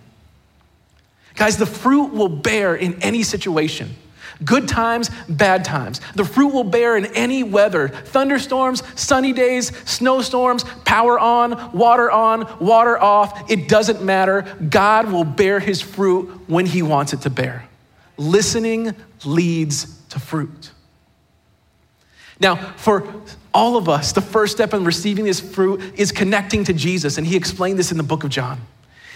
Guys, 1.35 1.57
the 1.57 1.65
fruit 1.65 2.13
will 2.13 2.29
bear 2.29 2.75
in 2.75 3.01
any 3.01 3.23
situation. 3.23 3.95
Good 4.43 4.67
times, 4.67 5.09
bad 5.27 5.65
times. 5.65 5.99
The 6.15 6.25
fruit 6.25 6.53
will 6.53 6.63
bear 6.63 6.95
in 6.95 7.05
any 7.07 7.43
weather 7.43 7.87
thunderstorms, 7.87 8.83
sunny 8.99 9.33
days, 9.33 9.75
snowstorms, 9.89 10.63
power 10.85 11.19
on, 11.19 11.71
water 11.71 12.11
on, 12.11 12.57
water 12.59 13.01
off. 13.01 13.49
It 13.49 13.67
doesn't 13.67 14.03
matter. 14.03 14.43
God 14.69 15.11
will 15.11 15.23
bear 15.23 15.59
his 15.59 15.81
fruit 15.81 16.25
when 16.47 16.65
he 16.65 16.83
wants 16.83 17.13
it 17.13 17.21
to 17.21 17.29
bear. 17.29 17.67
Listening 18.17 18.95
leads 19.25 20.01
to 20.09 20.19
fruit. 20.19 20.71
Now, 22.39 22.55
for 22.55 23.11
all 23.53 23.77
of 23.77 23.89
us, 23.89 24.11
the 24.11 24.21
first 24.21 24.53
step 24.53 24.73
in 24.73 24.83
receiving 24.83 25.25
this 25.25 25.39
fruit 25.39 25.81
is 25.95 26.11
connecting 26.11 26.63
to 26.65 26.73
Jesus, 26.73 27.17
and 27.17 27.25
he 27.25 27.35
explained 27.35 27.79
this 27.79 27.91
in 27.91 27.97
the 27.97 28.03
book 28.03 28.23
of 28.23 28.29
John. 28.29 28.61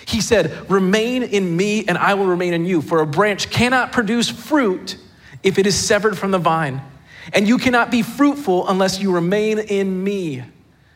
He 0.08 0.20
said, 0.20 0.68
Remain 0.70 1.22
in 1.22 1.56
me, 1.56 1.86
and 1.86 1.96
I 1.96 2.16
will 2.16 2.26
remain 2.26 2.54
in 2.54 2.66
you. 2.66 2.82
For 2.82 3.02
a 3.02 3.06
branch 3.06 3.52
cannot 3.52 3.92
produce 3.92 4.30
fruit 4.30 4.98
if 5.44 5.58
it 5.58 5.66
is 5.66 5.76
severed 5.76 6.18
from 6.18 6.32
the 6.32 6.38
vine. 6.38 6.82
And 7.34 7.48
you 7.48 7.58
cannot 7.58 7.92
be 7.92 8.02
fruitful 8.02 8.68
unless 8.68 9.00
you 9.00 9.14
remain 9.14 9.60
in 9.60 10.04
me. 10.04 10.44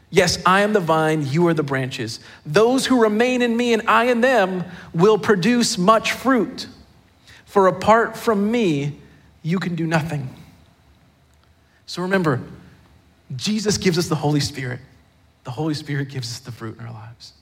Yes, 0.09 0.41
I 0.45 0.61
am 0.61 0.73
the 0.73 0.79
vine, 0.79 1.25
you 1.27 1.47
are 1.47 1.53
the 1.53 1.63
branches. 1.63 2.19
Those 2.45 2.85
who 2.85 3.01
remain 3.01 3.41
in 3.41 3.55
me 3.55 3.73
and 3.73 3.87
I 3.87 4.05
in 4.05 4.21
them 4.21 4.63
will 4.93 5.17
produce 5.17 5.77
much 5.77 6.13
fruit. 6.13 6.67
For 7.45 7.67
apart 7.67 8.15
from 8.15 8.51
me, 8.51 8.99
you 9.41 9.59
can 9.59 9.75
do 9.75 9.85
nothing. 9.85 10.29
So 11.85 12.01
remember, 12.01 12.41
Jesus 13.35 13.77
gives 13.77 13.97
us 13.97 14.07
the 14.07 14.15
Holy 14.15 14.39
Spirit. 14.39 14.79
The 15.43 15.51
Holy 15.51 15.73
Spirit 15.73 16.09
gives 16.09 16.31
us 16.31 16.39
the 16.39 16.51
fruit 16.51 16.79
in 16.79 16.85
our 16.85 16.93
lives. 16.93 17.33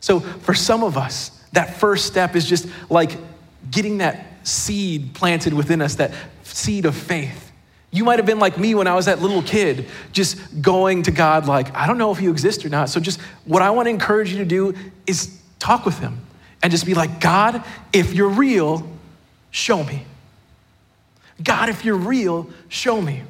So 0.00 0.20
for 0.20 0.54
some 0.54 0.84
of 0.84 0.96
us, 0.96 1.42
that 1.52 1.76
first 1.76 2.06
step 2.06 2.36
is 2.36 2.46
just 2.46 2.68
like 2.90 3.12
getting 3.70 3.98
that 3.98 4.26
seed 4.46 5.14
planted 5.14 5.54
within 5.54 5.82
us, 5.82 5.96
that 5.96 6.12
seed 6.54 6.84
of 6.86 6.96
faith. 6.96 7.52
You 7.90 8.04
might 8.04 8.18
have 8.18 8.26
been 8.26 8.38
like 8.38 8.58
me 8.58 8.74
when 8.74 8.86
I 8.86 8.94
was 8.94 9.06
that 9.06 9.22
little 9.22 9.42
kid, 9.42 9.86
just 10.12 10.60
going 10.60 11.04
to 11.04 11.10
God, 11.10 11.46
like, 11.46 11.74
I 11.74 11.86
don't 11.86 11.96
know 11.96 12.12
if 12.12 12.20
you 12.20 12.30
exist 12.30 12.64
or 12.64 12.68
not. 12.68 12.90
So, 12.90 13.00
just 13.00 13.20
what 13.44 13.62
I 13.62 13.70
want 13.70 13.86
to 13.86 13.90
encourage 13.90 14.30
you 14.30 14.38
to 14.38 14.44
do 14.44 14.74
is 15.06 15.40
talk 15.58 15.86
with 15.86 15.98
Him 15.98 16.20
and 16.62 16.70
just 16.70 16.84
be 16.84 16.94
like, 16.94 17.20
God, 17.20 17.64
if 17.92 18.12
you're 18.12 18.28
real, 18.28 18.86
show 19.50 19.82
me. 19.82 20.04
God, 21.42 21.68
if 21.68 21.84
you're 21.84 21.96
real, 21.96 22.48
show 22.68 23.00
me. 23.00 23.22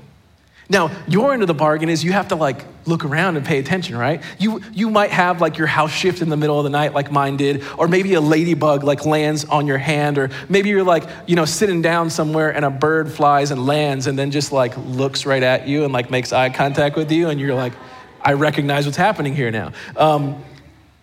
Now, 0.71 0.91
your 1.07 1.33
end 1.33 1.43
of 1.43 1.49
the 1.49 1.55
bargain 1.55 1.89
is 1.89 2.05
you 2.05 2.13
have 2.13 2.29
to 2.29 2.37
like 2.37 2.67
look 2.85 3.05
around 3.05 3.37
and 3.37 3.47
pay 3.47 3.59
attention, 3.59 3.97
right? 3.97 4.23
You, 4.39 4.61
you 4.73 4.91
might 4.91 5.11
have 5.11 5.41
like 5.41 5.57
your 5.57 5.67
house 5.67 5.91
shift 5.91 6.21
in 6.21 6.29
the 6.29 6.37
middle 6.37 6.59
of 6.59 6.65
the 6.65 6.71
night 6.71 6.93
like 6.93 7.11
mine 7.11 7.39
did, 7.39 7.65
or 7.79 7.89
maybe 7.89 8.13
a 8.15 8.21
ladybug 8.21 8.85
like 8.85 9.07
lands 9.07 9.47
on 9.47 9.67
your 9.67 9.79
hand, 9.79 10.19
or 10.19 10.29
maybe 10.49 10.69
you're 10.69 10.85
like, 10.85 11.05
you 11.27 11.37
know, 11.37 11.47
sitting 11.47 11.81
down 11.81 12.11
somewhere 12.11 12.55
and 12.55 12.67
a 12.67 12.71
bird 12.71 13.11
flies 13.11 13.51
and 13.51 13.65
lands 13.65 14.07
and 14.07 14.19
then 14.19 14.31
just 14.31 14.53
like 14.53 14.77
looks 14.77 15.25
right 15.25 15.43
at 15.43 15.67
you 15.67 15.85
and 15.85 15.93
like 15.93 16.11
makes 16.11 16.35
eye 16.35 16.51
contact 16.51 16.97
with 16.97 17.11
you, 17.11 17.31
and 17.31 17.41
you're 17.41 17.55
like, 17.55 17.73
I 18.21 18.35
recognize 18.35 18.85
what's 18.85 18.99
happening 18.99 19.35
here 19.35 19.51
now. 19.51 19.73
Um, 19.97 20.45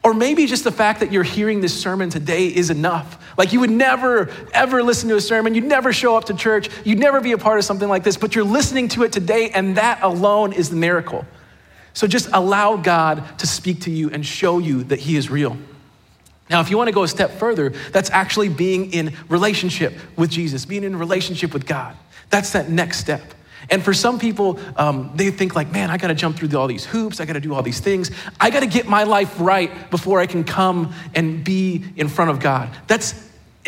or 0.03 0.13
maybe 0.13 0.45
just 0.45 0.63
the 0.63 0.71
fact 0.71 0.99
that 0.99 1.11
you're 1.11 1.23
hearing 1.23 1.61
this 1.61 1.73
sermon 1.73 2.11
today 2.11 2.47
is 2.47 2.69
enough. 2.69 3.17
Like 3.37 3.53
you 3.53 3.59
would 3.59 3.69
never, 3.69 4.29
ever 4.53 4.81
listen 4.83 5.09
to 5.09 5.15
a 5.15 5.21
sermon. 5.21 5.55
You'd 5.55 5.65
never 5.65 5.91
show 5.91 6.15
up 6.15 6.25
to 6.25 6.33
church. 6.33 6.69
You'd 6.83 6.99
never 6.99 7.21
be 7.21 7.33
a 7.33 7.37
part 7.37 7.59
of 7.59 7.65
something 7.65 7.89
like 7.89 8.03
this, 8.03 8.17
but 8.17 8.35
you're 8.35 8.45
listening 8.45 8.87
to 8.89 9.03
it 9.03 9.11
today, 9.11 9.49
and 9.49 9.77
that 9.77 10.01
alone 10.01 10.53
is 10.53 10.69
the 10.69 10.75
miracle. 10.75 11.25
So 11.93 12.07
just 12.07 12.29
allow 12.33 12.75
God 12.77 13.39
to 13.39 13.47
speak 13.47 13.81
to 13.81 13.91
you 13.91 14.09
and 14.09 14.25
show 14.25 14.59
you 14.59 14.83
that 14.85 14.99
He 14.99 15.15
is 15.15 15.29
real. 15.29 15.57
Now, 16.49 16.61
if 16.61 16.69
you 16.69 16.77
want 16.77 16.89
to 16.89 16.93
go 16.93 17.03
a 17.03 17.07
step 17.07 17.31
further, 17.31 17.69
that's 17.91 18.09
actually 18.11 18.49
being 18.49 18.91
in 18.91 19.13
relationship 19.29 19.93
with 20.15 20.29
Jesus, 20.29 20.65
being 20.65 20.83
in 20.83 20.97
relationship 20.97 21.53
with 21.53 21.65
God. 21.65 21.95
That's 22.29 22.51
that 22.51 22.69
next 22.69 22.99
step. 22.99 23.21
And 23.69 23.83
for 23.83 23.93
some 23.93 24.19
people, 24.19 24.59
um, 24.75 25.11
they 25.15 25.31
think 25.31 25.55
like, 25.55 25.71
man, 25.71 25.89
I 25.89 25.97
got 25.97 26.07
to 26.07 26.13
jump 26.13 26.37
through 26.37 26.55
all 26.57 26.67
these 26.67 26.85
hoops. 26.85 27.19
I 27.19 27.25
got 27.25 27.33
to 27.33 27.39
do 27.39 27.53
all 27.53 27.63
these 27.63 27.79
things. 27.79 28.11
I 28.39 28.49
got 28.51 28.59
to 28.59 28.67
get 28.67 28.87
my 28.87 29.03
life 29.03 29.39
right 29.39 29.89
before 29.89 30.19
I 30.19 30.27
can 30.27 30.43
come 30.43 30.93
and 31.15 31.43
be 31.43 31.83
in 31.95 32.07
front 32.07 32.29
of 32.29 32.39
God. 32.39 32.69
That's 32.87 33.13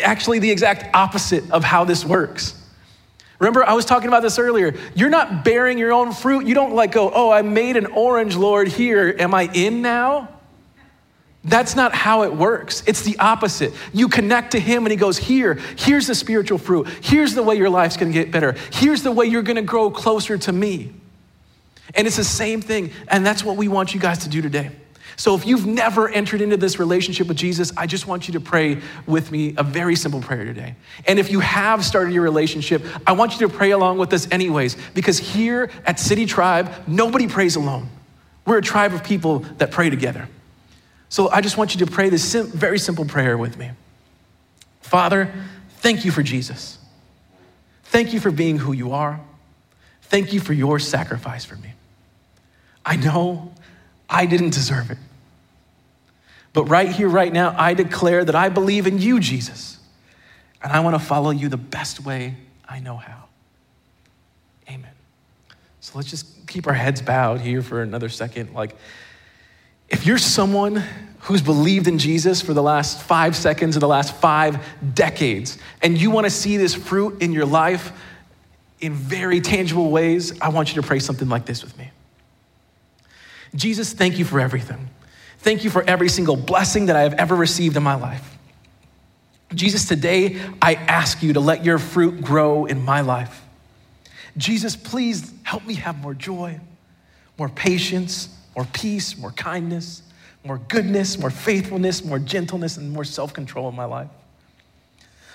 actually 0.00 0.38
the 0.38 0.50
exact 0.50 0.94
opposite 0.94 1.50
of 1.50 1.64
how 1.64 1.84
this 1.84 2.04
works. 2.04 2.54
Remember, 3.38 3.64
I 3.64 3.74
was 3.74 3.84
talking 3.84 4.08
about 4.08 4.22
this 4.22 4.38
earlier. 4.38 4.74
You're 4.94 5.10
not 5.10 5.44
bearing 5.44 5.78
your 5.78 5.92
own 5.92 6.12
fruit. 6.12 6.46
You 6.46 6.54
don't 6.54 6.74
like 6.74 6.92
go, 6.92 7.10
oh, 7.14 7.30
I 7.30 7.42
made 7.42 7.76
an 7.76 7.86
orange, 7.86 8.34
Lord, 8.34 8.68
here. 8.68 9.14
Am 9.18 9.32
I 9.32 9.48
in 9.54 9.80
now? 9.80 10.28
That's 11.44 11.76
not 11.76 11.94
how 11.94 12.24
it 12.24 12.34
works. 12.34 12.82
It's 12.86 13.02
the 13.02 13.16
opposite. 13.18 13.72
You 13.92 14.08
connect 14.08 14.52
to 14.52 14.60
Him 14.60 14.84
and 14.84 14.90
He 14.90 14.96
goes, 14.96 15.16
Here, 15.16 15.54
here's 15.76 16.08
the 16.08 16.14
spiritual 16.14 16.58
fruit. 16.58 16.88
Here's 17.00 17.34
the 17.34 17.42
way 17.42 17.54
your 17.56 17.70
life's 17.70 17.96
gonna 17.96 18.12
get 18.12 18.32
better. 18.32 18.56
Here's 18.72 19.02
the 19.02 19.12
way 19.12 19.26
you're 19.26 19.42
gonna 19.42 19.62
grow 19.62 19.90
closer 19.90 20.36
to 20.36 20.52
me. 20.52 20.92
And 21.94 22.06
it's 22.06 22.16
the 22.16 22.24
same 22.24 22.60
thing. 22.60 22.90
And 23.06 23.24
that's 23.24 23.44
what 23.44 23.56
we 23.56 23.68
want 23.68 23.94
you 23.94 24.00
guys 24.00 24.18
to 24.18 24.28
do 24.28 24.42
today. 24.42 24.70
So 25.18 25.34
if 25.34 25.44
you've 25.44 25.66
never 25.66 26.08
entered 26.08 26.40
into 26.40 26.56
this 26.56 26.78
relationship 26.78 27.26
with 27.26 27.36
Jesus, 27.36 27.72
I 27.76 27.88
just 27.88 28.06
want 28.06 28.28
you 28.28 28.34
to 28.34 28.40
pray 28.40 28.80
with 29.04 29.32
me 29.32 29.52
a 29.58 29.64
very 29.64 29.96
simple 29.96 30.20
prayer 30.20 30.44
today. 30.44 30.76
And 31.08 31.18
if 31.18 31.32
you 31.32 31.40
have 31.40 31.84
started 31.84 32.14
your 32.14 32.22
relationship, 32.22 32.84
I 33.04 33.12
want 33.12 33.32
you 33.32 33.48
to 33.48 33.52
pray 33.52 33.72
along 33.72 33.98
with 33.98 34.12
us 34.12 34.30
anyways, 34.30 34.76
because 34.94 35.18
here 35.18 35.70
at 35.84 35.98
City 35.98 36.24
Tribe, 36.24 36.70
nobody 36.86 37.26
prays 37.26 37.56
alone. 37.56 37.88
We're 38.46 38.58
a 38.58 38.62
tribe 38.62 38.94
of 38.94 39.02
people 39.02 39.40
that 39.58 39.72
pray 39.72 39.90
together. 39.90 40.28
So 41.08 41.28
I 41.30 41.40
just 41.40 41.56
want 41.56 41.74
you 41.74 41.84
to 41.84 41.90
pray 41.90 42.10
this 42.10 42.22
sim- 42.22 42.46
very 42.46 42.78
simple 42.78 43.04
prayer 43.04 43.36
with 43.36 43.58
me. 43.58 43.72
Father, 44.82 45.32
thank 45.78 46.04
you 46.04 46.12
for 46.12 46.22
Jesus. 46.22 46.78
Thank 47.82 48.12
you 48.12 48.20
for 48.20 48.30
being 48.30 48.56
who 48.56 48.72
you 48.72 48.92
are. 48.92 49.18
Thank 50.02 50.32
you 50.32 50.38
for 50.38 50.52
your 50.52 50.78
sacrifice 50.78 51.44
for 51.44 51.56
me. 51.56 51.72
I 52.86 52.94
know 52.94 53.52
I 54.08 54.24
didn't 54.24 54.50
deserve 54.50 54.92
it. 54.92 54.98
But 56.52 56.64
right 56.64 56.88
here, 56.88 57.08
right 57.08 57.32
now, 57.32 57.54
I 57.56 57.74
declare 57.74 58.24
that 58.24 58.34
I 58.34 58.48
believe 58.48 58.86
in 58.86 58.98
you, 58.98 59.20
Jesus. 59.20 59.78
And 60.62 60.72
I 60.72 60.80
want 60.80 60.94
to 60.94 61.00
follow 61.00 61.30
you 61.30 61.48
the 61.48 61.56
best 61.56 62.04
way 62.04 62.34
I 62.68 62.80
know 62.80 62.96
how. 62.96 63.24
Amen. 64.68 64.90
So 65.80 65.92
let's 65.96 66.10
just 66.10 66.46
keep 66.46 66.66
our 66.66 66.74
heads 66.74 67.00
bowed 67.00 67.40
here 67.40 67.62
for 67.62 67.82
another 67.82 68.08
second. 68.08 68.54
Like, 68.54 68.76
if 69.88 70.04
you're 70.04 70.18
someone 70.18 70.82
who's 71.20 71.42
believed 71.42 71.88
in 71.88 71.98
Jesus 71.98 72.42
for 72.42 72.54
the 72.54 72.62
last 72.62 73.02
five 73.02 73.36
seconds 73.36 73.76
or 73.76 73.80
the 73.80 73.88
last 73.88 74.14
five 74.16 74.64
decades, 74.94 75.58
and 75.82 75.98
you 75.98 76.10
want 76.10 76.24
to 76.26 76.30
see 76.30 76.56
this 76.56 76.74
fruit 76.74 77.22
in 77.22 77.32
your 77.32 77.46
life 77.46 77.92
in 78.80 78.92
very 78.92 79.40
tangible 79.40 79.90
ways, 79.90 80.38
I 80.40 80.50
want 80.50 80.74
you 80.74 80.80
to 80.80 80.86
pray 80.86 80.98
something 80.98 81.28
like 81.28 81.46
this 81.46 81.62
with 81.62 81.76
me. 81.78 81.90
Jesus, 83.54 83.92
thank 83.92 84.18
you 84.18 84.24
for 84.24 84.40
everything. 84.40 84.88
Thank 85.38 85.64
you 85.64 85.70
for 85.70 85.82
every 85.82 86.08
single 86.08 86.36
blessing 86.36 86.86
that 86.86 86.96
I 86.96 87.02
have 87.02 87.14
ever 87.14 87.34
received 87.34 87.76
in 87.76 87.82
my 87.82 87.94
life. 87.94 88.36
Jesus, 89.54 89.86
today 89.86 90.38
I 90.60 90.74
ask 90.74 91.22
you 91.22 91.32
to 91.32 91.40
let 91.40 91.64
your 91.64 91.78
fruit 91.78 92.20
grow 92.20 92.66
in 92.66 92.84
my 92.84 93.00
life. 93.00 93.42
Jesus, 94.36 94.76
please 94.76 95.32
help 95.42 95.66
me 95.66 95.74
have 95.74 95.98
more 96.00 96.14
joy, 96.14 96.60
more 97.38 97.48
patience, 97.48 98.28
more 98.54 98.66
peace, 98.72 99.16
more 99.16 99.32
kindness, 99.32 100.02
more 100.44 100.58
goodness, 100.58 101.18
more 101.18 101.30
faithfulness, 101.30 102.04
more 102.04 102.18
gentleness, 102.18 102.76
and 102.76 102.90
more 102.90 103.04
self 103.04 103.32
control 103.32 103.68
in 103.68 103.74
my 103.74 103.84
life. 103.84 104.08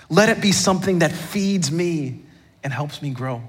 Let 0.08 0.28
it 0.28 0.40
be 0.40 0.52
something 0.52 1.00
that 1.00 1.12
feeds 1.12 1.72
me 1.72 2.20
and 2.62 2.72
helps 2.72 3.02
me 3.02 3.10
grow. 3.10 3.42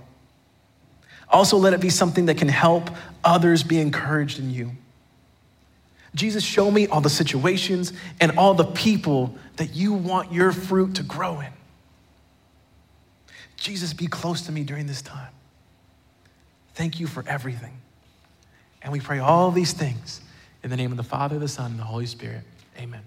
Also, 1.29 1.57
let 1.57 1.73
it 1.73 1.81
be 1.81 1.89
something 1.89 2.27
that 2.27 2.37
can 2.37 2.47
help 2.47 2.89
others 3.23 3.63
be 3.63 3.79
encouraged 3.79 4.39
in 4.39 4.51
you. 4.51 4.71
Jesus, 6.15 6.43
show 6.43 6.71
me 6.71 6.87
all 6.87 7.01
the 7.01 7.09
situations 7.09 7.93
and 8.19 8.37
all 8.37 8.53
the 8.53 8.63
people 8.65 9.35
that 9.57 9.75
you 9.75 9.93
want 9.93 10.31
your 10.31 10.51
fruit 10.51 10.95
to 10.95 11.03
grow 11.03 11.41
in. 11.41 11.51
Jesus, 13.57 13.93
be 13.93 14.07
close 14.07 14.43
to 14.43 14.51
me 14.51 14.63
during 14.63 14.87
this 14.87 15.01
time. 15.01 15.31
Thank 16.73 16.99
you 16.99 17.07
for 17.07 17.23
everything. 17.27 17.73
And 18.81 18.93
we 18.93 18.99
pray 18.99 19.19
all 19.19 19.51
these 19.51 19.73
things 19.73 20.21
in 20.63 20.69
the 20.69 20.77
name 20.77 20.91
of 20.91 20.97
the 20.97 21.03
Father, 21.03 21.37
the 21.37 21.47
Son, 21.47 21.71
and 21.71 21.79
the 21.79 21.83
Holy 21.83 22.05
Spirit. 22.05 22.43
Amen. 22.79 23.01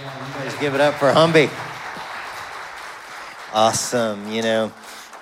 Yeah, 0.00 0.42
Let's 0.44 0.58
give 0.58 0.74
it 0.74 0.80
up 0.80 0.94
for 0.94 1.12
Humby. 1.12 1.50
Awesome. 3.52 4.32
You 4.32 4.42
know, 4.42 4.72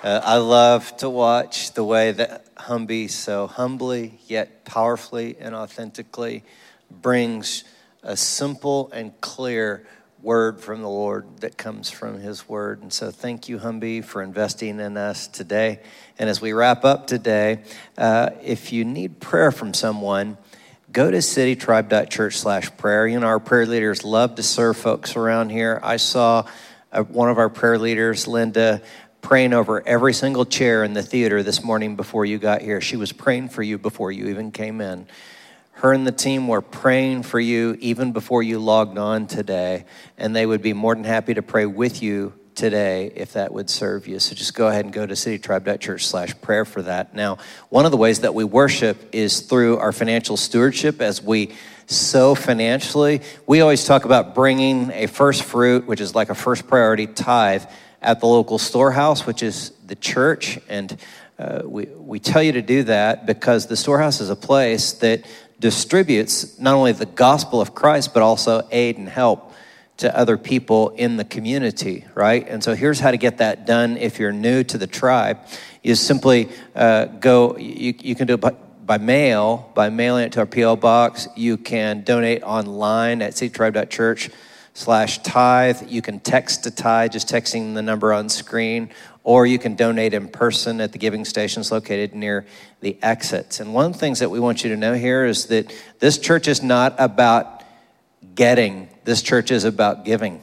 uh, 0.03 0.19
I 0.23 0.37
love 0.37 0.97
to 0.97 1.09
watch 1.09 1.73
the 1.73 1.83
way 1.83 2.11
that 2.11 2.55
Humby 2.55 3.07
so 3.07 3.45
humbly 3.45 4.19
yet 4.27 4.65
powerfully 4.65 5.37
and 5.39 5.53
authentically 5.53 6.43
brings 6.89 7.63
a 8.01 8.17
simple 8.17 8.89
and 8.93 9.19
clear 9.21 9.85
word 10.23 10.59
from 10.59 10.81
the 10.81 10.89
Lord 10.89 11.41
that 11.41 11.55
comes 11.55 11.91
from 11.91 12.19
His 12.19 12.49
Word. 12.49 12.81
And 12.81 12.91
so, 12.91 13.11
thank 13.11 13.47
you, 13.47 13.59
Humby, 13.59 14.03
for 14.03 14.23
investing 14.23 14.79
in 14.79 14.97
us 14.97 15.27
today. 15.27 15.79
And 16.17 16.29
as 16.29 16.41
we 16.41 16.51
wrap 16.51 16.83
up 16.83 17.05
today, 17.05 17.59
uh, 17.95 18.31
if 18.43 18.73
you 18.73 18.83
need 18.83 19.19
prayer 19.19 19.51
from 19.51 19.73
someone, 19.73 20.37
go 20.91 21.11
to 21.11 21.17
citytribe.church 21.17 22.39
slash 22.39 22.75
prayer. 22.75 23.07
You 23.07 23.19
know, 23.19 23.27
our 23.27 23.39
prayer 23.39 23.67
leaders 23.67 24.03
love 24.03 24.35
to 24.35 24.43
serve 24.43 24.77
folks 24.77 25.15
around 25.15 25.49
here. 25.49 25.79
I 25.83 25.97
saw 25.97 26.47
uh, 26.91 27.03
one 27.03 27.29
of 27.29 27.37
our 27.37 27.49
prayer 27.49 27.77
leaders, 27.77 28.27
Linda, 28.27 28.81
praying 29.21 29.53
over 29.53 29.85
every 29.87 30.13
single 30.13 30.45
chair 30.45 30.83
in 30.83 30.93
the 30.93 31.03
theater 31.03 31.43
this 31.43 31.63
morning 31.63 31.95
before 31.95 32.25
you 32.25 32.37
got 32.37 32.61
here. 32.61 32.81
She 32.81 32.97
was 32.97 33.11
praying 33.11 33.49
for 33.49 33.63
you 33.63 33.77
before 33.77 34.11
you 34.11 34.27
even 34.27 34.51
came 34.51 34.81
in. 34.81 35.07
Her 35.73 35.93
and 35.93 36.05
the 36.05 36.11
team 36.11 36.47
were 36.47 36.61
praying 36.61 37.23
for 37.23 37.39
you 37.39 37.77
even 37.79 38.11
before 38.11 38.43
you 38.43 38.59
logged 38.59 38.97
on 38.97 39.27
today, 39.27 39.85
and 40.17 40.35
they 40.35 40.45
would 40.45 40.61
be 40.61 40.73
more 40.73 40.93
than 40.93 41.03
happy 41.03 41.33
to 41.33 41.41
pray 41.41 41.65
with 41.65 42.03
you 42.03 42.33
today 42.53 43.11
if 43.15 43.33
that 43.33 43.53
would 43.53 43.69
serve 43.69 44.07
you. 44.07 44.19
So 44.19 44.35
just 44.35 44.53
go 44.53 44.67
ahead 44.67 44.85
and 44.85 44.93
go 44.93 45.05
to 45.05 45.13
citytribe.church 45.13 46.05
slash 46.05 46.39
prayer 46.41 46.65
for 46.65 46.81
that. 46.83 47.15
Now, 47.15 47.37
one 47.69 47.85
of 47.85 47.91
the 47.91 47.97
ways 47.97 48.19
that 48.19 48.35
we 48.35 48.43
worship 48.43 49.09
is 49.11 49.41
through 49.41 49.77
our 49.77 49.91
financial 49.91 50.37
stewardship 50.37 51.01
as 51.01 51.21
we 51.21 51.53
sow 51.87 52.35
financially. 52.35 53.21
We 53.47 53.61
always 53.61 53.85
talk 53.85 54.05
about 54.05 54.35
bringing 54.35 54.91
a 54.91 55.07
first 55.07 55.43
fruit, 55.43 55.87
which 55.87 56.01
is 56.01 56.13
like 56.13 56.29
a 56.29 56.35
first 56.35 56.67
priority 56.67 57.07
tithe, 57.07 57.63
at 58.01 58.19
the 58.19 58.25
local 58.25 58.57
storehouse, 58.57 59.25
which 59.25 59.43
is 59.43 59.71
the 59.85 59.95
church. 59.95 60.59
And 60.67 60.97
uh, 61.37 61.61
we, 61.65 61.85
we 61.85 62.19
tell 62.19 62.41
you 62.41 62.53
to 62.53 62.61
do 62.61 62.83
that 62.83 63.25
because 63.25 63.67
the 63.67 63.77
storehouse 63.77 64.21
is 64.21 64.29
a 64.29 64.35
place 64.35 64.93
that 64.93 65.25
distributes 65.59 66.59
not 66.59 66.73
only 66.73 66.91
the 66.91 67.05
gospel 67.05 67.61
of 67.61 67.75
Christ, 67.75 68.13
but 68.13 68.23
also 68.23 68.67
aid 68.71 68.97
and 68.97 69.07
help 69.07 69.53
to 69.97 70.17
other 70.17 70.35
people 70.35 70.89
in 70.89 71.17
the 71.17 71.23
community, 71.23 72.05
right? 72.15 72.47
And 72.47 72.63
so 72.63 72.73
here's 72.73 72.99
how 72.99 73.11
to 73.11 73.17
get 73.17 73.37
that 73.37 73.67
done 73.67 73.97
if 73.97 74.17
you're 74.17 74.31
new 74.31 74.63
to 74.63 74.77
the 74.79 74.87
tribe. 74.87 75.37
You 75.83 75.93
simply 75.93 76.49
uh, 76.75 77.05
go, 77.05 77.55
you, 77.57 77.93
you 77.99 78.15
can 78.15 78.25
do 78.25 78.33
it 78.33 78.41
by, 78.41 78.55
by, 78.83 78.97
mail, 78.97 79.71
by 79.75 79.89
mailing 79.89 80.25
it 80.25 80.31
to 80.33 80.39
our 80.39 80.47
P.O. 80.47 80.77
box. 80.77 81.27
You 81.35 81.57
can 81.57 82.03
donate 82.03 82.41
online 82.41 83.21
at 83.21 83.33
citytribe.church 83.33 84.31
slash 84.73 85.19
tithe. 85.19 85.89
You 85.89 86.01
can 86.01 86.19
text 86.19 86.63
to 86.63 86.71
tithe, 86.71 87.11
just 87.11 87.27
texting 87.27 87.73
the 87.73 87.81
number 87.81 88.13
on 88.13 88.29
screen, 88.29 88.89
or 89.23 89.45
you 89.45 89.59
can 89.59 89.75
donate 89.75 90.13
in 90.13 90.27
person 90.27 90.81
at 90.81 90.91
the 90.91 90.97
giving 90.97 91.25
stations 91.25 91.71
located 91.71 92.15
near 92.15 92.45
the 92.79 92.97
exits. 93.01 93.59
And 93.59 93.73
one 93.73 93.85
of 93.85 93.93
the 93.93 93.99
things 93.99 94.19
that 94.19 94.31
we 94.31 94.39
want 94.39 94.63
you 94.63 94.69
to 94.71 94.77
know 94.77 94.93
here 94.93 95.25
is 95.25 95.47
that 95.47 95.73
this 95.99 96.17
church 96.17 96.47
is 96.47 96.63
not 96.63 96.95
about 96.97 97.63
getting, 98.35 98.89
this 99.03 99.21
church 99.21 99.51
is 99.51 99.63
about 99.63 100.05
giving. 100.05 100.41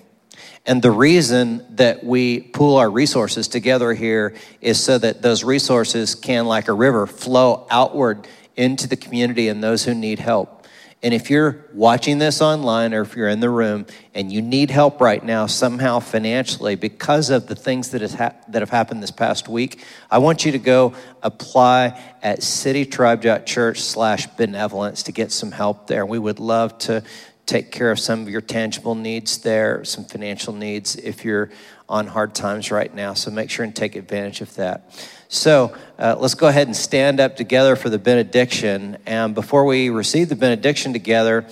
And 0.67 0.83
the 0.83 0.91
reason 0.91 1.65
that 1.77 2.05
we 2.05 2.41
pool 2.41 2.77
our 2.77 2.91
resources 2.91 3.49
together 3.49 3.95
here 3.95 4.35
is 4.61 4.79
so 4.79 4.99
that 4.99 5.23
those 5.23 5.43
resources 5.43 6.15
can, 6.15 6.45
like 6.47 6.69
a 6.69 6.75
river, 6.75 7.07
flow 7.07 7.67
outward 7.71 8.29
into 8.55 8.87
the 8.87 8.97
community 8.97 9.49
and 9.49 9.65
those 9.65 9.85
who 9.85 9.95
need 9.95 10.19
help. 10.19 10.58
And 11.01 11.15
if 11.15 11.31
you're 11.31 11.65
watching 11.73 12.19
this 12.19 12.43
online 12.43 12.93
or 12.93 13.03
if 13.03 13.15
you're 13.15 13.29
in 13.29 13.39
the 13.39 13.51
room 13.51 13.87
and 14.15 14.33
you 14.33 14.43
need 14.43 14.69
help 14.69 15.01
right 15.01 15.25
now 15.25 15.47
somehow 15.47 16.01
financially 16.01 16.75
because 16.75 17.31
of 17.31 17.47
the 17.47 17.55
things 17.55 17.91
that, 17.91 18.03
ha- 18.11 18.35
that 18.49 18.63
have 18.63 18.71
happened 18.71 19.01
this 19.01 19.13
past 19.13 19.49
week, 19.49 19.85
I 20.11 20.19
want 20.19 20.45
you 20.45 20.51
to 20.53 20.59
go 20.59 20.95
apply 21.23 22.03
at 22.21 22.41
citytribe.church 22.41 23.81
slash 23.81 24.27
benevolence 24.27 25.05
to 25.05 25.13
get 25.13 25.31
some 25.31 25.53
help 25.53 25.87
there. 25.87 26.05
We 26.05 26.19
would 26.19 26.41
love 26.41 26.77
to 26.79 27.05
take 27.49 27.73
care 27.73 27.91
of 27.91 27.99
some 27.99 28.21
of 28.21 28.29
your 28.29 28.43
tangible 28.43 28.95
needs 28.95 29.39
there, 29.39 29.83
some 29.83 30.05
financial 30.05 30.53
needs 30.53 30.97
if 30.97 31.25
you're 31.25 31.51
on 31.89 32.07
hard 32.07 32.35
times 32.35 32.71
right 32.71 32.95
now. 32.95 33.15
So 33.15 33.31
make 33.31 33.49
sure 33.49 33.65
and 33.65 33.75
take 33.75 33.97
advantage 33.97 34.43
of 34.43 34.55
that. 34.57 34.93
So 35.29 35.75
uh, 35.99 36.17
let's 36.19 36.35
go 36.35 36.49
ahead 36.49 36.67
and 36.67 36.77
stand 36.77 37.21
up 37.21 37.37
together 37.37 37.75
for 37.75 37.89
the 37.89 37.99
benediction. 37.99 38.99
And 39.07 39.35
before 39.35 39.65
we 39.65 39.89
receive 39.89 40.29
the 40.29 40.37
benediction 40.37 40.93
together, 40.93 41.47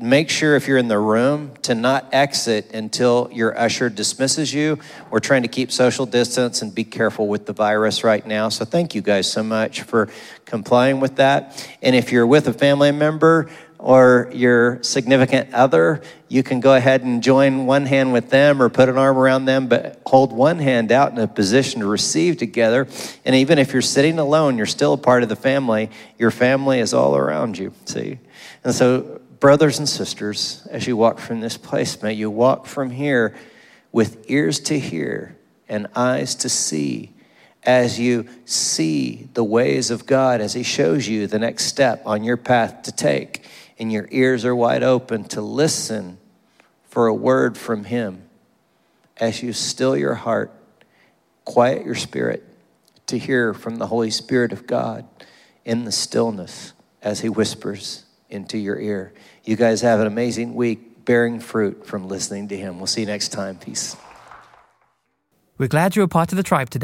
make 0.00 0.30
sure 0.30 0.56
if 0.56 0.66
you're 0.66 0.78
in 0.78 0.88
the 0.88 0.98
room 0.98 1.52
to 1.62 1.74
not 1.74 2.08
exit 2.12 2.72
until 2.72 3.28
your 3.32 3.58
usher 3.58 3.88
dismisses 3.88 4.52
you. 4.52 4.78
We're 5.10 5.20
trying 5.20 5.42
to 5.42 5.48
keep 5.48 5.70
social 5.70 6.06
distance 6.06 6.62
and 6.62 6.74
be 6.74 6.84
careful 6.84 7.28
with 7.28 7.46
the 7.46 7.52
virus 7.52 8.02
right 8.02 8.26
now. 8.26 8.48
So 8.48 8.64
thank 8.64 8.94
you 8.94 9.02
guys 9.02 9.30
so 9.30 9.42
much 9.42 9.82
for 9.82 10.08
complying 10.44 11.00
with 11.00 11.16
that. 11.16 11.68
And 11.80 11.94
if 11.94 12.10
you're 12.12 12.26
with 12.26 12.48
a 12.48 12.52
family 12.52 12.92
member, 12.92 13.50
or 13.82 14.30
your 14.32 14.80
significant 14.84 15.52
other, 15.52 16.00
you 16.28 16.44
can 16.44 16.60
go 16.60 16.72
ahead 16.72 17.02
and 17.02 17.20
join 17.20 17.66
one 17.66 17.84
hand 17.84 18.12
with 18.12 18.30
them 18.30 18.62
or 18.62 18.68
put 18.68 18.88
an 18.88 18.96
arm 18.96 19.18
around 19.18 19.44
them, 19.44 19.66
but 19.66 20.00
hold 20.06 20.32
one 20.32 20.60
hand 20.60 20.92
out 20.92 21.10
in 21.10 21.18
a 21.18 21.26
position 21.26 21.80
to 21.80 21.86
receive 21.86 22.36
together. 22.36 22.86
And 23.24 23.34
even 23.34 23.58
if 23.58 23.72
you're 23.72 23.82
sitting 23.82 24.20
alone, 24.20 24.56
you're 24.56 24.66
still 24.66 24.92
a 24.92 24.96
part 24.96 25.24
of 25.24 25.28
the 25.28 25.36
family. 25.36 25.90
Your 26.16 26.30
family 26.30 26.78
is 26.78 26.94
all 26.94 27.16
around 27.16 27.58
you, 27.58 27.74
see? 27.84 28.20
And 28.62 28.72
so, 28.72 29.20
brothers 29.40 29.80
and 29.80 29.88
sisters, 29.88 30.64
as 30.70 30.86
you 30.86 30.96
walk 30.96 31.18
from 31.18 31.40
this 31.40 31.56
place, 31.56 32.00
may 32.04 32.12
you 32.12 32.30
walk 32.30 32.66
from 32.66 32.90
here 32.90 33.34
with 33.90 34.30
ears 34.30 34.60
to 34.60 34.78
hear 34.78 35.36
and 35.68 35.88
eyes 35.96 36.36
to 36.36 36.48
see 36.48 37.12
as 37.64 37.98
you 37.98 38.28
see 38.44 39.28
the 39.34 39.44
ways 39.44 39.90
of 39.90 40.06
God, 40.06 40.40
as 40.40 40.52
He 40.52 40.62
shows 40.62 41.08
you 41.08 41.26
the 41.26 41.38
next 41.38 41.66
step 41.66 42.02
on 42.06 42.22
your 42.22 42.36
path 42.36 42.82
to 42.82 42.92
take 42.92 43.42
and 43.82 43.90
your 43.90 44.06
ears 44.12 44.44
are 44.44 44.54
wide 44.54 44.84
open 44.84 45.24
to 45.24 45.40
listen 45.40 46.16
for 46.84 47.08
a 47.08 47.14
word 47.14 47.58
from 47.58 47.82
Him 47.82 48.22
as 49.16 49.42
you 49.42 49.52
still 49.52 49.96
your 49.96 50.14
heart, 50.14 50.52
quiet 51.44 51.84
your 51.84 51.96
spirit 51.96 52.44
to 53.08 53.18
hear 53.18 53.52
from 53.52 53.76
the 53.76 53.88
Holy 53.88 54.12
Spirit 54.12 54.52
of 54.52 54.68
God 54.68 55.04
in 55.64 55.84
the 55.84 55.90
stillness 55.90 56.74
as 57.02 57.22
He 57.22 57.28
whispers 57.28 58.04
into 58.30 58.56
your 58.56 58.78
ear. 58.78 59.12
You 59.42 59.56
guys 59.56 59.80
have 59.80 59.98
an 59.98 60.06
amazing 60.06 60.54
week 60.54 61.04
bearing 61.04 61.40
fruit 61.40 61.84
from 61.84 62.06
listening 62.06 62.46
to 62.48 62.56
Him. 62.56 62.78
We'll 62.78 62.86
see 62.86 63.00
you 63.00 63.08
next 63.08 63.30
time. 63.30 63.56
Peace. 63.56 63.96
We're 65.58 65.66
glad 65.66 65.96
you're 65.96 66.04
a 66.04 66.08
part 66.08 66.30
of 66.30 66.36
the 66.36 66.44
tribe 66.44 66.70
today. 66.70 66.80